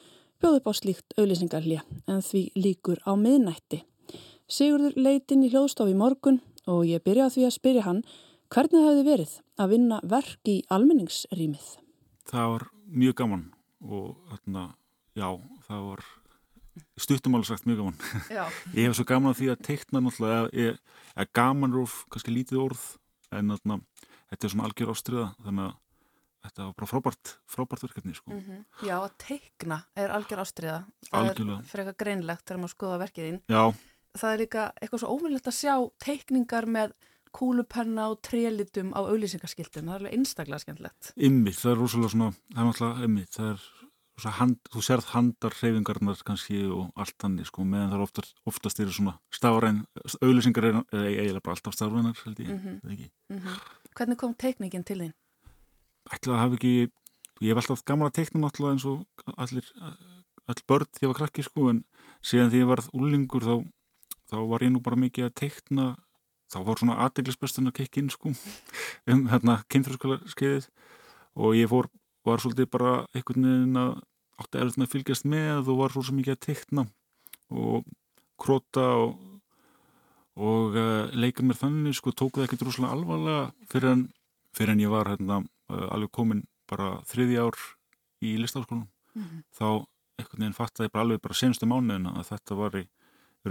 bjóð 0.42 0.58
upp 0.58 0.70
á 0.70 0.72
slíkt 0.74 1.16
auglýsingarlja 1.16 1.84
en 2.10 2.22
því 2.22 2.48
líkur 2.58 3.00
á 3.06 3.14
miðnætti. 3.14 3.84
Sigurður 4.50 4.96
leitin 5.00 5.44
í 5.46 5.48
hljóðstofi 5.52 5.94
morgun 5.96 6.40
og 6.68 6.82
ég 6.88 7.02
byrjaði 7.04 7.38
því 7.38 7.44
að 7.48 7.54
spyrja 7.56 7.84
hann 7.86 8.00
hvernig 8.52 8.74
það 8.76 8.88
hefði 8.90 9.04
verið 9.08 9.30
að 9.64 9.70
vinna 9.72 10.00
verk 10.04 10.50
í 10.50 10.56
almenningsrýmið. 10.74 11.68
Það 12.28 12.50
var 12.52 12.66
mjög 13.02 13.14
gaman 13.20 13.44
og 13.84 14.10
þarna, 14.30 14.64
já, 15.16 15.28
það 15.68 15.86
var 15.88 16.04
stuttumáli 17.00 17.48
sagt 17.48 17.68
mjög 17.68 17.80
gaman. 17.80 17.96
Já. 18.32 18.44
Ég 18.76 18.88
hef 18.88 18.98
svo 18.98 19.06
gaman 19.08 19.32
að 19.32 19.40
því 19.40 19.48
að 19.54 19.64
teikna 19.68 20.02
náttúrulega, 20.04 20.50
ég, 20.60 20.82
að 21.16 21.32
gaman 21.40 21.74
rúf, 21.76 21.96
kannski 22.12 22.34
lítið 22.34 22.60
orð, 22.66 22.84
en 23.34 23.54
þarna, 23.54 23.80
þetta 24.32 24.48
er 24.48 24.54
svona 24.54 24.68
algjör 24.68 24.92
ástriða, 24.92 25.26
þannig 25.46 25.70
að 25.70 25.74
þetta 26.44 26.66
var 26.66 26.76
bara 26.76 26.90
frábært, 26.90 27.34
frábært 27.48 27.86
verkefni, 27.86 28.16
sko. 28.18 28.38
Já, 28.84 28.96
að 28.98 29.10
teikna 29.24 29.80
er 29.96 30.12
algjör 30.12 30.44
ástriða. 30.44 30.78
Það 31.08 31.18
Algjörlega. 31.22 31.58
er 31.62 31.70
frekar 31.72 31.98
greinlegt 32.04 32.44
þegar 32.44 32.60
maður 32.60 32.74
skoða 32.74 32.98
verkið 33.04 33.28
þín. 33.30 33.38
Já, 33.54 33.62
Það 34.14 34.30
er 34.30 34.42
líka 34.44 34.66
eitthvað 34.78 35.02
svo 35.02 35.14
óvinnlegt 35.14 35.50
að 35.50 35.58
sjá 35.58 35.74
teikningar 36.04 36.68
með 36.70 36.94
kúlupenna 37.34 38.10
og 38.12 38.20
trélitum 38.22 38.92
á 38.94 39.00
auglýsingaskiltum. 39.02 39.88
Það 39.88 39.94
er 39.94 40.04
alveg 40.04 40.14
einstaklega 40.18 40.62
skemmtilegt. 40.62 41.10
ymmið, 41.18 41.56
það 41.58 41.72
er 41.72 41.80
rosalega 41.82 42.12
svona, 42.12 42.28
það 42.52 42.60
er 42.60 42.68
náttúrulega 42.68 43.08
ymmið, 43.08 43.26
það 43.34 43.48
er 43.48 43.64
rosa 44.14 44.32
hand, 44.38 44.60
þú 44.70 44.84
sérð 44.86 45.08
handar 45.10 45.56
hreyfingarnar 45.58 46.22
kannski 46.28 46.60
og 46.70 47.02
allt 47.02 47.16
þannig, 47.18 47.48
sko, 47.50 47.66
meðan 47.66 47.90
það 47.90 47.98
er 47.98 48.04
oftast, 48.04 48.36
oftast 48.46 48.84
eru 48.84 48.94
svona 48.94 49.16
stafræn, 49.34 49.82
auðlýsingar 50.20 50.68
eða 50.70 51.02
eiginlega 51.10 51.42
bara 51.42 51.58
alltaf 51.58 51.74
stafrænar, 51.74 52.22
held 52.22 52.44
ég, 52.44 52.54
mm 52.54 52.94
ekki. 52.94 53.10
Hvernig 53.98 54.18
kom 54.22 54.38
teikningin 54.38 54.86
til 54.86 55.00
þín? 55.02 55.14
ætla 56.12 56.36
að 56.36 56.42
hafa 56.42 56.58
ekki 56.58 56.74
ég 57.42 57.50
hef 57.50 57.60
alltaf 57.60 57.82
að 57.94 58.16
teikna 58.18 58.42
náttúrulega 58.44 58.76
eins 58.76 58.86
og 58.88 59.38
allir, 59.40 59.70
all 60.50 60.60
börn 60.68 60.90
því 60.90 61.00
að 61.00 61.06
ég 61.06 61.12
var 61.12 61.20
krakki 61.20 61.46
sko 61.46 61.70
en 61.72 61.80
síðan 62.24 62.52
því 62.52 62.62
ég 62.62 62.70
varð 62.70 62.90
úlingur 62.96 63.46
þá, 63.46 63.54
þá 64.30 64.36
var 64.50 64.64
ég 64.64 64.72
nú 64.74 64.82
bara 64.84 65.00
mikið 65.00 65.28
að 65.28 65.36
teikna 65.40 65.86
þá 66.52 66.58
var 66.66 66.80
svona 66.80 66.96
aðdeglisbestin 67.04 67.70
að 67.70 67.78
kikka 67.80 68.02
inn 68.02 68.10
sko 68.12 68.32
um 69.10 69.26
hérna 69.32 69.60
kynþröskala 69.72 70.20
skeiðið 70.30 70.68
og 71.34 71.56
ég 71.58 71.70
fór, 71.70 71.90
var 72.24 72.42
svolítið 72.42 72.70
bara 72.72 72.96
einhvern 73.14 73.48
veginn 73.48 73.80
að 73.80 73.94
átti 74.40 74.64
með 74.64 74.86
að 74.86 74.92
fylgjast 74.94 75.28
með 75.30 75.70
og 75.70 75.80
var 75.80 75.94
svolítið 75.94 76.18
mikið 76.18 76.34
að 76.34 76.42
teikna 76.48 76.86
og 77.54 77.88
króta 78.40 78.86
og, 79.02 79.14
og 80.34 80.78
uh, 80.78 81.06
leika 81.14 81.44
mér 81.46 81.60
þannig 81.60 81.98
sko 81.98 82.14
tók 82.14 82.38
það 82.38 82.48
ekkert 82.48 82.66
rosalega 82.66 82.96
alvarlega 82.96 83.44
fyrir 83.70 83.92
en, 83.92 84.04
fyrir 84.56 84.74
en 84.74 84.82
ég 84.82 84.92
var 84.94 85.12
hérna 85.12 85.40
uh, 85.44 85.86
alveg 85.94 86.12
komin 86.14 86.44
bara 86.70 86.96
þriði 87.08 87.40
ár 87.44 87.58
í 88.24 88.34
listafaskólanum 88.40 88.88
þá 89.54 89.84
einhvern 90.18 90.40
veginn 90.40 90.56
fattaði 90.56 90.90
bara 90.90 91.06
alveg 91.06 91.22
bara 91.22 91.38
senstu 91.38 91.68
mánuðina 91.70 92.16
að 92.18 92.30
þetta 92.32 92.58
var 92.58 92.78
í 92.80 92.84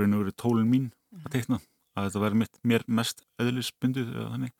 raun 0.01 0.15
og 0.17 0.23
verið 0.23 0.37
tólun 0.41 0.69
mín 0.71 0.89
að 1.23 1.31
teikna 1.35 1.59
að 1.93 2.07
þetta 2.09 2.21
mitt, 2.41 2.59
mér 2.65 2.85
mest 2.87 3.21
þannig. 3.37 4.53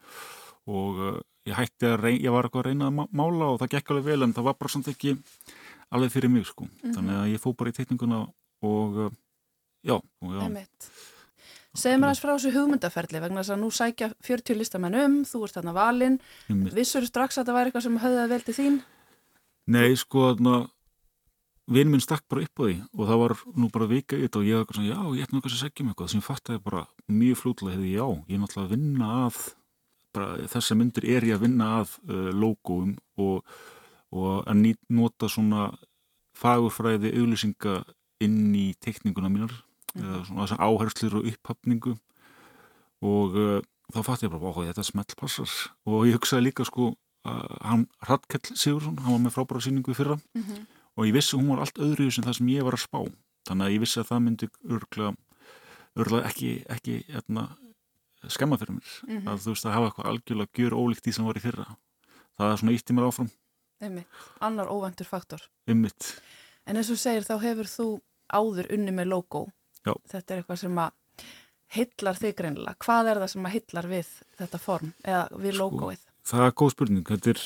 Og 0.70 1.00
uh, 1.02 1.16
ég 1.50 1.58
hætti 1.58 1.90
að 1.90 1.98
reyna, 2.04 2.22
ég 2.24 2.36
var 2.36 2.48
eitthvað 2.48 2.62
að 2.64 2.68
reyna 2.70 2.90
að 2.90 2.98
má- 3.00 3.10
mála 3.20 3.50
og 3.52 3.58
það 3.64 3.74
gekk 3.74 3.90
alveg 3.92 4.06
vel 4.12 4.28
en 4.28 4.36
það 4.36 4.48
var 4.48 4.60
bara 4.60 4.72
samt 4.72 4.92
ekki 4.94 5.16
alveg 5.94 6.14
fyrir 6.14 6.32
mig 6.32 6.46
sko. 6.48 6.68
Þannig 6.84 7.18
að 7.20 7.32
ég 7.34 7.42
fó 7.44 7.50
bara 7.58 7.74
í 7.74 7.76
teikninguna 7.80 8.22
og 8.64 9.02
uh, 9.08 9.10
já, 9.84 9.98
já. 9.98 10.40
Einmitt. 10.46 10.88
Segðu 11.74 11.98
mér 11.98 12.12
aðeins 12.12 12.22
frá 12.22 12.32
þessu 12.36 12.54
hugmyndaferli 12.54 13.20
vegna 13.24 13.42
þess 13.42 13.56
að 13.56 13.62
nú 13.64 13.70
sækja 13.74 14.12
40 14.22 14.60
listamenn 14.60 14.98
um, 15.02 15.16
þú 15.26 15.40
ert 15.48 15.56
þarna 15.58 15.74
valinn, 15.74 16.20
vissur 16.78 17.08
strax 17.10 17.40
að 17.40 17.48
þetta 17.48 17.56
væri 17.58 17.72
eitthvað 17.72 17.86
sem 17.88 17.96
höfðaði 18.04 18.30
vel 18.30 18.44
til 18.46 18.56
þín? 18.60 18.76
Nei, 19.74 19.90
sko, 19.98 20.28
þarna 20.36 20.60
vinn 21.72 21.92
minn 21.92 22.04
stakk 22.04 22.26
bara 22.32 22.44
upp 22.44 22.60
á 22.60 22.64
því 22.68 22.76
og 22.92 23.08
það 23.08 23.20
var 23.22 23.36
nú 23.56 23.70
bara 23.72 23.88
vika 23.88 24.18
í 24.18 24.26
þetta 24.26 24.40
og 24.40 24.48
ég 24.48 24.58
var 24.58 24.64
eitthvað 24.64 24.80
svona, 24.80 24.90
já, 24.92 25.02
ég 25.16 25.24
ætti 25.24 25.38
eitthvað 25.38 25.54
að 25.54 25.62
segja 25.62 25.86
mig 25.86 25.94
eitthvað. 25.94 26.10
Sem 26.12 26.20
ég 26.20 26.28
fattaði 26.28 26.64
bara 26.64 26.82
mjög 27.08 27.40
flútlega 27.40 27.78
hefði 27.78 27.92
já, 27.94 28.08
ég 28.28 28.36
er 28.36 28.42
náttúrulega 28.42 28.68
að 28.68 28.74
vinna 28.76 29.12
að 29.24 29.42
bara 30.14 30.48
þessa 30.54 30.78
myndir 30.78 31.08
er 31.10 31.28
ég 31.28 31.38
að 31.38 31.46
vinna 31.48 31.70
að 31.80 31.98
uh, 32.10 32.30
logoum 32.36 32.96
og, 33.24 33.54
og 34.14 34.32
að 34.44 34.60
nýt, 34.60 34.82
nota 34.94 35.30
svona 35.32 35.68
fagurfræði 36.38 37.14
auglýsinga 37.16 37.78
inn 38.24 38.52
í 38.58 38.72
teikninguna 38.84 39.32
mínar 39.32 39.56
eða 39.94 40.24
svona 40.28 40.46
þessar 40.46 40.66
áherslur 40.68 41.20
og 41.20 41.30
upphafningu. 41.32 41.96
Og 43.04 43.40
uh, 43.40 43.58
þá 43.94 44.04
fatt 44.04 44.28
ég 44.28 44.34
bara, 44.34 44.52
óhá, 44.52 44.68
þetta 44.70 44.86
smelt 44.88 45.16
passar 45.20 45.50
og 45.88 46.06
ég 46.10 46.20
hugsaði 46.20 46.50
líka 46.50 46.68
sko 46.68 46.94
að 47.24 47.58
hann, 47.64 47.84
Radkell 48.04 48.52
Sigursson, 48.52 48.98
hann 49.00 49.16
var 49.16 49.22
með 49.24 49.36
frábæra 49.38 49.64
sýningu 49.64 49.94
í 49.94 49.96
fyrra 49.96 50.18
og 50.98 51.08
ég 51.08 51.14
vissi 51.16 51.36
að 51.36 51.42
hún 51.44 51.52
var 51.54 51.64
allt 51.66 51.80
öðru 51.84 52.10
sem 52.14 52.24
það 52.28 52.38
sem 52.40 52.50
ég 52.54 52.66
var 52.68 52.78
að 52.78 52.84
spá 52.86 53.00
þannig 53.50 53.66
að 53.68 53.74
ég 53.76 53.84
vissi 53.84 54.00
að 54.02 54.10
það 54.12 54.22
myndi 54.28 54.50
örglega, 54.70 55.14
örglega 56.00 56.30
ekki, 56.30 56.52
ekki 56.76 56.98
etna, 57.20 57.48
skemma 58.32 58.58
fyrir 58.62 58.78
mér 58.78 59.28
að 59.34 59.42
þú 59.44 59.54
veist 59.56 59.66
að 59.68 59.76
hafa 59.78 59.90
eitthvað 59.92 60.12
algjörlega 60.14 60.62
gjör 60.64 60.78
ólíkt 60.80 61.04
því 61.08 61.14
sem 61.18 61.26
var 61.28 61.40
í 61.40 61.44
fyrra 61.44 61.66
það 62.38 62.52
er 62.54 62.62
svona 62.64 62.76
ítti 62.78 62.96
mér 62.98 63.10
áfram 63.10 63.32
Einmitt. 63.84 64.08
Annar 64.40 64.70
óvæntur 64.72 65.04
faktor. 65.10 65.42
um 65.68 65.82
mitt 65.84 66.14
En 66.66 66.78
eins 66.80 66.88
og 66.94 66.96
segir 67.02 67.26
þá 67.28 67.34
hefur 67.44 67.68
þú 67.68 67.86
áður 68.32 68.70
unni 68.72 68.94
með 68.96 69.10
logo. 69.12 69.42
Já. 69.84 69.92
Þetta 70.08 70.32
er 70.34 70.40
eitthvað 70.40 70.60
sem 70.62 70.78
að 70.80 71.26
hillar 71.76 72.16
þig 72.22 72.36
greinilega. 72.40 72.78
Hvað 72.86 73.10
er 73.12 73.20
það 73.20 73.32
sem 73.34 73.48
að 73.50 73.54
hillar 73.58 73.88
við 73.92 74.12
þetta 74.40 74.60
form 74.64 74.94
eða 75.04 75.26
við 75.44 75.58
Sko, 75.58 75.60
logoið? 75.66 76.06
það 76.32 76.46
er 76.48 76.56
góð 76.62 76.72
spurning 76.78 77.04
þetta 77.12 77.34
er 77.34 77.42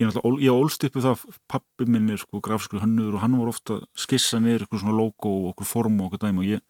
ég, 0.00 0.16
ég 0.40 0.54
ólst 0.54 0.84
upp 0.86 0.96
við 0.96 1.06
það 1.06 1.24
pappi 1.50 1.86
minn 1.88 2.12
er 2.12 2.20
sko 2.20 2.40
grafskur 2.44 2.82
hannur 2.82 3.16
og 3.16 3.24
hann 3.24 3.36
var 3.40 3.50
ofta 3.52 3.80
skissa 3.98 4.40
niður 4.40 4.64
eitthvað 4.64 4.84
svona 4.84 4.96
logo 4.96 5.32
og 5.32 5.50
okkur 5.52 5.68
form 5.68 6.00
og 6.00 6.10
okkur 6.10 6.22
dæmi 6.24 6.42
og 6.42 6.48
ég, 6.48 6.62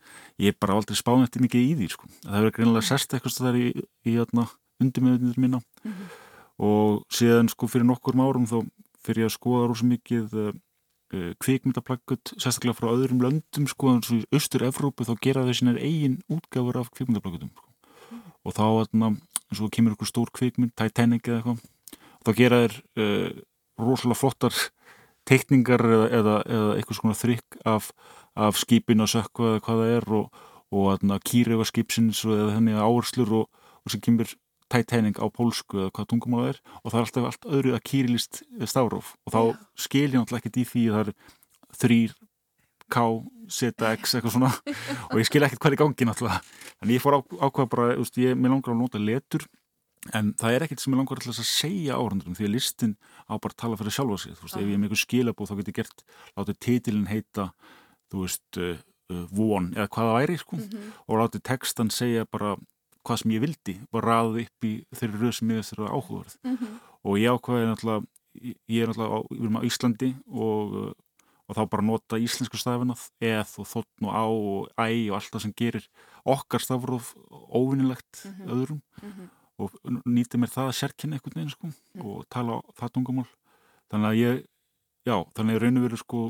ég 0.43 0.59
bara 0.61 0.79
aldrei 0.79 0.99
spáði 0.99 1.29
eftir 1.29 1.45
mikið 1.45 1.67
í 1.67 1.77
því 1.79 1.91
sko. 1.95 2.11
það 2.25 2.39
hefur 2.39 2.57
greinilega 2.59 2.89
sest 2.91 3.15
eitthvað 3.15 3.39
þar 3.39 3.61
í, 3.61 3.69
í 4.07 4.17
hérna, 4.17 4.49
undirmiðunir 4.83 5.41
mína 5.41 5.63
og 6.61 7.05
síðan 7.15 7.49
sko 7.53 7.71
fyrir 7.71 7.89
nokkur 7.89 8.19
árum 8.21 8.49
þá 8.51 8.59
fyrir 9.01 9.25
ég 9.25 9.31
að 9.31 9.37
skoða 9.39 9.71
rosa 9.71 9.89
mikið 9.89 10.37
uh, 10.37 10.53
uh, 11.15 11.33
kvikmyndaplaggut 11.41 12.35
sérstaklega 12.37 12.77
frá 12.77 12.91
öðrum 12.93 13.23
löndum 13.25 13.69
sko 13.71 13.95
eins 13.95 14.11
og 14.13 14.21
í 14.21 14.27
Austur-Evrópu 14.37 15.07
þá 15.09 15.15
gera 15.25 15.47
þau 15.47 15.57
sínar 15.57 15.81
eigin 15.81 16.21
útgáfur 16.29 16.83
af 16.83 16.93
kvikmyndaplaggutum 16.93 17.53
sko. 17.55 17.69
og 18.45 18.57
þá 18.57 18.65
hérna, 18.67 19.15
eins 19.49 19.63
og 19.63 19.73
kemur 19.73 19.97
ykkur 19.97 20.11
stór 20.11 20.33
kvikmynd, 20.37 20.75
Titanic 20.77 21.29
eða 21.29 21.41
eitthvað 21.41 21.65
þá 22.27 22.31
gera 22.37 22.61
þær 22.65 22.77
uh, 23.01 23.31
rosalega 23.81 24.21
flottar 24.21 24.61
teikningar 25.29 25.85
eða, 25.85 26.07
eða, 26.19 26.37
eða 26.49 26.77
eitthvað 26.77 27.01
svona 27.01 27.19
þrykk 27.19 27.59
af, 27.71 27.91
af 28.35 28.61
skipin 28.61 29.05
að 29.05 29.13
sökka 29.15 29.49
eða 29.51 29.65
hvað 29.67 29.83
það 29.83 29.97
er 29.97 30.09
og, 30.19 30.47
og 30.71 31.19
kýrifa 31.27 31.67
skipsins 31.69 32.23
eða 32.27 32.55
henni 32.57 32.77
áherslur 32.77 33.35
og, 33.43 33.67
og 33.85 33.93
sem 33.93 34.03
kemur 34.05 34.33
Titanic 34.71 35.19
á 35.19 35.27
pólsku 35.35 35.81
eða 35.83 35.93
hvað 35.97 36.11
tungumál 36.13 36.43
það 36.45 36.51
er 36.53 36.59
og 36.79 36.89
það 36.91 36.99
er 36.99 37.07
alltaf 37.07 37.29
allt 37.31 37.47
öðru 37.59 37.75
að 37.75 37.87
kýrilist 37.91 38.43
stafróf 38.71 39.15
og 39.27 39.35
þá 39.35 39.41
skil 39.87 40.07
ég 40.07 40.19
náttúrulega 40.19 40.43
ekkert 40.45 40.61
í 40.61 40.67
því 40.73 40.85
að 40.87 40.99
það 40.99 41.07
er 41.07 41.15
þrýr 41.81 42.19
K, 42.91 43.03
ZX, 43.47 44.17
eitthvað 44.19 44.33
svona 44.35 44.51
og 45.11 45.19
ég 45.21 45.29
skil 45.29 45.45
ekkert 45.47 45.63
hvað 45.63 45.71
er 45.71 45.77
í 45.77 45.79
gangi 45.79 46.07
náttúrulega. 46.09 46.41
En 46.83 46.91
ég 46.91 47.03
fór 47.03 47.21
ákvað 47.21 47.69
bara, 47.71 47.93
ég, 47.95 48.35
mér 48.35 48.55
langar 48.55 48.75
að 48.75 48.81
nota 48.81 49.03
letur 49.03 49.45
en 50.17 50.33
það 50.41 50.55
er 50.57 50.65
ekkert 50.65 50.83
sem 50.83 50.95
ég 50.95 51.01
langar 51.01 51.21
alltaf 51.21 51.43
að 51.43 51.49
segja 51.51 51.99
áhrandurum 52.01 52.37
því 52.39 52.47
að 52.47 52.55
listin 52.55 52.95
á 53.29 53.37
bara 53.37 53.53
að 53.53 53.59
tala 53.61 53.81
fyrir 53.81 53.95
sjálfa 53.95 54.19
sig, 54.23 54.37
þú 54.39 54.47
veist, 54.47 54.57
ef 54.57 54.65
ég 54.65 54.73
er 54.73 54.81
með 54.81 54.89
einhver 54.89 55.03
skilabóð 55.03 55.51
þá 55.51 55.57
get 55.59 55.71
ég 55.71 55.79
gert, 55.81 56.05
látið 56.39 56.61
titilin 56.65 57.11
heita 57.11 57.51
þú 58.11 58.25
veist, 58.25 58.47
uh, 58.57 58.79
uh, 59.13 59.27
von 59.31 59.69
eða 59.77 59.91
hvað 59.93 60.09
það 60.09 60.17
væri, 60.19 60.39
sko. 60.41 60.61
Og 61.07 61.21
látið 61.21 61.45
textan 61.51 61.93
segja 61.93 62.25
bara 62.31 62.55
hvað 63.05 63.21
sem 63.23 63.35
ég 63.37 63.45
vildi, 63.45 63.77
bara 63.93 64.15
raðið 64.15 64.47
upp 64.47 64.67
í 64.69 64.73
þeirri 64.97 65.21
röð 65.21 65.37
sem 65.37 65.53
ég 65.53 65.61
veist 65.61 65.75
þeirra 65.75 65.93
áhugaverð. 65.93 66.35
Og 67.01 67.21
ég 67.21 67.37
ákvaði 67.37 67.69
náttúrulega 67.69 68.09
ég 68.41 68.83
er 68.83 68.91
náttúrulega 68.91 69.17
á, 69.17 69.19
við 69.31 69.45
erum 69.45 69.61
á 69.61 69.67
Íslandi 69.67 70.11
og, 70.31 70.75
uh, 70.81 70.93
og 71.51 71.59
þá 71.59 71.63
bara 71.73 71.87
nota 71.87 72.21
íslensku 72.21 72.61
stafina 72.61 72.95
eð 73.21 73.57
og 73.59 73.67
þotn 73.67 74.07
og 74.07 74.13
á 74.15 74.25
og 74.25 74.69
æ 74.79 75.11
og 75.11 75.17
allt 75.19 75.33
það 75.35 75.45
sem 75.45 75.55
gerir 75.59 75.89
okkar 76.25 76.63
stafróf 76.63 77.15
óvinnilegt 77.51 78.23
öðrum 78.47 78.81
og 79.61 79.75
nýti 80.09 80.41
mér 80.41 80.53
það 80.53 80.71
að 80.71 80.79
sérkynna 80.81 81.19
einhvern 81.19 81.39
veginn 81.39 81.53
sko 81.55 81.73
og 82.05 82.25
tala 82.33 82.61
það 82.79 82.95
tungumál. 82.97 83.29
Þannig 83.91 84.09
að 84.11 84.21
ég, 84.21 84.41
já, 85.09 85.17
þannig 85.37 85.59
að 85.59 85.63
raun 85.65 85.81
og 85.81 85.87
veru 85.87 86.01
sko 86.01 86.23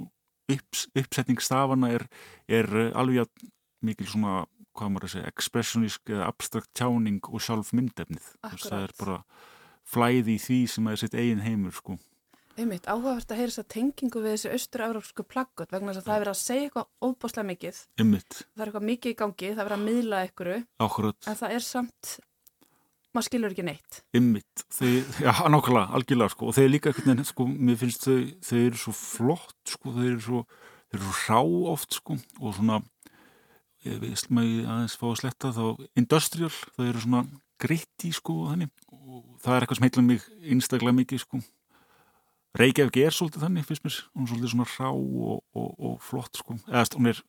upps, 0.50 0.86
uppsetning 0.98 1.42
stafana 1.44 1.92
er, 1.94 2.06
er 2.50 2.68
uh, 2.72 2.90
alveg 2.98 3.24
að 3.24 3.48
mikil 3.86 4.08
svona, 4.10 4.44
hvað 4.76 4.92
maður 4.92 5.08
að 5.08 5.14
segja 5.14 5.32
expressionísk 5.32 6.12
eða 6.12 6.28
abstrakt 6.30 6.70
tjáning 6.76 7.20
og 7.30 7.42
sjálf 7.44 7.72
myndefnið, 7.76 8.30
Þú 8.44 8.54
veist, 8.54 8.68
það 8.68 8.86
er 8.86 8.94
bara 9.00 9.18
flæði 9.90 10.36
í 10.36 10.40
því 10.44 10.60
sem 10.70 10.88
er 10.90 11.00
sitt 11.00 11.16
eigin 11.18 11.44
heimur 11.44 11.74
sko. 11.74 11.98
Einmitt, 12.60 12.88
áhugavert 12.90 13.30
að 13.30 13.38
heyra 13.40 13.52
þess 13.52 13.62
að 13.62 13.68
tengingu 13.72 14.20
við 14.20 14.34
þessi 14.34 14.50
austur-európsku 14.56 15.24
plaggut 15.30 15.70
vegna 15.72 15.94
þess 15.94 16.02
að 16.02 16.08
það 16.08 16.16
er 16.16 16.22
verið 16.24 16.32
að 16.32 16.40
segja 16.40 16.64
eitthvað 16.66 16.88
óbáslega 17.06 17.46
mikið. 17.50 17.78
ymmit, 18.02 18.40
Það 18.40 18.64
er 18.64 18.70
eitthvað 18.70 18.88
mikið 18.88 19.14
í 19.14 19.18
gangi, 19.20 19.52
það 19.54 19.62
er 19.62 19.68
verið 19.70 19.78
að 19.78 19.86
miðla 19.86 20.22
ákvörð 20.26 21.30
en 21.30 21.38
það 21.40 21.54
er 21.56 21.64
samt, 21.64 22.10
maður 23.14 23.26
skilur 23.26 23.54
ekki 23.54 23.66
neitt. 23.66 24.00
ymmit, 24.16 24.64
þeir, 24.76 25.04
já, 25.24 25.32
nákvæmlega, 25.50 25.86
algjörlega 25.98 26.34
sko, 26.34 26.48
og 26.50 26.56
þeir 26.56 26.70
líka 26.70 26.94
veginn, 26.96 27.22
sko, 27.26 27.46
mér 27.50 27.78
finnst 27.80 28.06
þau, 28.06 28.18
þau 28.46 28.58
eru 28.62 28.80
svo 28.84 28.94
flott, 28.96 29.60
sko, 29.68 29.94
þau 29.96 30.06
eru 30.06 30.24
svo, 30.26 30.42
þau 30.90 30.98
eru 30.98 31.06
svo 31.06 31.20
rá 31.26 31.40
oft, 31.74 31.98
sko, 31.98 32.18
og 32.40 32.58
svona, 32.58 32.80
ég 33.86 34.02
veist 34.02 34.30
maður 34.34 34.68
aðeins 34.74 34.98
fá 35.00 35.06
að 35.10 35.16
sletta 35.22 35.54
þá, 35.56 35.64
industrial, 36.02 36.52
þau 36.76 36.84
eru 36.88 37.06
svona 37.06 37.24
gritti, 37.60 38.12
sko, 38.16 38.36
þannig, 38.52 38.74
og 38.90 39.24
það 39.42 39.56
er 39.56 39.66
eitthvað 39.66 39.80
sem 39.80 39.88
heitla 39.88 40.06
mig 40.06 40.28
einstaklega 40.54 41.00
mikið, 41.00 41.24
sko, 41.26 41.42
Reykjavík 42.58 42.96
er 42.98 43.14
svolítið 43.14 43.44
þannig, 43.44 43.66
finnst 43.68 43.84
mér, 43.86 43.96
hún 44.10 44.24
er 44.24 44.30
svolítið 44.32 44.50
svona 44.50 44.64
rá 44.72 44.88
og, 44.90 45.36
og, 45.54 45.68
og 45.86 45.92
flott, 46.02 46.40
sko, 46.40 46.56
eða 46.66 46.82
hún 46.96 47.10
er, 47.12 47.20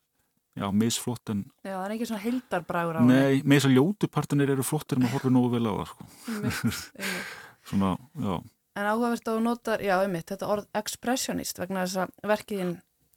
já, 0.57 0.65
misflott, 0.75 1.29
en, 1.33 1.43
Já, 1.63 1.75
það 1.77 1.85
er 1.87 1.93
ekki 1.95 2.07
svona 2.09 2.23
heildarbrægur 2.25 2.97
á 2.97 2.99
henni. 3.01 3.13
nei, 3.19 3.41
með 3.43 3.57
þess 3.61 3.69
að 3.69 3.75
ljótupartinir 3.77 4.51
eru 4.55 4.65
flottir 4.67 4.97
en 4.99 5.05
maður 5.05 5.15
horfir 5.17 5.35
nógu 5.35 5.51
vel 5.55 5.67
á 5.67 5.73
það, 5.79 5.91
sko, 5.91 6.07
Einmitt, 6.31 6.81
einmitt. 7.01 7.35
svona, 7.71 7.91
já, 8.25 8.33
En 8.79 8.87
áhugavert 8.87 9.25
að 9.27 9.35
þú 9.35 9.41
notar, 9.43 9.81
já, 9.83 9.97
einmitt, 9.99 10.29
þetta 10.31 10.47
orð 10.47 10.67
expressionist 10.79 11.57
vegna 11.59 11.81
þess 11.83 11.97
að 12.05 12.13
verkiðin 12.31 12.69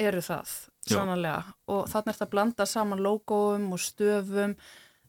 eru 0.03 0.23
það, 0.27 0.51
Já. 0.89 0.97
sannarlega. 0.97 1.53
Og 1.71 1.85
þannig 1.93 2.09
er 2.11 2.17
þetta 2.17 2.27
að 2.27 2.33
blanda 2.33 2.65
saman 2.67 3.03
logoum 3.05 3.69
og 3.77 3.79
stöfum 3.79 4.57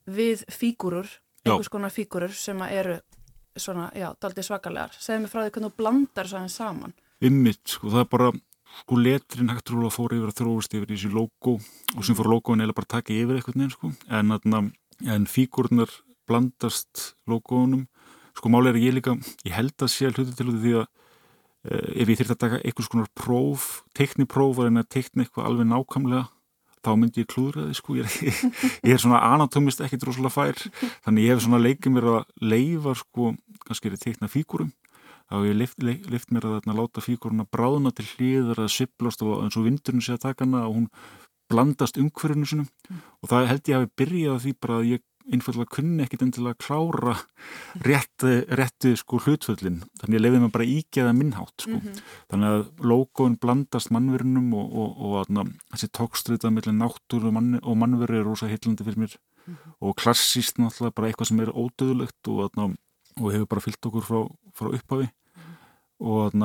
við 0.05 0.43
fígurur, 0.53 1.09
einhvers 1.45 1.71
konar 1.73 1.89
fígurur 1.89 2.35
sem 2.38 2.61
eru 2.67 2.99
svona, 3.57 3.88
já, 3.97 4.11
daldið 4.21 4.45
svakalegar. 4.51 4.93
Segðu 5.01 5.23
mig 5.25 5.33
frá 5.33 5.41
því 5.47 5.55
hvernig 5.55 5.73
þú 5.73 5.79
blandar 5.81 6.29
aðeins 6.29 6.59
saman. 6.61 6.93
ymmit, 7.25 7.63
sko, 7.65 7.89
það 7.89 8.03
er 8.05 8.09
bara 8.13 8.29
sko 8.81 8.97
letrin 8.99 9.51
hægt 9.53 9.71
rúlega 9.71 9.93
fór 9.93 10.15
yfir 10.15 10.31
að 10.31 10.39
þróast 10.41 10.75
yfir 10.75 10.89
þessi 10.91 11.11
logo 11.13 11.55
og 11.95 12.03
sem 12.05 12.17
fór 12.17 12.29
logoin 12.31 12.63
eða 12.63 12.75
bara 12.75 12.91
taka 12.97 13.15
yfir 13.15 13.39
eitthvað 13.39 13.59
nefn 13.61 13.73
sko, 13.75 13.91
en, 14.11 14.35
atna, 14.35 14.61
en 15.07 15.27
fígurnar 15.29 15.91
blandast 16.27 17.15
logounum. 17.29 17.85
Sko 18.35 18.51
máli 18.51 18.73
er 18.73 18.81
ég 18.81 18.97
líka, 18.97 19.15
ég 19.47 19.55
held 19.55 19.75
að 19.79 19.91
sé 19.93 20.09
að 20.09 20.19
hluti 20.19 20.35
til 20.35 20.51
því 20.51 20.77
að 20.81 20.85
uh, 20.85 21.89
ef 21.95 22.11
ég 22.11 22.19
þyrfti 22.19 22.35
að 22.35 22.41
taka 22.43 22.61
einhvers 22.61 22.91
konar 22.91 23.11
próf, 23.15 23.67
teiknipróf 23.95 24.59
að 24.59 24.69
reyna 24.69 24.83
að 24.83 24.91
teikna 24.97 25.23
eitthvað 25.25 25.51
alveg 25.51 25.69
nákvæmlega 25.71 26.25
þá 26.85 26.91
myndi 27.01 27.23
ég 27.23 27.29
klúðra 27.31 27.63
því 27.65 27.77
sko. 27.79 27.95
Ég 27.97 28.05
er, 28.05 28.49
ég 28.91 28.97
er 28.97 29.01
svona 29.01 29.23
anatomist 29.31 29.79
ekkit 29.81 30.03
rosalega 30.05 30.35
fær. 30.35 30.59
Þannig 31.07 31.25
ég 31.25 31.33
hef 31.33 31.45
svona 31.45 31.61
leikið 31.63 31.95
mér 31.95 32.09
að 32.11 32.25
leifa 32.43 32.93
sko, 32.99 33.31
kannski 33.63 33.89
er 33.89 33.95
ég 33.95 34.03
teikna 34.03 34.29
fígurum 34.29 34.73
þá 35.29 35.35
hef 35.38 35.47
ég 35.49 35.59
lift, 35.59 35.77
lift, 35.83 36.09
lift 36.13 36.33
mér 36.33 36.47
að 36.47 36.57
þarna, 36.59 36.77
láta 36.81 37.03
fíguruna 37.05 37.47
bráðna 37.49 37.93
til 37.95 38.07
hliðar 38.13 38.65
að 38.65 38.73
sviplast 38.75 39.25
og 39.25 39.43
eins 39.43 39.57
og 39.59 39.67
vindurinn 39.67 40.05
sé 40.05 40.15
að 40.15 40.25
taka 40.27 40.45
hana 40.45 40.65
og 40.69 40.80
hún 40.80 40.88
blandast 41.51 41.99
umhverfinu 42.01 42.47
sinum 42.49 42.69
og 43.21 43.30
það 43.30 43.51
held 43.51 43.69
ég 43.69 43.80
hafi 43.80 43.93
byrjað 44.01 44.38
á 44.38 44.43
því 44.43 44.55
bara 44.61 44.80
að 44.80 44.89
ég 44.95 45.05
einfallega 45.34 45.71
kunni 45.73 46.03
ekkit 46.05 46.23
endilega 46.26 46.55
að 46.55 46.63
klára 46.65 47.15
rétti, 47.88 48.34
rétti 48.57 48.93
sko 48.99 49.19
hlutföllin. 49.23 49.82
Þannig 50.01 50.19
ég 50.19 50.23
leiði 50.23 50.41
mig 50.43 50.53
bara 50.53 50.67
ígeða 50.69 51.13
minnhátt 51.17 51.65
sko. 51.65 51.80
þannig 52.32 52.51
að 52.51 52.65
logoin 52.91 53.38
blandast 53.41 53.91
mannverunum 53.95 54.53
og, 54.57 54.76
og, 54.84 54.99
og, 55.09 55.15
og 55.26 55.53
þessi 55.73 55.91
tókstrita 55.97 56.53
mellir 56.53 56.78
náttúr 56.78 57.30
og, 57.30 57.38
mann, 57.38 57.55
og 57.61 57.80
mannveru 57.82 58.19
er 58.19 58.28
rosa 58.28 58.49
heillandi 58.51 58.86
fyrir 58.86 59.05
mér. 59.05 59.17
Og 59.82 59.97
klassíst 60.01 60.61
náttúrulega 60.61 60.97
bara 60.97 61.09
eitthvað 61.11 61.32
sem 61.32 61.41
er 61.43 61.53
ódöðulegt 61.53 62.34
og, 62.34 62.78
og 63.22 63.32
hefur 63.32 63.47
bara 63.53 63.63
fyllt 63.63 63.88
okkur 63.88 64.05
frá, 64.05 64.20
frá 64.55 64.72
upphafi. 64.76 65.07
Og, 66.05 66.36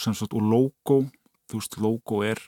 sem 0.00 0.16
sagt, 0.16 0.32
og 0.32 0.42
logo 0.42 1.02
þú 1.50 1.60
veist, 1.60 1.78
logo 1.80 2.22
er 2.24 2.40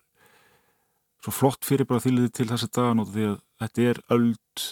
svo 1.23 1.35
flott 1.35 1.67
fyrir 1.67 1.89
bara 1.89 2.03
þýliði 2.03 2.33
til 2.33 2.49
þessa 2.51 2.69
dagan 2.73 3.03
og 3.03 3.13
því 3.13 3.29
að 3.29 3.37
þetta 3.63 3.87
er 3.91 4.01
öld 4.17 4.67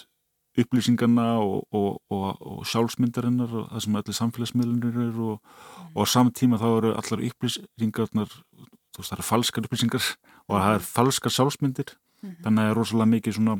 upplýsingarna 0.55 1.27
og, 1.43 1.65
og, 1.75 1.99
og, 2.13 2.27
og 2.39 2.67
sjálfsmyndarinnar 2.69 3.51
og 3.59 3.67
það 3.73 3.83
sem 3.85 3.97
allir 3.99 4.17
samfélagsmiðlunir 4.19 4.99
eru 5.09 5.29
og, 5.33 5.55
og 5.93 6.09
samtíma 6.09 6.59
þá 6.61 6.67
eru 6.69 6.93
allar 6.95 7.23
upplýsingarnar 7.29 8.31
þú 8.31 9.01
veist 9.01 9.11
það 9.11 9.17
eru 9.17 9.27
falskar 9.29 9.67
upplýsingar 9.67 10.11
og 10.47 10.55
það 10.55 10.77
er 10.77 10.85
falskar 10.89 11.35
sjálfsmyndir. 11.35 11.95
Þannig 12.25 12.47
að 12.47 12.61
það 12.61 12.69
er 12.71 12.79
rosalega 12.79 13.11
mikið 13.11 13.37
svona 13.37 13.57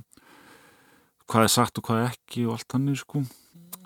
hvað 1.30 1.48
er 1.48 1.52
sagt 1.54 1.82
og 1.82 1.86
hvað 1.89 2.02
er 2.02 2.16
ekki 2.16 2.46
og 2.46 2.56
allt 2.56 2.72
þannig 2.72 3.02
sko 3.02 3.26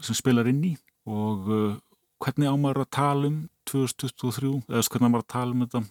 sem 0.05 0.15
spilar 0.15 0.47
inn 0.47 0.61
í 0.69 0.75
og 1.09 1.47
uh, 1.49 1.77
hvernig 2.23 2.49
á 2.51 2.55
maður 2.59 2.83
að 2.85 2.91
tala 2.99 3.29
um 3.31 3.39
2023 3.69 4.51
eða 4.69 4.83
hvernig 4.89 5.09
á 5.09 5.13
maður 5.13 5.25
að 5.25 5.33
tala 5.35 5.55
um 5.55 5.63
þetta 5.65 5.81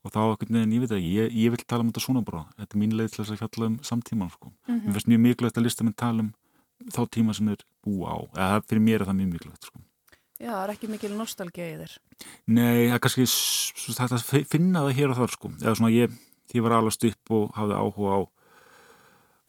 og 0.00 0.12
þá 0.14 0.20
einhvern 0.24 0.56
veginn, 0.56 0.70
ég 0.72 0.80
veit 0.84 0.92
ekki, 0.96 1.08
ég, 1.18 1.34
ég 1.36 1.52
vil 1.52 1.64
tala 1.68 1.84
um 1.84 1.90
þetta 1.90 2.02
svona 2.06 2.22
bara, 2.24 2.46
þetta 2.56 2.76
er 2.76 2.80
mín 2.80 2.94
leið 2.96 3.10
til 3.12 3.20
þess 3.24 3.34
að 3.34 3.40
fjalla 3.42 3.66
um 3.68 3.74
samtíman 3.84 4.30
sko. 4.32 4.52
Mhm. 4.64 4.78
Mér 4.86 4.94
finnst 4.96 5.10
mjög 5.12 5.20
mikilvægt 5.26 5.58
að 5.60 5.66
listamenn 5.66 5.96
tala 6.00 6.24
um 6.24 6.30
þá 6.94 7.00
tíma 7.12 7.34
sem 7.36 7.50
þeir 7.50 7.64
búa 7.84 8.14
á, 8.16 8.18
eða 8.32 8.62
fyrir 8.70 8.80
mér 8.86 9.02
er 9.02 9.10
það 9.10 9.18
mjög 9.20 9.32
mikilvægt 9.34 9.68
sko. 9.68 9.82
Já, 10.40 10.48
það 10.56 10.62
er 10.64 10.72
ekki 10.72 10.88
mikil 10.88 11.10
nostalgía 11.18 11.66
í 11.68 11.76
þér. 11.82 11.92
Nei, 12.48 12.88
það 12.88 12.94
er 12.96 13.02
kannski 13.04 13.26
þetta 13.98 14.16
að 14.16 14.24
fi- 14.30 14.46
finna 14.48 14.84
það 14.86 14.96
hér 14.96 15.12
og 15.12 15.18
þar 15.20 15.34
sko, 15.36 15.50
eða 15.60 15.74
svona 15.76 15.92
ég, 15.92 16.14
ég 16.56 16.64
var 16.64 16.76
alast 16.78 17.04
upp 17.04 17.34
og 17.36 17.50
hafði 17.58 17.76
áhuga 17.76 18.14
á 18.16 18.20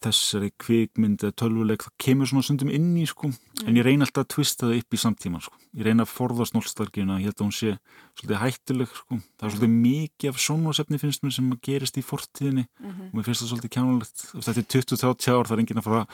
þessari 0.02 0.50
kvikmynd 0.62 1.24
eða 1.24 1.36
tölvuleik, 1.42 1.86
það 1.86 1.96
kemur 2.06 2.30
svona 2.30 2.46
stundum 2.48 2.72
inn 2.74 2.92
í 3.00 3.06
sko, 3.10 3.32
en 3.66 3.78
ég 3.78 3.86
reyna 3.86 4.08
alltaf 4.08 4.26
að 4.26 4.30
twista 4.36 4.68
það 4.68 4.82
upp 4.82 4.98
í 4.98 5.02
samtíman 5.02 5.46
sko, 5.46 5.58
ég 5.78 5.88
reyna 5.88 6.06
að 6.06 6.14
forðast 6.16 6.58
nostalgíuna, 6.58 7.20
ég 7.22 7.32
held 7.32 7.38
að 7.38 7.46
hún 7.46 7.56
sé 7.58 7.74
svolítið 8.20 8.42
hættuleg 8.42 8.94
sko, 8.98 9.20
það 9.38 9.48
er 9.48 9.56
svolítið 9.56 9.76
mikið 9.80 10.32
af 10.32 10.44
sjónvarsefni 10.46 11.02
finnst 11.02 11.26
mér 11.26 11.36
sem 11.38 11.52
gerist 11.64 12.00
í 12.02 12.06
fortíðinni. 12.06 12.68
Og 12.82 13.18
mér 13.18 13.28
finnst 13.28 13.46
það 13.46 13.52
svolítið 13.54 13.76
kjánulegt 13.78 14.26
þetta 14.38 14.58
er 14.58 14.70
20-30 14.76 15.36
ár, 15.36 15.50
það 15.50 15.56
er 15.56 15.64
enginn 15.66 15.82
að 15.82 15.88
fara 15.90 16.06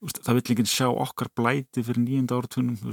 það 0.00 0.38
vill 0.38 0.52
enginn 0.54 0.70
sjá 0.70 0.88
okkar 0.88 1.28
blæti 1.36 1.84
fyrir 1.84 2.00
nýjönda 2.00 2.38
áratunum 2.38 2.76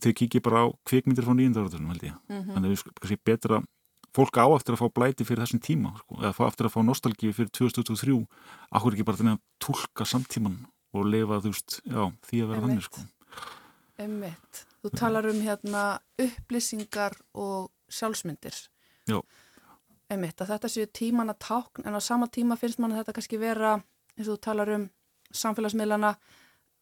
þau 0.00 0.12
kikið 0.16 0.44
bara 0.44 0.64
á 0.64 0.66
kvikmyndir 0.88 1.26
frá 1.26 1.36
nýjönda 1.36 1.64
áratunum 1.64 1.92
held 1.92 2.06
ég. 2.08 2.14
Kannski 2.96 3.18
betra 3.20 3.60
fólk 4.14 4.38
á 4.38 4.46
eftir 4.54 4.76
að 4.76 4.82
fá 4.84 4.88
blæti 4.94 5.26
fyrir 5.26 5.44
þessum 5.44 5.62
tíma 5.64 5.94
sko, 5.98 6.20
eða 6.22 6.34
fá 6.36 6.44
eftir 6.46 6.68
að 6.68 6.74
fá 6.76 6.80
nostalgíu 6.86 7.34
fyrir 7.34 7.50
2023 7.50 8.20
akkur 8.78 8.96
ekki 8.96 9.06
bara 9.08 9.20
þannig 9.20 9.38
að 9.38 9.44
tólka 9.66 10.06
samtíman 10.08 10.60
og 10.94 11.08
lifa 11.10 11.40
þú 11.42 11.52
veist, 11.54 11.80
já, 11.82 12.02
því 12.28 12.42
að 12.44 12.52
vera 12.52 12.60
Einmitt. 12.60 12.68
þannig 12.68 12.86
sko. 12.88 13.04
Emmitt. 14.04 14.60
Þú 14.84 14.90
talar 14.98 15.26
um 15.30 15.40
hérna 15.40 15.82
upplýsingar 16.20 17.16
og 17.40 17.70
sjálfsmyndir. 17.88 18.56
Já. 19.08 19.18
Emmitt, 20.12 20.40
að 20.42 20.50
þetta 20.52 20.70
séu 20.70 20.88
tíman 20.92 21.32
að 21.32 21.40
tákn, 21.46 21.86
en 21.88 21.96
á 21.96 22.00
sama 22.04 22.28
tíma 22.28 22.58
finnst 22.60 22.80
mann 22.82 22.92
að 22.92 23.02
þetta 23.02 23.14
kannski 23.18 23.40
vera, 23.40 23.78
eins 24.14 24.28
og 24.28 24.36
þú 24.36 24.42
talar 24.44 24.72
um 24.74 24.84
samfélagsmiðlana, 25.34 26.12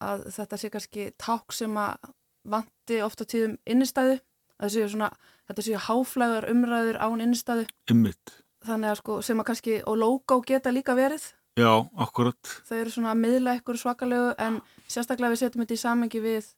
að 0.03 0.27
þetta 0.35 0.59
sé 0.59 0.71
kannski 0.75 1.07
tákn 1.21 1.57
sem 1.57 1.79
að 1.79 2.11
vanti 2.53 2.99
ofta 3.07 3.25
tíðum 3.29 3.55
innistæðu, 3.71 4.19
að 4.59 4.65
það 4.67 4.75
séu 4.75 4.89
svona, 4.91 5.13
þetta 5.53 5.67
séu 5.69 5.83
háflægar 5.87 6.49
umræður 6.51 6.99
án 6.99 7.23
innistæðu, 7.25 7.69
Ymmit, 7.93 8.35
þannig 8.67 8.93
að 8.93 8.99
sko, 9.03 9.21
sem 9.23 9.43
að 9.43 9.49
kannski, 9.53 9.79
og 9.87 10.01
logo 10.01 10.41
geta 10.49 10.73
líka 10.75 10.97
verið, 10.99 11.29
já, 11.61 11.71
akkurat. 12.01 12.57
Þau 12.69 12.77
eru 12.81 12.95
svona 12.95 13.13
að 13.13 13.23
miðla 13.27 13.57
ykkur 13.61 13.81
svakalegu 13.81 14.35
en 14.41 14.59
sérstaklega 14.89 15.35
við 15.35 15.45
setjum 15.45 15.65
þetta 15.65 15.79
í 15.79 15.83
samengi 15.83 16.25
við 16.25 16.51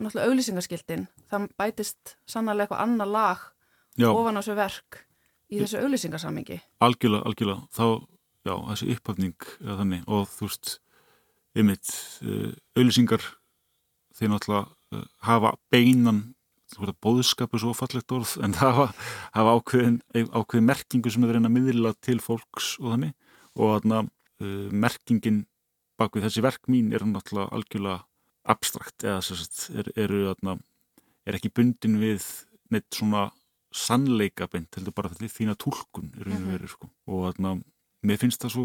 náttúrulega 0.00 0.30
auglýsingaskiltin 0.30 1.06
það 1.30 1.46
bætist 1.60 2.14
sannarlega 2.28 2.68
eitthvað 2.68 2.84
annað 2.84 3.12
lag 3.14 3.42
já, 4.00 4.08
ofan 4.08 4.38
á 4.38 4.40
þessu 4.40 4.56
verk 4.58 5.00
í 5.50 5.60
þessu 5.60 5.82
auglýsingasamengi 5.84 6.60
algjörlega, 6.86 7.26
algjörlega. 7.28 7.66
Þá, 7.74 7.86
já, 8.48 8.54
þessi 8.70 8.90
upphafning 8.94 9.48
þannig, 9.60 10.06
og 10.08 10.28
þú 10.32 10.48
veist 10.48 10.74
ymmit, 11.60 11.92
uh, 12.24 12.50
auðlýsingar 12.78 13.26
þeir 14.16 14.32
náttúrulega 14.32 14.66
uh, 14.96 15.06
hafa 15.26 15.54
beinan 15.72 16.22
þú 16.70 16.82
veist 16.82 16.92
að 16.92 17.00
bóðskap 17.06 17.54
er 17.54 17.62
svo 17.62 17.72
fallegt 17.76 18.14
orð 18.14 18.36
en 18.44 18.54
það 18.56 18.76
hafa, 18.78 19.54
ákveðin, 19.56 19.98
ákveðin 20.14 20.68
merkingu 20.68 21.12
sem 21.12 21.26
er 21.26 21.34
reyna 21.36 21.52
miðla 21.52 21.94
til 22.04 22.18
fólks 22.22 22.76
og 22.82 22.94
þannig 22.94 23.14
og 23.56 23.74
þarna 23.74 24.04
uh, 24.06 24.68
merkingin 24.70 25.44
bak 26.00 26.16
við 26.16 26.28
þessi 26.28 26.44
verk 26.44 26.70
mín 26.72 26.94
er 26.94 27.04
náttúrulega 27.04 27.50
algjörlega 27.56 27.98
abstrakt 28.50 29.04
eða 29.04 29.20
sagt, 29.24 29.66
er, 29.76 29.90
eru 30.00 30.28
þarna 30.30 30.56
er 31.28 31.36
ekki 31.36 31.52
bundin 31.54 31.98
við 32.00 32.24
neitt 32.72 32.88
svona 32.94 33.28
sannleika 33.74 34.48
beint, 34.50 34.72
heldur 34.74 34.94
bara 34.96 35.10
því 35.12 35.28
þína 35.30 35.58
túlkun 35.60 36.10
er 36.18 36.26
raun 36.26 36.46
og 36.46 36.54
verið 36.54 36.72
sko. 36.72 36.88
og 37.10 37.26
þarna, 37.28 37.52
mér 38.06 38.22
finnst 38.22 38.42
það 38.42 38.54
svo 38.56 38.64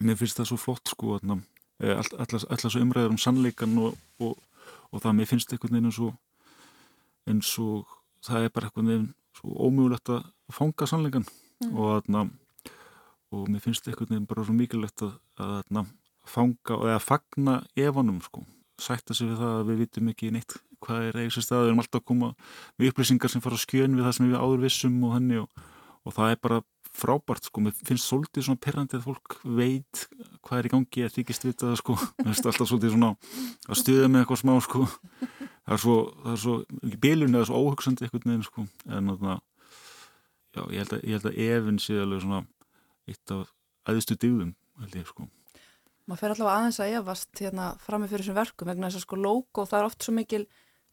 mér 0.00 0.18
finnst 0.18 0.40
það 0.40 0.50
svo 0.50 0.60
flott 0.60 0.92
sko 0.94 1.18
þarna, 1.18 1.38
eh, 1.82 1.96
all, 1.96 2.12
allas, 2.24 2.46
allas 2.48 2.78
umræður 2.80 3.14
um 3.14 3.20
sannleikan 3.20 3.76
og, 3.82 3.98
og, 4.22 4.38
og 4.90 5.04
það 5.04 5.18
mér 5.18 5.30
finnst 5.30 5.52
einhvern 5.52 5.76
veginn 5.76 5.90
eins 5.90 6.00
eins 7.30 7.50
og 7.62 7.90
það 8.24 8.46
er 8.46 8.54
bara 8.54 8.70
einhvern 8.70 8.90
veginn 8.90 9.10
svo 9.34 9.68
ómjúlegt 9.68 10.12
að 10.14 10.26
fanga 10.54 10.88
sannleikan 10.88 11.26
og 11.72 11.84
þarna 11.88 12.24
og 13.34 13.48
mér 13.50 13.64
finnst 13.64 13.88
einhvern 13.88 14.12
veginn 14.12 14.28
bara 14.30 14.44
svo 14.46 14.56
mikilvægt 14.56 15.06
að, 15.06 15.16
þarna, 15.38 15.86
fanga 16.28 16.78
eða 16.90 17.00
fagna 17.02 17.56
efanum 17.76 18.20
sko. 18.24 18.44
Sætta 18.80 19.14
sig 19.14 19.28
við 19.30 19.40
það 19.42 19.56
að 19.56 19.66
við 19.70 19.82
vitum 19.84 20.10
ekki 20.10 20.30
neitt 20.34 20.56
hvað 20.84 21.08
er 21.08 21.32
sér 21.32 21.46
stað, 21.46 21.64
við 21.64 21.70
erum 21.70 21.82
alltaf 21.82 22.02
að 22.02 22.08
koma 22.10 22.30
við 22.80 22.92
upplýsingar 22.92 23.32
sem 23.32 23.42
fara 23.44 23.56
á 23.56 23.64
skjön 23.64 23.96
við 23.96 24.06
það 24.06 24.16
sem 24.18 24.28
við 24.28 24.40
áður 24.40 24.64
vissum 24.64 24.96
og 25.06 25.14
henni 25.14 25.40
og, 25.40 25.64
og 26.04 26.16
það 26.16 26.32
er 26.34 26.40
bara 26.44 26.60
frábært 26.94 27.48
sko, 27.48 27.62
mér 27.64 27.74
finnst 27.86 28.06
svolítið 28.06 28.46
svona 28.46 28.62
perrandi 28.62 28.98
að 28.98 29.06
fólk 29.08 29.38
veit 29.42 30.04
hvað 30.44 30.58
er 30.60 30.68
í 30.68 30.72
gangi 30.74 31.06
að 31.06 31.16
þykist 31.16 31.46
vita 31.48 31.70
það 31.70 31.80
sko, 31.80 31.96
mér 32.20 32.28
finnst 32.30 32.50
alltaf 32.50 32.70
svolítið 32.70 32.94
svona 32.94 33.10
að 33.66 33.80
stuða 33.80 34.10
með 34.10 34.22
eitthvað 34.22 34.42
smá 34.44 34.54
sko 34.66 34.84
það 35.64 35.76
er 35.76 35.82
svo, 35.84 35.96
það 36.24 36.34
er 36.34 36.42
svo 36.44 36.56
ekki 36.80 37.00
bilun 37.06 37.38
eða 37.38 37.48
svo 37.50 37.62
óhugsandi 37.62 38.06
eitthvað 38.06 38.28
neðin 38.30 38.46
sko. 38.48 38.66
En 38.88 39.12
þarna, 39.12 39.38
já, 40.54 40.62
ég 40.62 40.82
held 40.82 40.92
að, 40.96 41.00
ég 41.04 41.16
held 41.16 41.30
að 41.30 41.40
efinn 41.46 41.80
sé 41.82 41.98
alveg 42.02 42.24
svona 42.24 42.42
eitt 43.10 43.34
af 43.34 43.48
aðeistu 43.88 44.18
dygðum 44.20 44.54
held 44.82 45.00
ég 45.00 45.08
sko. 45.08 45.28
Maður 46.04 46.20
fer 46.20 46.34
allavega 46.34 46.60
aðeins 46.60 46.80
að 46.84 46.94
efast 46.98 47.40
hérna 47.40 47.66
frammi 47.80 48.08
fyrir 48.10 48.24
þessum 48.24 48.36
verkum 48.36 48.68
vegna 48.68 48.90
þess 48.90 49.00
að 49.00 49.06
sko 49.06 49.18
logo 49.24 49.64
það 49.64 49.78
er 49.78 49.86
oft 49.88 50.04
svo 50.04 50.12
mikil 50.16 50.42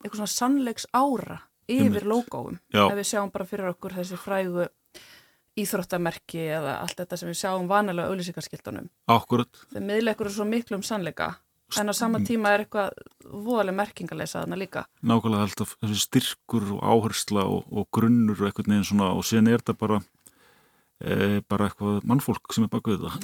eitthvað 0.02 0.22
svona 0.22 0.34
sannleiks 0.34 0.88
ára 0.96 1.42
yfir 1.72 2.08
logoum 2.08 2.60
ef 2.72 2.96
við 2.98 3.10
sjáum 3.10 3.32
bara 3.34 3.48
fyrir 3.48 3.72
okkur 3.74 3.96
þessi 4.00 4.20
frægu 4.20 4.68
íþróttamerki 5.62 6.46
eða 6.56 6.78
allt 6.82 6.98
þetta 7.02 7.20
sem 7.20 7.30
við 7.32 7.40
sjáum 7.42 7.68
vanalega 7.70 8.12
auðlýsingarskiltunum 8.12 8.88
Akkurat, 9.12 9.52
þeir 9.74 9.86
miðla 9.90 10.16
ykkur 10.16 10.32
svo 10.32 10.48
miklu 10.48 10.80
um 10.80 10.86
sannleika 10.88 11.34
en 11.80 11.92
á 11.92 11.94
sama 11.96 12.22
tíma 12.26 12.56
er 12.56 12.66
eitthvað 12.66 12.96
voðaleg 13.32 13.78
merkingarleysa 13.78 14.42
þarna 14.42 14.60
líka. 14.60 14.86
Nákvæmlega 15.06 15.48
alltaf 15.48 15.76
styrkur 16.04 16.66
og 16.78 16.82
áhersla 16.84 17.46
og, 17.48 17.68
og 17.72 17.88
grunnur 17.94 18.42
og 18.42 18.50
eitthvað 18.50 18.72
neginn 18.72 18.90
svona 18.92 19.12
og 19.16 19.24
síðan 19.28 19.52
er 19.52 19.64
þetta 19.64 19.78
bara 19.80 20.02
e, 21.02 21.40
bara 21.50 21.70
eitthvað 21.70 22.02
mannfólk 22.10 22.54
sem 22.56 22.66
er 22.66 22.72
bak 22.72 22.90
við 22.92 23.06
það. 23.06 23.16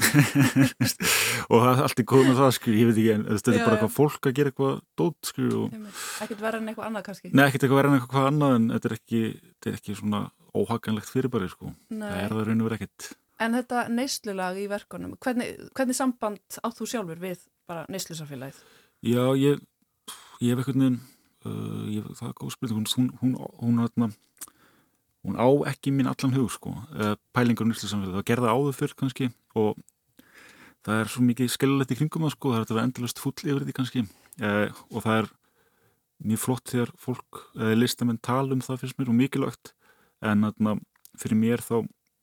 Og 1.51 1.61
það 1.63 1.69
er 1.71 1.83
allt 1.85 2.01
í 2.01 2.07
góð 2.07 2.25
með 2.27 2.41
það 2.41 2.49
skil, 2.57 2.73
ég 2.75 2.89
veit 2.89 2.97
ekki 2.97 3.13
en 3.13 3.27
þetta 3.29 3.53
er 3.53 3.61
bara 3.61 3.77
eitthvað 3.77 3.93
fólk 3.95 4.27
að 4.29 4.39
gera 4.39 4.51
eitthvað 4.51 4.73
dót 4.99 5.29
skil 5.29 5.51
og 5.61 5.77
ekkert 6.25 6.41
verða 6.41 6.61
en 6.61 6.71
eitthvað 6.71 6.89
annað 6.89 7.05
kannski. 7.07 7.31
Neða 7.31 7.51
ekkert 7.51 7.75
verið 7.75 7.91
en 7.93 7.99
eitthvað 7.99 8.27
annað 8.31 8.57
en 8.57 8.67
þetta 8.73 8.89
er 8.89 8.97
ekki, 8.97 9.21
þetta 9.53 9.71
er 9.71 9.79
ekki 9.79 9.97
svona 10.01 10.23
óhaganlegt 10.57 11.13
fyrirbæri 11.13 11.51
sko, 11.51 11.71
Nei. 11.93 12.07
það 12.07 12.19
er 12.23 12.35
það 12.35 12.49
raun 12.49 12.63
og 12.63 12.69
verið 12.69 12.81
ekkert. 12.81 13.09
En 13.37 13.53
þetta 13.53 13.83
neyslulag 13.93 14.57
í 14.57 14.65
verkunum, 14.71 15.13
hvernig, 15.21 15.69
hvernig 15.77 15.97
samband 15.97 16.59
átt 16.63 16.79
þú 16.79 16.89
sjálfur 16.89 17.21
við 17.21 17.43
bara 17.67 17.85
neyslusafélagið? 17.91 18.61
Já, 19.05 19.23
ég, 19.37 19.59
ég 20.43 20.53
hef 20.53 20.63
einhvern 20.63 20.85
veginn, 20.85 21.01
uh, 21.45 22.15
það 22.17 22.29
er 22.29 22.37
góð 22.39 22.55
spurning, 22.55 22.87
hún, 22.95 23.11
hún, 23.21 23.35
hún, 23.59 23.83
hún, 23.83 24.15
hún, 25.27 25.37
á 25.37 25.47
ekki 25.73 25.93
minn 25.93 26.09
allan 26.09 26.35
hug, 26.37 26.49
sko, 26.53 26.73
uh, 26.95 27.13
pælingur 27.35 27.67
nýrslu 27.67 27.91
samfélag, 27.91 28.21
það 28.21 28.29
gerða 28.31 28.55
áður 28.55 28.77
fyrr 28.79 28.95
kannski 28.97 29.29
og 29.57 29.77
það 30.87 31.01
er 31.01 31.11
svo 31.11 31.25
mikið 31.27 31.51
skellulegt 31.51 31.91
í 31.91 31.97
kringum 31.99 32.25
það, 32.27 32.33
sko, 32.37 32.53
það 32.53 32.61
er 32.61 32.67
þetta 32.69 32.85
endalust 32.85 33.21
full 33.21 33.35
yfir 33.43 33.65
því 33.67 33.75
kannski. 33.75 34.03
Uh, 34.37 34.67
og 34.93 35.03
það 35.03 35.21
er 35.21 35.29
mjög 36.27 36.41
flott 36.43 36.71
þegar 36.71 36.93
fólk, 37.01 37.41
eða 37.57 37.77
listamenn 37.77 38.21
tala 38.23 38.55
um 38.55 38.63
það 38.63 38.83
fyrst 38.83 38.99
mér 38.99 39.11
og 39.11 39.17
mikilvægt. 39.17 39.73
En 40.25 40.47
þarna, 40.47 40.77
fyrir 41.19 41.39
mér 41.39 41.63
þá 41.65 41.75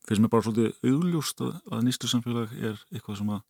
finnst 0.08 0.22
mér 0.22 0.32
bara 0.32 0.46
svolítið 0.46 0.88
augljóst 0.90 1.42
að, 1.44 1.58
að 1.70 1.84
nýstu 1.86 2.10
samfélag 2.10 2.54
er 2.56 2.80
eitthvað 2.92 3.20
sem 3.20 3.34
að 3.36 3.44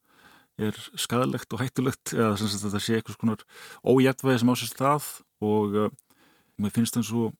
er 0.60 0.76
skadalegt 1.00 1.54
og 1.54 1.62
hættulegt 1.62 2.12
eða 2.14 2.34
sem 2.38 2.50
sagt 2.50 2.62
að 2.62 2.74
þetta 2.74 2.84
sé 2.84 2.98
eitthvað 2.98 3.16
skonar 3.18 3.46
ójættvæði 3.82 4.42
sem 4.42 4.52
á 4.52 4.56
sér 4.60 4.70
stað 4.70 5.08
og 5.44 5.78
uh, 5.78 5.88
mér 6.60 6.74
finnst 6.74 6.98
eins 6.98 7.10
og 7.14 7.32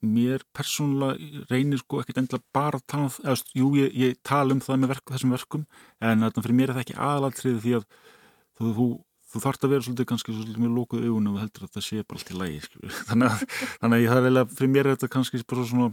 mér 0.00 0.42
persónulega 0.56 1.44
reynir 1.50 1.80
sko 1.80 2.00
ekkert 2.00 2.22
endilega 2.22 2.46
bara 2.56 2.80
að 2.80 2.86
tala 2.88 3.06
um 3.06 3.12
það, 3.12 3.26
eða, 3.26 3.52
jú, 3.60 3.68
ég, 3.78 3.92
ég 4.00 4.18
tala 4.26 4.56
um 4.56 4.62
það 4.64 4.80
með 4.80 4.92
verk, 4.94 5.12
þessum 5.12 5.36
verkum 5.36 5.66
en 6.00 6.26
þetta 6.26 6.44
fyrir 6.46 6.58
mér 6.58 6.72
er 6.72 6.78
það 6.78 6.84
ekki 6.86 6.98
aðalatriði 7.06 7.62
því 7.64 7.74
að 7.78 7.86
þú, 8.60 8.72
þú, 8.78 8.88
þú 9.30 9.42
þarft 9.44 9.66
að 9.66 9.74
vera 9.74 9.86
svolítið 9.86 10.10
kannski 10.10 10.34
svolítið 10.34 10.64
með 10.64 10.76
lókuð 10.78 11.06
augunum 11.06 11.36
og 11.36 11.44
heldur 11.44 11.66
að 11.66 11.74
það 11.76 11.86
sé 11.86 12.02
bara 12.02 12.20
allt 12.20 12.32
í 12.32 12.40
lægi 12.40 12.60
þannig 13.10 13.30
að, 13.30 13.46
þannig 13.84 13.96
að 14.00 14.10
það 14.10 14.20
er 14.20 14.28
eiginlega 14.28 14.58
fyrir 14.58 14.74
mér 14.74 14.86
er 14.90 14.96
þetta 14.96 15.12
kannski 15.16 15.42
bara 15.52 15.68
svona 15.70 15.90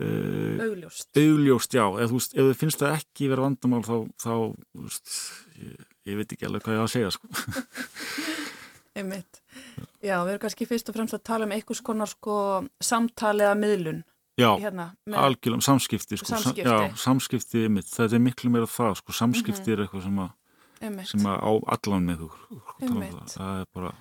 uh, 0.00 0.64
Augljóst. 0.66 1.08
augljóst, 1.20 1.76
já, 1.76 1.84
eða 1.86 2.08
þú 2.10 2.20
ef 2.24 2.44
þið 2.50 2.56
finnst 2.60 2.82
það 2.82 2.96
ekki 2.98 3.28
vera 3.32 3.44
vandamál 3.46 3.82
þá, 3.86 3.94
þá 4.24 4.32
þú 4.32 4.84
veist, 4.86 5.14
ég, 5.60 5.86
ég 6.10 6.20
veit 6.20 6.34
ekki 6.36 6.48
alveg 6.48 6.64
hvað 6.66 6.76
ég 6.76 6.82
á 6.82 6.86
að 6.86 6.92
segja 6.94 7.12
sko. 7.16 7.30
Einmitt. 9.00 9.40
Já, 10.02 10.16
við 10.24 10.32
erum 10.34 10.42
kannski 10.42 10.66
fyrst 10.68 10.88
og 10.90 10.96
fremst 10.96 11.14
að 11.16 11.22
tala 11.30 11.46
um 11.46 11.52
einhvers 11.54 11.80
konar 11.84 12.08
sko 12.10 12.34
samtali 12.82 13.44
eða 13.46 13.56
miðlun 13.60 14.00
Já, 14.40 14.50
hérna. 14.58 14.86
algjörlega, 15.06 15.62
samskipti 15.66 16.16
sko, 16.18 16.26
sam- 16.30 16.42
Samskipti. 16.42 16.64
Já, 16.66 16.96
samskipti, 16.98 17.64
einmitt, 17.68 17.90
þetta 17.92 18.16
er 18.16 18.22
miklu 18.24 18.50
meira 18.54 18.68
það 18.70 18.94
sko, 19.02 19.12
samskipti 19.12 19.74
er 19.74 19.82
eitthvað 19.84 20.06
sem 20.06 20.20
að, 20.24 20.30
sem 21.10 21.26
að 21.28 21.42
á 21.44 21.50
allan 21.76 22.06
með 22.08 22.22
þú 22.24 22.30
sko, 22.32 22.60
um 22.88 23.02
það, 23.04 23.34
það 23.36 23.60
er 23.60 23.68
bara 23.76 23.92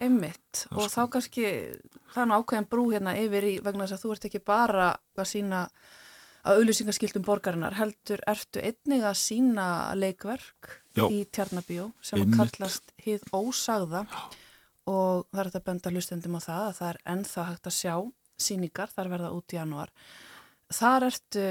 Einmitt 0.00 0.64
Það 0.68 0.78
og 0.78 0.90
sko- 0.90 0.94
þá 0.94 1.10
kannski 1.14 1.44
er 1.48 2.26
nú 2.28 2.36
ákveðin 2.38 2.68
brú 2.70 2.84
hérna 2.92 3.14
yfir 3.18 3.46
í 3.48 3.54
vegna 3.64 3.86
þess 3.86 3.96
að 3.98 4.02
þú 4.04 4.12
ert 4.14 4.26
ekki 4.28 4.40
bara 4.44 4.88
að 5.18 5.26
sína 5.32 5.62
að 6.48 6.60
auðlýsingaskiltum 6.60 7.24
borgarinnar 7.26 7.74
heldur 7.76 8.20
ertu 8.30 8.62
einnig 8.62 9.02
að 9.04 9.16
sína 9.20 9.66
leikverk 9.98 10.70
Já. 10.96 11.04
í 11.10 11.24
Tjarnabíó 11.34 11.90
sem 12.00 12.20
að 12.20 12.22
Einmitt. 12.28 12.38
kallast 12.58 12.92
Hið 13.04 13.26
ósagða 13.34 14.04
og 14.88 15.26
það 15.32 15.40
er 15.42 15.50
þetta 15.50 15.60
að 15.60 15.66
benda 15.68 15.90
hlustendum 15.92 16.38
á 16.38 16.40
það 16.40 16.62
að 16.68 16.76
það 16.78 16.88
er 16.94 17.00
ennþá 17.14 17.44
hægt 17.50 17.66
að 17.68 17.76
sjá 17.78 17.94
síningar, 18.38 18.88
þar 18.94 19.08
verða 19.10 19.32
út 19.34 19.52
í 19.52 19.56
janúar. 19.58 19.90
Þar 20.72 21.06
ertu 21.08 21.44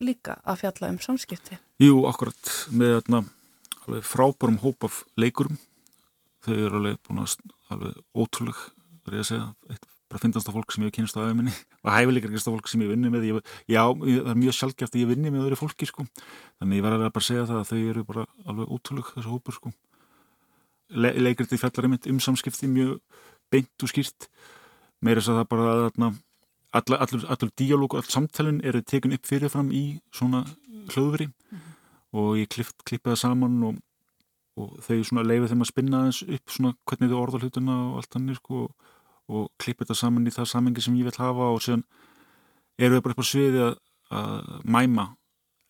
líka 0.00 0.38
að 0.48 0.56
fjalla 0.62 0.88
um 0.88 0.98
samskipti. 1.04 1.58
Jú, 1.84 2.06
akkurat 2.08 2.50
með 2.72 3.02
alveg 3.12 4.04
frábærum 4.08 4.58
hóp 4.64 4.84
af 4.88 5.02
leikurum 5.20 5.58
þau 6.46 6.54
eru 6.56 6.80
alveg 6.80 6.98
búin 7.06 7.20
að 7.20 7.34
alveg 7.74 7.96
ótrúleg, 8.14 8.60
er 9.06 9.16
ég 9.18 9.24
að 9.24 9.30
segja 9.30 9.48
eitt 9.70 9.88
bara 10.10 10.22
fyndast 10.24 10.50
fólk 10.50 10.72
sem 10.74 10.82
ég 10.82 10.90
hef 10.90 10.96
kynst 10.96 11.18
á 11.18 11.22
aðeiminni 11.22 11.52
og 11.84 11.92
hæfileikar 11.94 12.42
fólk 12.42 12.70
sem 12.70 12.82
ég 12.82 12.90
vinni 12.90 13.12
með 13.12 13.28
ég, 13.28 13.52
já, 13.70 13.82
það 13.94 14.32
er 14.32 14.40
mjög 14.40 14.56
sjálfgeft 14.58 14.96
að 14.96 15.04
ég 15.04 15.10
vinni 15.12 15.30
með 15.30 15.44
öðru 15.46 15.60
fólki 15.60 15.86
sko. 15.86 16.06
þannig 16.58 16.80
ég 16.80 16.86
var 16.86 16.96
að 16.96 17.06
bara 17.14 17.26
segja 17.26 17.46
það 17.46 17.60
að 17.60 17.70
þau 17.70 17.82
eru 17.92 18.06
bara 18.08 18.24
alveg 18.46 18.72
ótrúleg 18.74 19.12
þessu 19.14 19.34
hópur 19.34 19.56
sko. 19.56 19.72
Le 20.90 21.12
leikriti 21.22 21.60
fjallar 21.60 21.86
einmitt 21.86 22.08
um 22.10 22.18
samskipti 22.18 22.66
mjög 22.70 22.96
beint 23.54 23.86
og 23.86 23.92
skýrt 23.92 24.26
meira 25.00 25.22
þess 25.22 25.30
að 25.30 25.38
það 25.40 25.50
bara 25.52 26.10
allur, 26.72 26.98
allur, 26.98 27.26
allur 27.30 27.52
díalóg 27.58 27.94
og 27.94 28.02
all 28.02 28.10
samtalin 28.10 28.60
eru 28.66 28.82
tekin 28.82 29.14
upp 29.14 29.30
fyrirfram 29.30 29.70
í 29.74 30.00
svona 30.14 30.42
hljóðveri 30.90 31.30
og 32.18 32.34
ég 32.40 32.50
klipp, 32.50 32.74
klippi 32.82 33.12
það 33.12 33.22
saman 33.22 33.56
og, 33.68 33.78
og 34.58 34.80
þau 34.84 34.98
svona 35.06 35.26
leiði 35.26 35.52
þeim 35.52 35.64
að 35.64 35.70
spinna 35.70 36.00
aðeins 36.00 36.22
upp 36.26 36.54
svona 36.54 36.74
hvernig 36.88 37.12
þau 37.12 37.20
orða 37.20 37.42
hlutina 37.44 37.76
og 37.86 38.00
allt 38.00 38.16
þannig 38.16 38.40
sko 38.40 38.64
og, 38.64 38.90
og 39.30 39.46
klippi 39.62 39.84
þetta 39.84 40.00
saman 40.00 40.26
í 40.26 40.34
það 40.34 40.50
samengi 40.50 40.84
sem 40.84 40.98
ég 40.98 41.06
vil 41.06 41.20
hafa 41.20 41.52
og 41.54 41.62
síðan 41.64 41.86
eru 42.80 42.98
þau 42.98 43.04
bara 43.06 43.16
upp 43.16 43.22
á 43.22 43.30
sviði 43.30 43.64
að, 43.68 43.80
að 44.10 44.68
mæma 44.76 45.06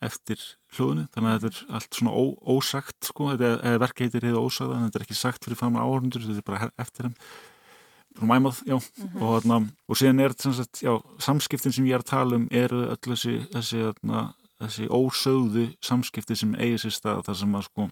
eftir 0.00 0.40
hljóðinu, 0.74 1.06
þannig 1.12 1.30
að 1.30 1.44
þetta 1.44 1.50
er 1.50 1.76
allt 1.76 1.96
svona 1.98 2.12
ó, 2.16 2.22
ósagt 2.54 3.08
sko, 3.10 3.28
þetta 3.34 3.50
er, 3.68 3.86
heitir 4.00 4.26
hefur 4.26 4.46
ósagða, 4.48 4.78
en 4.78 4.86
þetta 4.88 5.00
er 5.00 5.04
ekki 5.04 5.16
sagt 5.18 5.46
fyrir 5.46 5.60
fram 5.60 5.76
áhörnundur, 5.76 6.24
þetta 6.24 6.40
er 6.40 6.46
bara 6.46 6.70
eftir 6.80 7.08
þeim. 7.08 7.16
Mæmað, 8.26 8.62
já. 8.66 8.74
Og, 8.76 9.26
þarna, 9.36 9.58
og 9.86 9.98
síðan 10.00 10.22
er 10.24 10.34
þetta 10.34 10.54
sagt, 10.56 10.80
já, 10.82 10.92
samskiptin 11.22 11.76
sem 11.76 11.86
ég 11.86 11.98
er 11.98 12.04
að 12.04 12.10
tala 12.10 12.40
um 12.40 12.48
eru 12.62 12.82
öll 12.88 12.98
þessi, 13.04 13.36
þessi, 13.52 13.82
þarna, 13.90 14.24
þessi 14.64 14.88
ósögðu 14.88 15.66
samskipti 15.84 16.38
sem 16.40 16.56
eigi 16.56 16.80
sér 16.84 16.96
stað 16.96 17.22
þar 17.28 17.40
sem 17.42 17.60
að 17.60 17.68
sko 17.68 17.86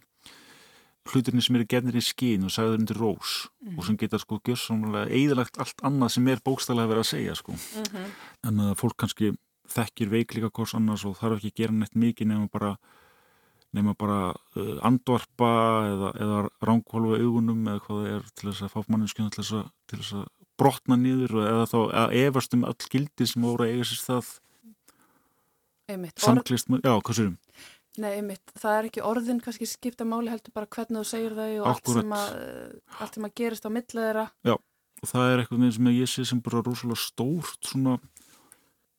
hlutirni 1.13 1.43
sem 1.45 1.57
eru 1.59 1.67
gefnir 1.71 1.97
í 1.99 2.03
skín 2.05 2.45
og 2.47 2.53
sagður 2.55 2.79
undir 2.81 2.99
rós 3.01 3.35
og 3.77 3.85
sem 3.87 3.97
geta 4.01 4.19
sko 4.21 4.39
gjörsamlega 4.45 5.09
eðalagt 5.15 5.59
allt 5.63 5.83
annað 5.87 6.15
sem 6.17 6.29
er 6.29 6.43
bókstælega 6.45 6.91
verið 6.91 7.05
að 7.05 7.11
segja 7.13 7.35
sko 7.39 7.55
en 8.49 8.61
að 8.67 8.75
fólk 8.81 8.97
kannski 9.03 9.33
þekkir 9.69 10.09
veikleika 10.15 10.51
hvors 10.57 10.75
annars 10.79 11.05
og 11.09 11.19
þarf 11.21 11.39
ekki 11.43 11.53
að 11.53 11.61
gera 11.63 11.77
neitt 11.81 11.95
mikið 11.99 12.31
nema 12.33 12.49
bara 12.53 12.75
nema 13.77 13.93
bara 14.01 14.19
uh, 14.57 14.79
andvarpa 14.89 15.49
eða, 15.91 16.11
eða 16.25 16.39
ránkválfa 16.65 17.19
augunum 17.21 17.67
eða 17.69 17.83
hvað 17.85 17.99
það 18.05 18.13
er 18.15 18.29
til 18.33 18.49
þess 18.49 18.63
að 18.65 18.73
fá 18.73 18.79
manneskjuna 18.95 19.35
til 19.35 19.45
til 19.45 19.99
þess 20.01 20.13
að 20.23 20.27
brotna 20.59 20.97
niður 20.99 21.35
og 21.39 21.45
eða 21.51 21.67
þá 21.71 21.79
að 22.03 22.15
efast 22.25 22.55
um 22.57 22.65
öll 22.67 22.89
gildi 22.91 23.27
sem 23.29 23.45
voru 23.45 23.67
að 23.67 23.75
eiga 23.77 23.89
sér 23.91 24.01
stað 24.01 24.31
Einmitt. 25.89 26.19
Samklist, 26.21 26.69
með- 26.69 26.83
já, 26.85 26.93
hvað 27.01 27.17
sérum? 27.17 27.37
Nei, 28.03 28.11
einmitt. 28.19 28.55
Það 28.59 28.77
er 28.77 28.89
ekki 28.91 29.05
orðin 29.07 29.43
kannski 29.45 29.69
skipta 29.69 30.07
máli 30.09 30.33
heldur 30.33 30.55
bara 30.57 30.71
hvernig 30.71 31.03
þú 31.03 31.09
segir 31.09 31.37
þau 31.39 31.51
og 31.63 31.69
allt 31.73 31.93
sem, 31.97 32.15
að, 32.19 32.39
allt 32.99 33.19
sem 33.19 33.29
að 33.29 33.35
gerist 33.41 33.69
á 33.69 33.71
millið 33.75 34.07
þeirra. 34.07 34.25
og 34.99 35.11
það 35.13 35.33
er 35.33 35.43
eitthvað 35.43 35.75
sem 35.77 35.91
ég 35.95 36.13
sé 36.13 36.25
sem 36.29 36.41
bara 36.45 36.63
rosalega 36.67 37.03
stórt 37.03 37.71
svona, 37.71 37.99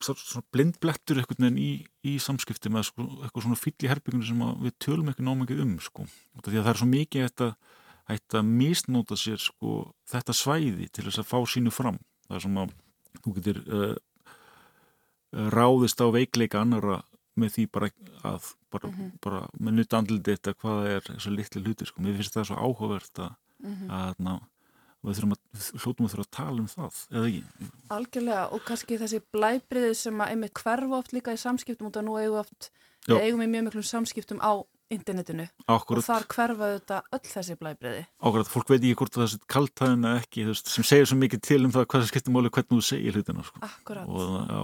svona 0.03 0.45
blindblettur 0.55 1.19
eitthvað 1.19 1.59
í, 1.59 1.71
í 2.07 2.15
samskipti 2.23 2.71
með 2.71 2.89
sko, 2.91 3.07
eitthvað 3.23 3.47
svona 3.47 3.59
fýll 3.59 3.75
í 3.75 3.91
herbyggunum 3.91 4.27
sem 4.29 4.45
að 4.47 4.63
við 4.67 4.77
tölum 4.85 5.11
ekki 5.11 5.27
námikið 5.27 5.65
um 5.65 5.75
sko. 5.83 6.07
Því 6.39 6.55
að 6.55 6.63
það 6.63 6.71
er 6.73 6.81
svo 6.83 6.91
mikið 6.93 7.27
þetta, 7.27 7.49
þetta 8.13 8.45
misnóta 8.47 9.19
sér 9.19 9.43
sko, 9.43 9.79
þetta 10.07 10.37
svæði 10.37 10.87
til 10.93 11.09
þess 11.09 11.23
að 11.23 11.29
fá 11.33 11.39
sínu 11.51 11.75
fram 11.75 11.99
það 12.29 12.37
er 12.37 12.45
svona 12.45 12.65
þú 13.23 13.35
getur 13.39 13.59
uh, 13.65 13.95
ráðist 15.53 16.01
á 16.01 16.07
veikleika 16.13 16.61
annara 16.61 17.01
með 17.39 17.55
því 17.55 17.65
bara 17.75 17.89
að 18.29 18.47
bara, 18.73 18.93
bara 19.23 19.41
með 19.57 19.77
nutt 19.79 19.97
andliti 19.97 20.35
þetta 20.35 20.55
hvað 20.59 20.79
það 20.79 20.93
er 20.93 21.05
þessu 21.09 21.33
litli 21.33 21.63
hluti 21.65 21.89
sko. 21.89 22.05
mér 22.05 22.17
finnst 22.19 22.37
það 22.37 22.49
svo 22.49 22.57
áhugavert 22.59 23.21
að, 23.25 23.37
að 23.99 24.23
na, 24.25 24.35
við 25.05 25.19
þurfum 25.19 25.35
að 25.35 25.43
við 25.53 25.83
hljótum 25.83 26.07
að 26.07 26.15
þurfa 26.15 26.25
að 26.27 26.33
tala 26.39 26.63
um 26.63 26.71
það 26.73 27.03
eða 27.13 27.29
ekki, 27.29 27.69
Algjörlega 27.97 28.47
og 28.55 28.65
kannski 28.67 28.99
þessi 29.03 29.21
blæbriði 29.35 29.93
sem 30.03 30.25
að 30.25 30.33
einmitt 30.35 30.59
hverfa 30.59 30.99
oft 30.99 31.15
líka 31.15 31.35
í 31.35 31.41
samskiptum 31.41 31.89
út 31.89 32.01
af 32.01 32.05
nú 32.05 32.17
eigum 32.19 32.35
við 32.35 32.43
oft, 32.43 32.69
við 33.07 33.23
eigum 33.23 33.45
í 33.45 33.49
mjög 33.53 33.69
miklum 33.69 33.89
samskiptum 33.89 34.43
á 34.43 34.51
internetinu 34.89 35.45
akkurat, 35.69 36.01
og 36.01 36.05
þar 36.07 36.25
hverfa 36.33 36.69
þetta 36.73 36.99
öll 37.13 37.29
þessi 37.29 37.55
blæbriði. 37.59 38.05
akkurat 38.25 38.49
fólk 38.49 38.71
veit 38.71 38.79
ekki 38.79 38.97
hvort 38.97 39.17
það 39.17 39.25
er 39.27 39.43
kaltæðin 39.53 40.07
eða 40.09 40.21
ekki, 40.23 40.45
veist, 40.49 40.71
sem 40.73 40.87
segir 40.87 41.09
svo 41.09 41.17
mikið 41.19 41.43
til 41.45 41.59
um 41.67 41.73
það 41.75 41.85
hvað 41.85 42.03
það 42.03 42.09
skiptir 42.09 42.35
máli 42.35 42.51
hvernig 42.55 42.73
þú 42.73 42.87
segir 42.87 43.19
hlutina 43.19 43.45
sko. 43.45 43.61
Akkurat. 43.67 44.09
og, 44.09 44.39
já, 44.49 44.61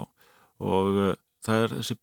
og 0.65 0.89
uh, 1.03 1.11
það 1.45 1.65
er 1.65 1.75
þessi, 1.75 1.97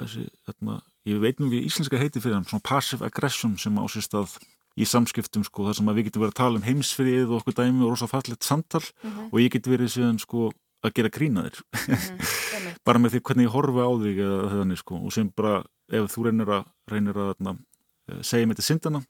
þessi 0.00 0.24
þarna, 0.46 0.80
ég 1.08 1.20
veit 1.22 1.40
nú 1.40 1.50
ekki 1.50 1.68
íslenska 1.68 2.00
heiti 2.00 2.22
fyrir 2.22 2.38
hann, 2.38 2.48
svona 2.48 2.64
passive 2.66 3.06
aggression 3.06 3.58
sem 3.60 3.76
á 3.76 3.84
sér 3.90 4.06
stað 4.06 4.36
í 4.78 4.86
samskiptum 4.88 5.44
sko, 5.44 5.66
þar 5.68 5.78
sem 5.78 5.90
að 5.92 5.98
við 5.98 6.08
getum 6.08 6.24
verið 6.24 6.32
að 6.32 6.40
tala 6.40 6.60
um 6.60 6.66
heimsfrið 6.66 7.26
og 7.28 7.40
okkur 7.42 7.56
dæmi 7.58 7.84
og 7.84 7.92
rosa 7.92 8.08
fallet 8.08 8.46
samtal 8.46 8.82
og 9.28 9.40
ég 9.42 9.52
get 9.52 9.68
verið 9.68 9.92
síðan 9.92 10.20
sko 10.22 10.50
að 10.82 10.94
gera 10.96 11.12
grína 11.12 11.44
þér 11.46 11.58
Einmitt. 11.92 12.78
bara 12.86 13.02
með 13.02 13.16
því 13.16 13.24
hvernig 13.28 13.48
ég 13.48 13.54
horfi 13.54 13.84
á 13.84 13.90
þig 14.02 14.22
eða 14.24 14.52
þannig 14.54 14.80
sko 14.80 15.00
og 15.02 15.14
sem 15.14 15.28
bara 15.36 15.58
ef 15.92 16.08
þú 16.14 16.24
reynir 16.28 16.54
að, 16.56 16.70
reynir 16.90 17.20
að 17.20 17.34
þarna, 17.34 17.54
eh, 18.08 18.22
segja 18.24 18.48
mér 18.48 18.58
til 18.58 18.66
syndana 18.66 19.02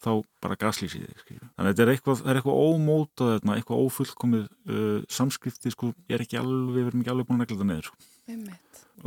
þá 0.00 0.12
bara 0.44 0.58
gaslýsi 0.60 1.02
þig 1.02 1.40
þannig 1.40 1.64
að 1.64 1.70
þetta 1.70 1.84
er 1.84 1.92
eitthvað, 1.94 2.22
er 2.24 2.38
eitthvað 2.40 2.62
ómótað 2.68 3.32
þarna, 3.34 3.56
eitthvað 3.58 3.82
ófullkomið 3.84 4.46
uh, 4.46 5.02
samskipti 5.12 5.72
sko, 5.74 5.90
ég 6.08 6.16
er 6.16 6.24
ekki 6.24 6.38
alveg, 6.40 6.70
við 6.76 6.88
erum 6.88 7.02
ekki 7.02 7.12
alveg 7.12 7.28
búin 7.28 7.36
að 7.36 7.42
negla 7.44 7.58
þetta 7.58 7.68
neður 7.68 7.90
sko. 7.90 7.98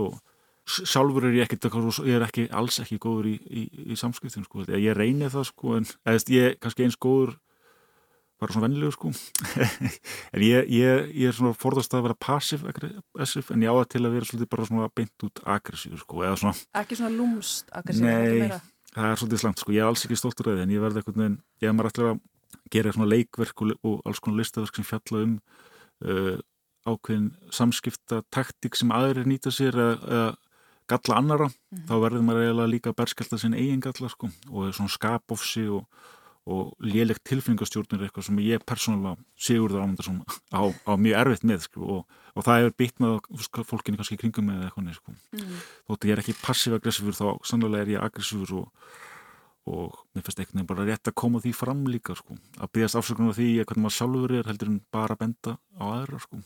Og 0.03 0.19
sjálfur 0.65 1.27
er 1.27 1.37
ég 1.37 1.47
eitthvað- 1.47 2.05
ég 2.07 2.15
er 2.17 2.25
ekki, 2.27 2.47
alls 2.51 2.79
ekki 2.79 2.99
góður 3.03 3.27
í, 3.33 3.35
í, 3.43 3.63
í 3.93 3.95
samskiptum 3.99 4.45
sko, 4.45 4.63
ég 4.69 4.95
reyni 4.95 5.29
það 5.31 5.49
sko 5.49 5.77
en 5.77 5.87
ég 6.31 6.43
er 6.51 6.55
kannski 6.61 6.85
eins 6.85 6.95
góður 6.97 7.35
bara 8.39 8.53
svona 8.53 8.67
vennilegur 8.67 8.95
sko 8.95 9.11
en 10.33 10.43
ég, 10.43 10.67
ég, 10.71 11.09
ég 11.15 11.27
er 11.31 11.35
svona 11.35 11.53
forðast 11.55 11.93
að 11.95 12.07
vera 12.07 12.17
aggressiv 12.19 12.63
en 13.53 13.63
ég 13.63 13.71
á 13.71 13.75
það 13.79 13.89
til 13.93 14.03
að 14.03 14.15
vera 14.17 14.29
svolítið 14.29 14.51
bara 14.55 14.67
svona 14.69 14.89
beint 14.95 15.27
út 15.27 15.43
aggressív 15.55 15.97
sko 16.03 16.23
svona, 16.35 16.55
Ekki 16.81 16.99
svona 16.99 17.15
lúmst 17.15 17.71
aggressív, 17.71 18.07
Nei. 18.07 18.61
það 18.93 19.09
er 19.11 19.21
svolítið 19.21 19.43
slangt 19.43 19.63
sko 19.63 19.75
ég 19.75 19.83
er 19.83 19.91
alls 19.91 20.05
ekki 20.07 20.19
stoltur 20.19 20.51
að 20.51 20.59
því 20.61 20.65
en 20.67 20.75
ég 20.75 20.83
verði 20.83 21.03
eitthvað 21.03 21.25
en 21.27 21.37
ég 21.63 21.69
er 21.69 21.75
maður 21.77 21.91
ætla 21.91 22.13
að 22.13 22.23
gera 22.73 22.95
svona 22.95 23.11
leikverk 23.11 23.63
og, 23.65 23.75
og 23.83 24.01
alls 24.07 24.23
konar 24.23 24.39
listaverk 24.41 24.75
sem 24.79 24.87
fjalla 24.87 25.23
um 25.27 25.37
uh, 26.07 26.37
ákveðin 26.83 27.29
samskipta 27.53 28.23
taktik 28.33 28.75
sem 28.75 28.91
aðrir 28.91 29.27
nýta 29.29 29.51
sér 29.55 29.77
eða 29.79 30.23
galla 30.89 31.19
annara 31.19 31.47
þá 31.87 31.93
verður 32.01 32.25
maður 32.25 32.47
eiginlega 32.47 32.71
líka 32.71 32.91
að 32.91 32.99
berskjálta 33.01 33.39
sinni 33.41 33.61
eigin 33.61 33.83
galla 33.83 34.09
sko 34.11 34.29
og 34.51 34.73
svona 34.75 34.93
skapofsi 34.93 35.63
og, 35.71 35.85
og 36.49 36.73
lélegt 36.83 37.23
tilfinningastjórnir 37.29 38.01
er 38.01 38.09
eitthvað 38.09 38.27
sem 38.27 38.41
ég 38.43 38.65
persónulega 38.67 39.15
Sigurður 39.39 39.85
Ámundarsson 39.85 40.19
á, 40.51 40.61
á 40.67 40.93
mjög 40.99 41.19
erfitt 41.21 41.47
með 41.47 41.65
sko 41.69 41.87
og, 41.99 42.19
og 42.35 42.47
það 42.47 42.59
hefur 42.61 42.75
bitnað 42.83 43.65
fólkinni 43.69 44.01
kannski 44.01 44.19
kringum 44.19 44.49
með 44.49 44.67
eitthvað 44.67 44.87
neð 44.89 44.99
sko. 44.99 45.15
Þótt 45.87 46.03
að 46.03 46.09
ég 46.09 46.15
er 46.17 46.23
ekki 46.23 46.37
passiv-aggressífur 46.43 47.17
þá 47.17 47.25
sannlega 47.47 47.85
er 47.85 47.93
ég 47.95 48.03
aggressífur 48.03 48.53
og, 48.59 48.91
og 49.71 49.97
mér 50.11 50.27
finnst 50.27 50.43
veginn 50.43 50.67
bara 50.67 50.87
rétt 50.89 51.11
að 51.11 51.17
koma 51.23 51.39
því 51.43 51.55
fram 51.55 51.87
líka 51.87 52.17
sko. 52.19 52.35
Að 52.59 52.73
byggast 52.75 52.99
afsökunar 52.99 53.31
á 53.31 53.37
því 53.39 53.49
hvernig 53.63 53.85
maður 53.85 53.97
sjálfur 54.01 54.37
er 54.39 54.51
heldur 54.51 54.73
en 54.73 54.79
bara 54.91 55.19
benda 55.19 55.57
á 55.79 55.83
aðra 55.93 56.19
sko. 56.25 56.43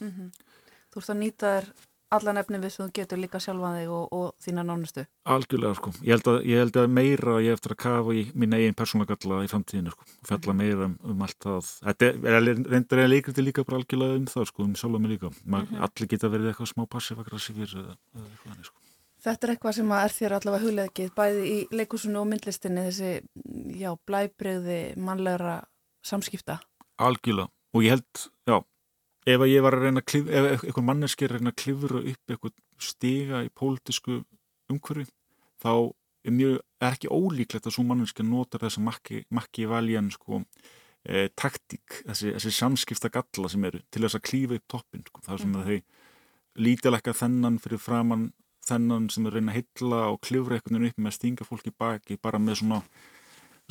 Þú 0.94 1.02
ert 1.02 1.14
að 1.14 1.22
nýta 1.24 1.54
þér 1.58 1.72
allan 2.16 2.38
efni 2.40 2.60
við 2.64 2.72
sem 2.74 2.86
þú 2.88 2.94
getur 2.96 3.20
líka 3.20 3.40
sjálfan 3.44 3.76
þig 3.82 3.90
og, 3.92 4.14
og 4.16 4.28
þína 4.46 4.64
nánustu. 4.68 5.04
Algjörlega 5.28 5.76
sko, 5.80 5.92
ég 6.08 6.14
held 6.16 6.30
að, 6.32 6.38
ég 6.48 6.62
held 6.64 6.80
að 6.80 6.88
meira 6.98 7.36
ég 7.44 7.58
eftir 7.58 7.74
að 7.76 7.80
kafa 7.84 8.16
í 8.16 8.24
mín 8.40 8.56
eigin 8.56 8.78
persónlega 8.80 9.18
galla 9.20 9.42
í 9.44 9.50
framtíðinu 9.52 9.92
sko, 9.92 10.08
fjalla 10.30 10.56
meira 10.56 10.88
um, 10.88 10.96
um 11.04 11.24
allt 11.28 11.40
það, 11.44 11.72
þetta 11.90 12.10
er 12.12 12.38
er- 12.40 12.64
reyndar 12.72 13.04
er 13.04 13.12
leikriti 13.12 13.44
líka 13.44 13.66
bara 13.68 13.82
algjörlega 13.82 14.20
um 14.22 14.28
það 14.32 14.48
sko, 14.54 14.64
um 14.70 14.76
sjálfa 14.80 15.02
mig 15.04 15.16
líka, 15.18 15.32
Ma, 15.46 15.64
allir 15.88 16.12
geta 16.14 16.32
verið 16.32 16.54
eitthvað 16.54 16.72
smá 16.72 16.86
passiv-aggressífir 16.96 17.76
eða, 17.84 17.98
eða 18.16 18.28
eitthvað 18.30 18.54
þannig 18.54 18.70
sko. 18.72 18.80
Þetta 19.28 19.48
er 19.48 19.52
eitthvað 19.56 19.74
sem 19.76 19.92
að 19.92 20.04
er 20.06 20.14
þér 20.16 20.34
allavega 20.38 20.64
hugleikið 20.68 21.08
bæði 21.18 21.46
í 21.52 21.56
leikusinu 21.76 22.20
og 22.22 22.28
myndlistinni 22.32 22.84
þessi, 22.88 23.10
já, 23.82 23.90
blæbreyði 24.08 24.78
mannlegra 25.04 25.56
samskipta. 26.06 26.60
Algjörlega, 27.04 27.50
og 27.76 27.84
ég 27.84 27.96
held, 27.98 28.22
já, 28.48 28.60
ef 29.28 29.44
að 29.44 29.52
ég 29.52 29.64
var 29.66 29.76
að 29.76 29.86
reyna 29.88 30.04
að 30.04 30.08
klif, 30.12 30.28
ef 30.32 30.50
eitthvað 30.64 30.88
manneski 30.88 31.26
er 31.26 31.34
að 31.34 31.42
reyna 31.42 31.54
að 31.54 31.62
klifra 31.64 32.02
upp 32.02 32.34
eitthvað 32.34 32.56
stiga 32.88 33.44
í 33.44 33.52
pólitísku 33.58 34.18
umhverfi, 34.72 35.08
þá 35.64 35.72
er 36.28 36.36
mjög, 36.36 36.58
er 36.84 36.96
ekki 36.96 37.12
ólíklegt 37.12 37.68
að 37.68 37.76
svo 37.76 37.86
manneski 37.88 38.26
notar 38.28 38.64
þessa 38.64 38.84
makki, 38.84 39.24
makki 39.34 39.68
valjan 39.70 40.10
sko, 40.14 40.42
e, 41.04 41.28
taktík, 41.40 42.02
þessi, 42.06 42.34
þessi 42.38 42.54
samskipta 42.56 43.12
galla 43.14 43.52
sem 43.52 43.68
eru 43.68 43.84
til 43.92 44.04
þess 44.06 44.20
að 44.20 44.26
klífa 44.30 44.60
upp 44.60 44.68
toppin 44.76 45.06
sko. 45.08 45.24
það 45.28 45.44
sem 45.44 45.56
að 45.58 45.72
þau 45.72 45.78
lítilegka 46.68 47.14
þennan 47.16 47.62
fyrir 47.64 47.82
framann 47.82 48.32
þennan 48.68 49.12
sem 49.14 49.28
þau 49.28 49.36
reyna 49.36 49.54
að 49.54 49.62
hylla 49.62 50.02
og 50.14 50.22
klifra 50.26 50.58
einhvern 50.58 50.82
veginn 50.82 50.92
upp 50.92 51.04
með 51.04 51.12
að 51.12 51.18
stinga 51.20 51.48
fólki 51.48 51.74
baki 51.78 52.20
bara 52.22 52.42
með 52.42 52.62
svona 52.62 52.82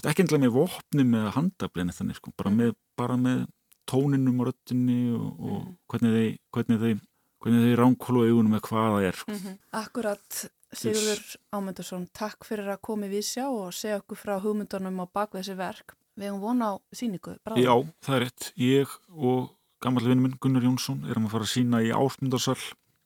ekki 0.04 0.24
endilega 0.24 0.44
með 0.44 0.57
vopnum 0.57 1.14
eða 1.16 1.34
handablinni 1.36 1.94
þannig 1.96 2.18
sko, 2.18 2.32
bara 2.36 2.52
með, 2.52 2.74
bara 3.00 3.16
með 3.20 3.46
tóninum 3.91 4.41
og 4.43 4.51
röttinni 4.51 4.99
og, 5.16 5.28
og 5.41 5.66
hvernig 5.93 6.14
þeir 6.16 6.32
hvernig 6.57 6.82
þeir, 6.82 7.01
hvernig 7.45 7.64
þeir 7.66 7.82
ránkólu 7.82 8.24
augunum 8.26 8.57
með 8.57 8.64
hvað 8.68 8.89
það 8.97 9.09
er 9.11 9.20
sko. 9.22 9.39
Akkurat 9.82 10.41
Sigurður 10.76 11.20
Ámundarsson, 11.55 12.09
takk 12.16 12.45
fyrir 12.45 12.68
að 12.74 12.82
komi 12.84 13.09
við 13.09 13.22
sjá 13.28 13.45
og 13.47 13.70
segja 13.76 14.01
okkur 14.01 14.18
frá 14.18 14.34
hugmyndunum 14.43 14.99
á 15.01 15.07
bakveg 15.07 15.45
þessi 15.45 15.55
verk. 15.59 15.95
Við 16.16 16.30
hefum 16.30 16.43
vona 16.43 16.72
á 16.72 16.74
síningu. 16.97 17.37
bráðum. 17.45 17.62
Já, 17.62 17.74
það 18.03 18.16
er 18.16 18.24
rétt. 18.24 18.49
Ég 18.61 18.97
og 19.14 19.53
gammal 19.84 20.05
vinnu 20.09 20.24
minn 20.24 20.39
Gunnar 20.43 20.64
Jónsson 20.66 21.05
erum 21.07 21.28
að 21.28 21.37
fara 21.37 21.47
að 21.47 21.53
sína 21.53 21.82
í 21.84 21.93
ásmundarsal 21.95 22.59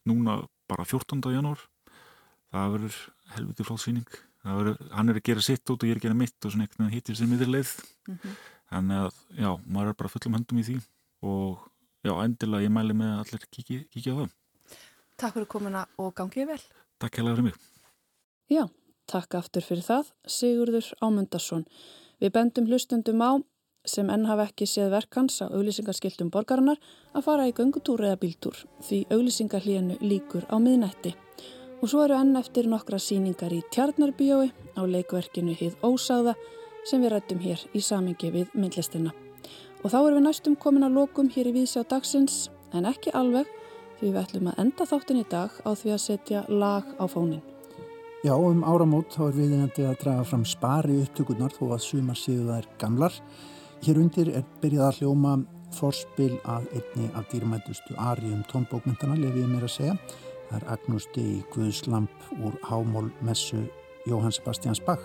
núna 0.09 0.39
bara 0.71 0.87
14. 0.87 1.21
janúar. 1.35 1.63
Það 2.51 2.75
verður 2.77 2.99
helviti 3.37 3.67
flott 3.67 3.85
síning. 3.85 4.21
Verður, 4.47 4.79
hann 4.97 5.13
er 5.13 5.19
að 5.21 5.27
gera 5.29 5.45
sitt 5.45 5.69
út 5.69 5.83
og 5.83 5.91
ég 5.91 5.99
er 5.99 6.01
að 6.01 6.07
gera 6.09 6.17
mitt 6.17 6.47
og 6.47 6.55
svona 6.55 6.71
veginn 6.71 6.95
hittir 6.95 7.19
sér 7.19 7.29
miðurleið. 7.31 7.75
Mhm. 8.09 8.39
Þannig 8.71 9.07
að, 9.07 9.17
já, 9.35 9.51
maður 9.67 9.91
er 9.91 9.97
bara 9.99 10.13
fullum 10.13 10.37
höndum 10.39 10.61
í 10.61 10.67
því 10.67 10.77
og 11.27 11.65
já, 12.07 12.13
endilega 12.23 12.67
ég 12.67 12.75
mæli 12.75 12.95
með 12.97 13.15
að 13.15 13.23
allir 13.25 13.47
kíkja, 13.57 13.81
kíkja 13.91 14.15
á 14.15 14.19
það. 14.21 14.37
Takk 15.21 15.35
fyrir 15.37 15.49
komuna 15.51 15.87
og 16.01 16.13
gangið 16.17 16.53
vel. 16.53 16.61
Takk 17.03 17.19
hérlega 17.19 17.39
fyrir 17.39 17.49
mig. 17.49 17.57
Já, 18.51 18.63
takk 19.11 19.37
aftur 19.41 19.67
fyrir 19.67 19.85
það, 19.85 20.13
Sigurður 20.37 20.93
Ámundarsson. 21.03 21.67
Við 22.23 22.33
bendum 22.37 22.69
hlustundum 22.71 23.25
á, 23.27 23.43
sem 23.89 24.09
enn 24.13 24.29
hafa 24.29 24.47
ekki 24.49 24.69
séð 24.71 24.95
verkans 24.95 25.41
á 25.43 25.51
auglýsingarskiltum 25.51 26.31
borgarinnar, 26.31 26.79
að 27.17 27.27
fara 27.27 27.49
í 27.51 27.57
göngutúr 27.57 28.05
eða 28.07 28.21
bíltúr, 28.23 28.63
því 28.87 29.03
auglýsingarlíðinu 29.11 29.99
líkur 30.05 30.47
á 30.47 30.57
miðnætti. 30.63 31.17
Og 31.81 31.91
svo 31.91 32.05
eru 32.05 32.19
enn 32.21 32.37
eftir 32.39 32.69
nokkra 32.69 33.01
síningar 33.01 33.55
í 33.57 33.63
Tjarnarbíói 33.73 34.51
á 34.77 34.83
leikverkinu 34.85 35.57
Hið 35.57 35.79
Ósáða 35.81 36.37
sem 36.89 37.03
við 37.03 37.15
rættum 37.15 37.43
hér 37.43 37.63
í 37.75 37.83
samingi 37.85 38.33
við 38.35 38.55
myndlistina. 38.55 39.13
Og 39.83 39.93
þá 39.93 39.99
erum 40.01 40.19
við 40.19 40.27
næstum 40.27 40.57
komin 40.61 40.85
að 40.85 40.99
lokum 40.99 41.31
hér 41.33 41.51
í 41.51 41.55
Vísjá 41.57 41.85
dagsins, 41.89 42.49
en 42.77 42.89
ekki 42.89 43.13
alveg, 43.17 43.49
því 44.01 44.11
við 44.11 44.21
ætlum 44.23 44.51
að 44.51 44.61
enda 44.65 44.87
þáttin 44.89 45.23
í 45.23 45.29
dag 45.31 45.55
á 45.65 45.71
því 45.73 45.95
að 45.95 46.05
setja 46.05 46.43
lag 46.49 46.91
á 47.01 47.05
fónin. 47.09 47.43
Já, 48.21 48.35
um 48.37 48.61
áramót 48.69 49.15
þá 49.15 49.23
er 49.31 49.37
viðinandi 49.39 49.87
að 49.89 50.01
draga 50.03 50.25
fram 50.29 50.43
spari 50.45 50.99
upptökurnar 51.01 51.55
þó 51.57 51.71
að 51.71 51.87
sumar 51.87 52.19
séu 52.21 52.43
þær 52.45 52.67
gamlar. 52.83 53.15
Hér 53.81 54.01
undir 54.03 54.29
er 54.37 54.45
byrjað 54.61 54.89
að 54.91 54.99
hljóma 55.01 55.39
forspil 55.73 56.35
að 56.45 56.67
einni 56.77 57.09
af 57.17 57.31
dýrmætustu 57.31 57.97
arium 57.97 58.43
tónbókmyndana, 58.51 59.17
lefi 59.17 59.41
ég 59.41 59.49
mér 59.49 59.65
að 59.65 59.73
segja. 59.79 59.97
Það 60.51 60.59
er 60.59 60.69
Agnusti 60.75 61.25
í 61.25 61.39
Guðslamp 61.55 62.29
úr 62.45 62.59
Hámól 62.69 63.09
messu 63.25 63.63
Jóhann 64.05 64.35
Sebastians 64.37 64.83
Bach. 64.85 65.05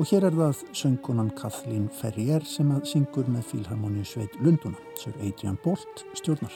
Og 0.00 0.08
hér 0.08 0.24
er 0.24 0.32
það 0.32 0.62
söngunan 0.72 1.28
Kathleen 1.36 1.90
Ferrier 1.92 2.44
sem 2.48 2.70
að 2.72 2.86
syngur 2.88 3.28
með 3.28 3.44
Fílharmoníu 3.50 4.06
Sveit 4.08 4.38
Lunduna, 4.40 4.80
Sir 4.96 5.12
Adrian 5.20 5.58
Bolt 5.64 6.06
stjórnar. 6.16 6.54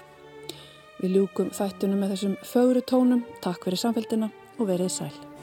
Við 1.03 1.19
ljúkum 1.19 1.53
þættunum 1.53 2.01
með 2.01 2.15
þessum 2.15 2.37
fögru 2.49 2.81
tónum. 2.89 3.25
Takk 3.45 3.69
fyrir 3.69 3.83
samfélgina 3.83 4.31
og 4.57 4.71
verið 4.71 4.95
sæl. 4.95 5.36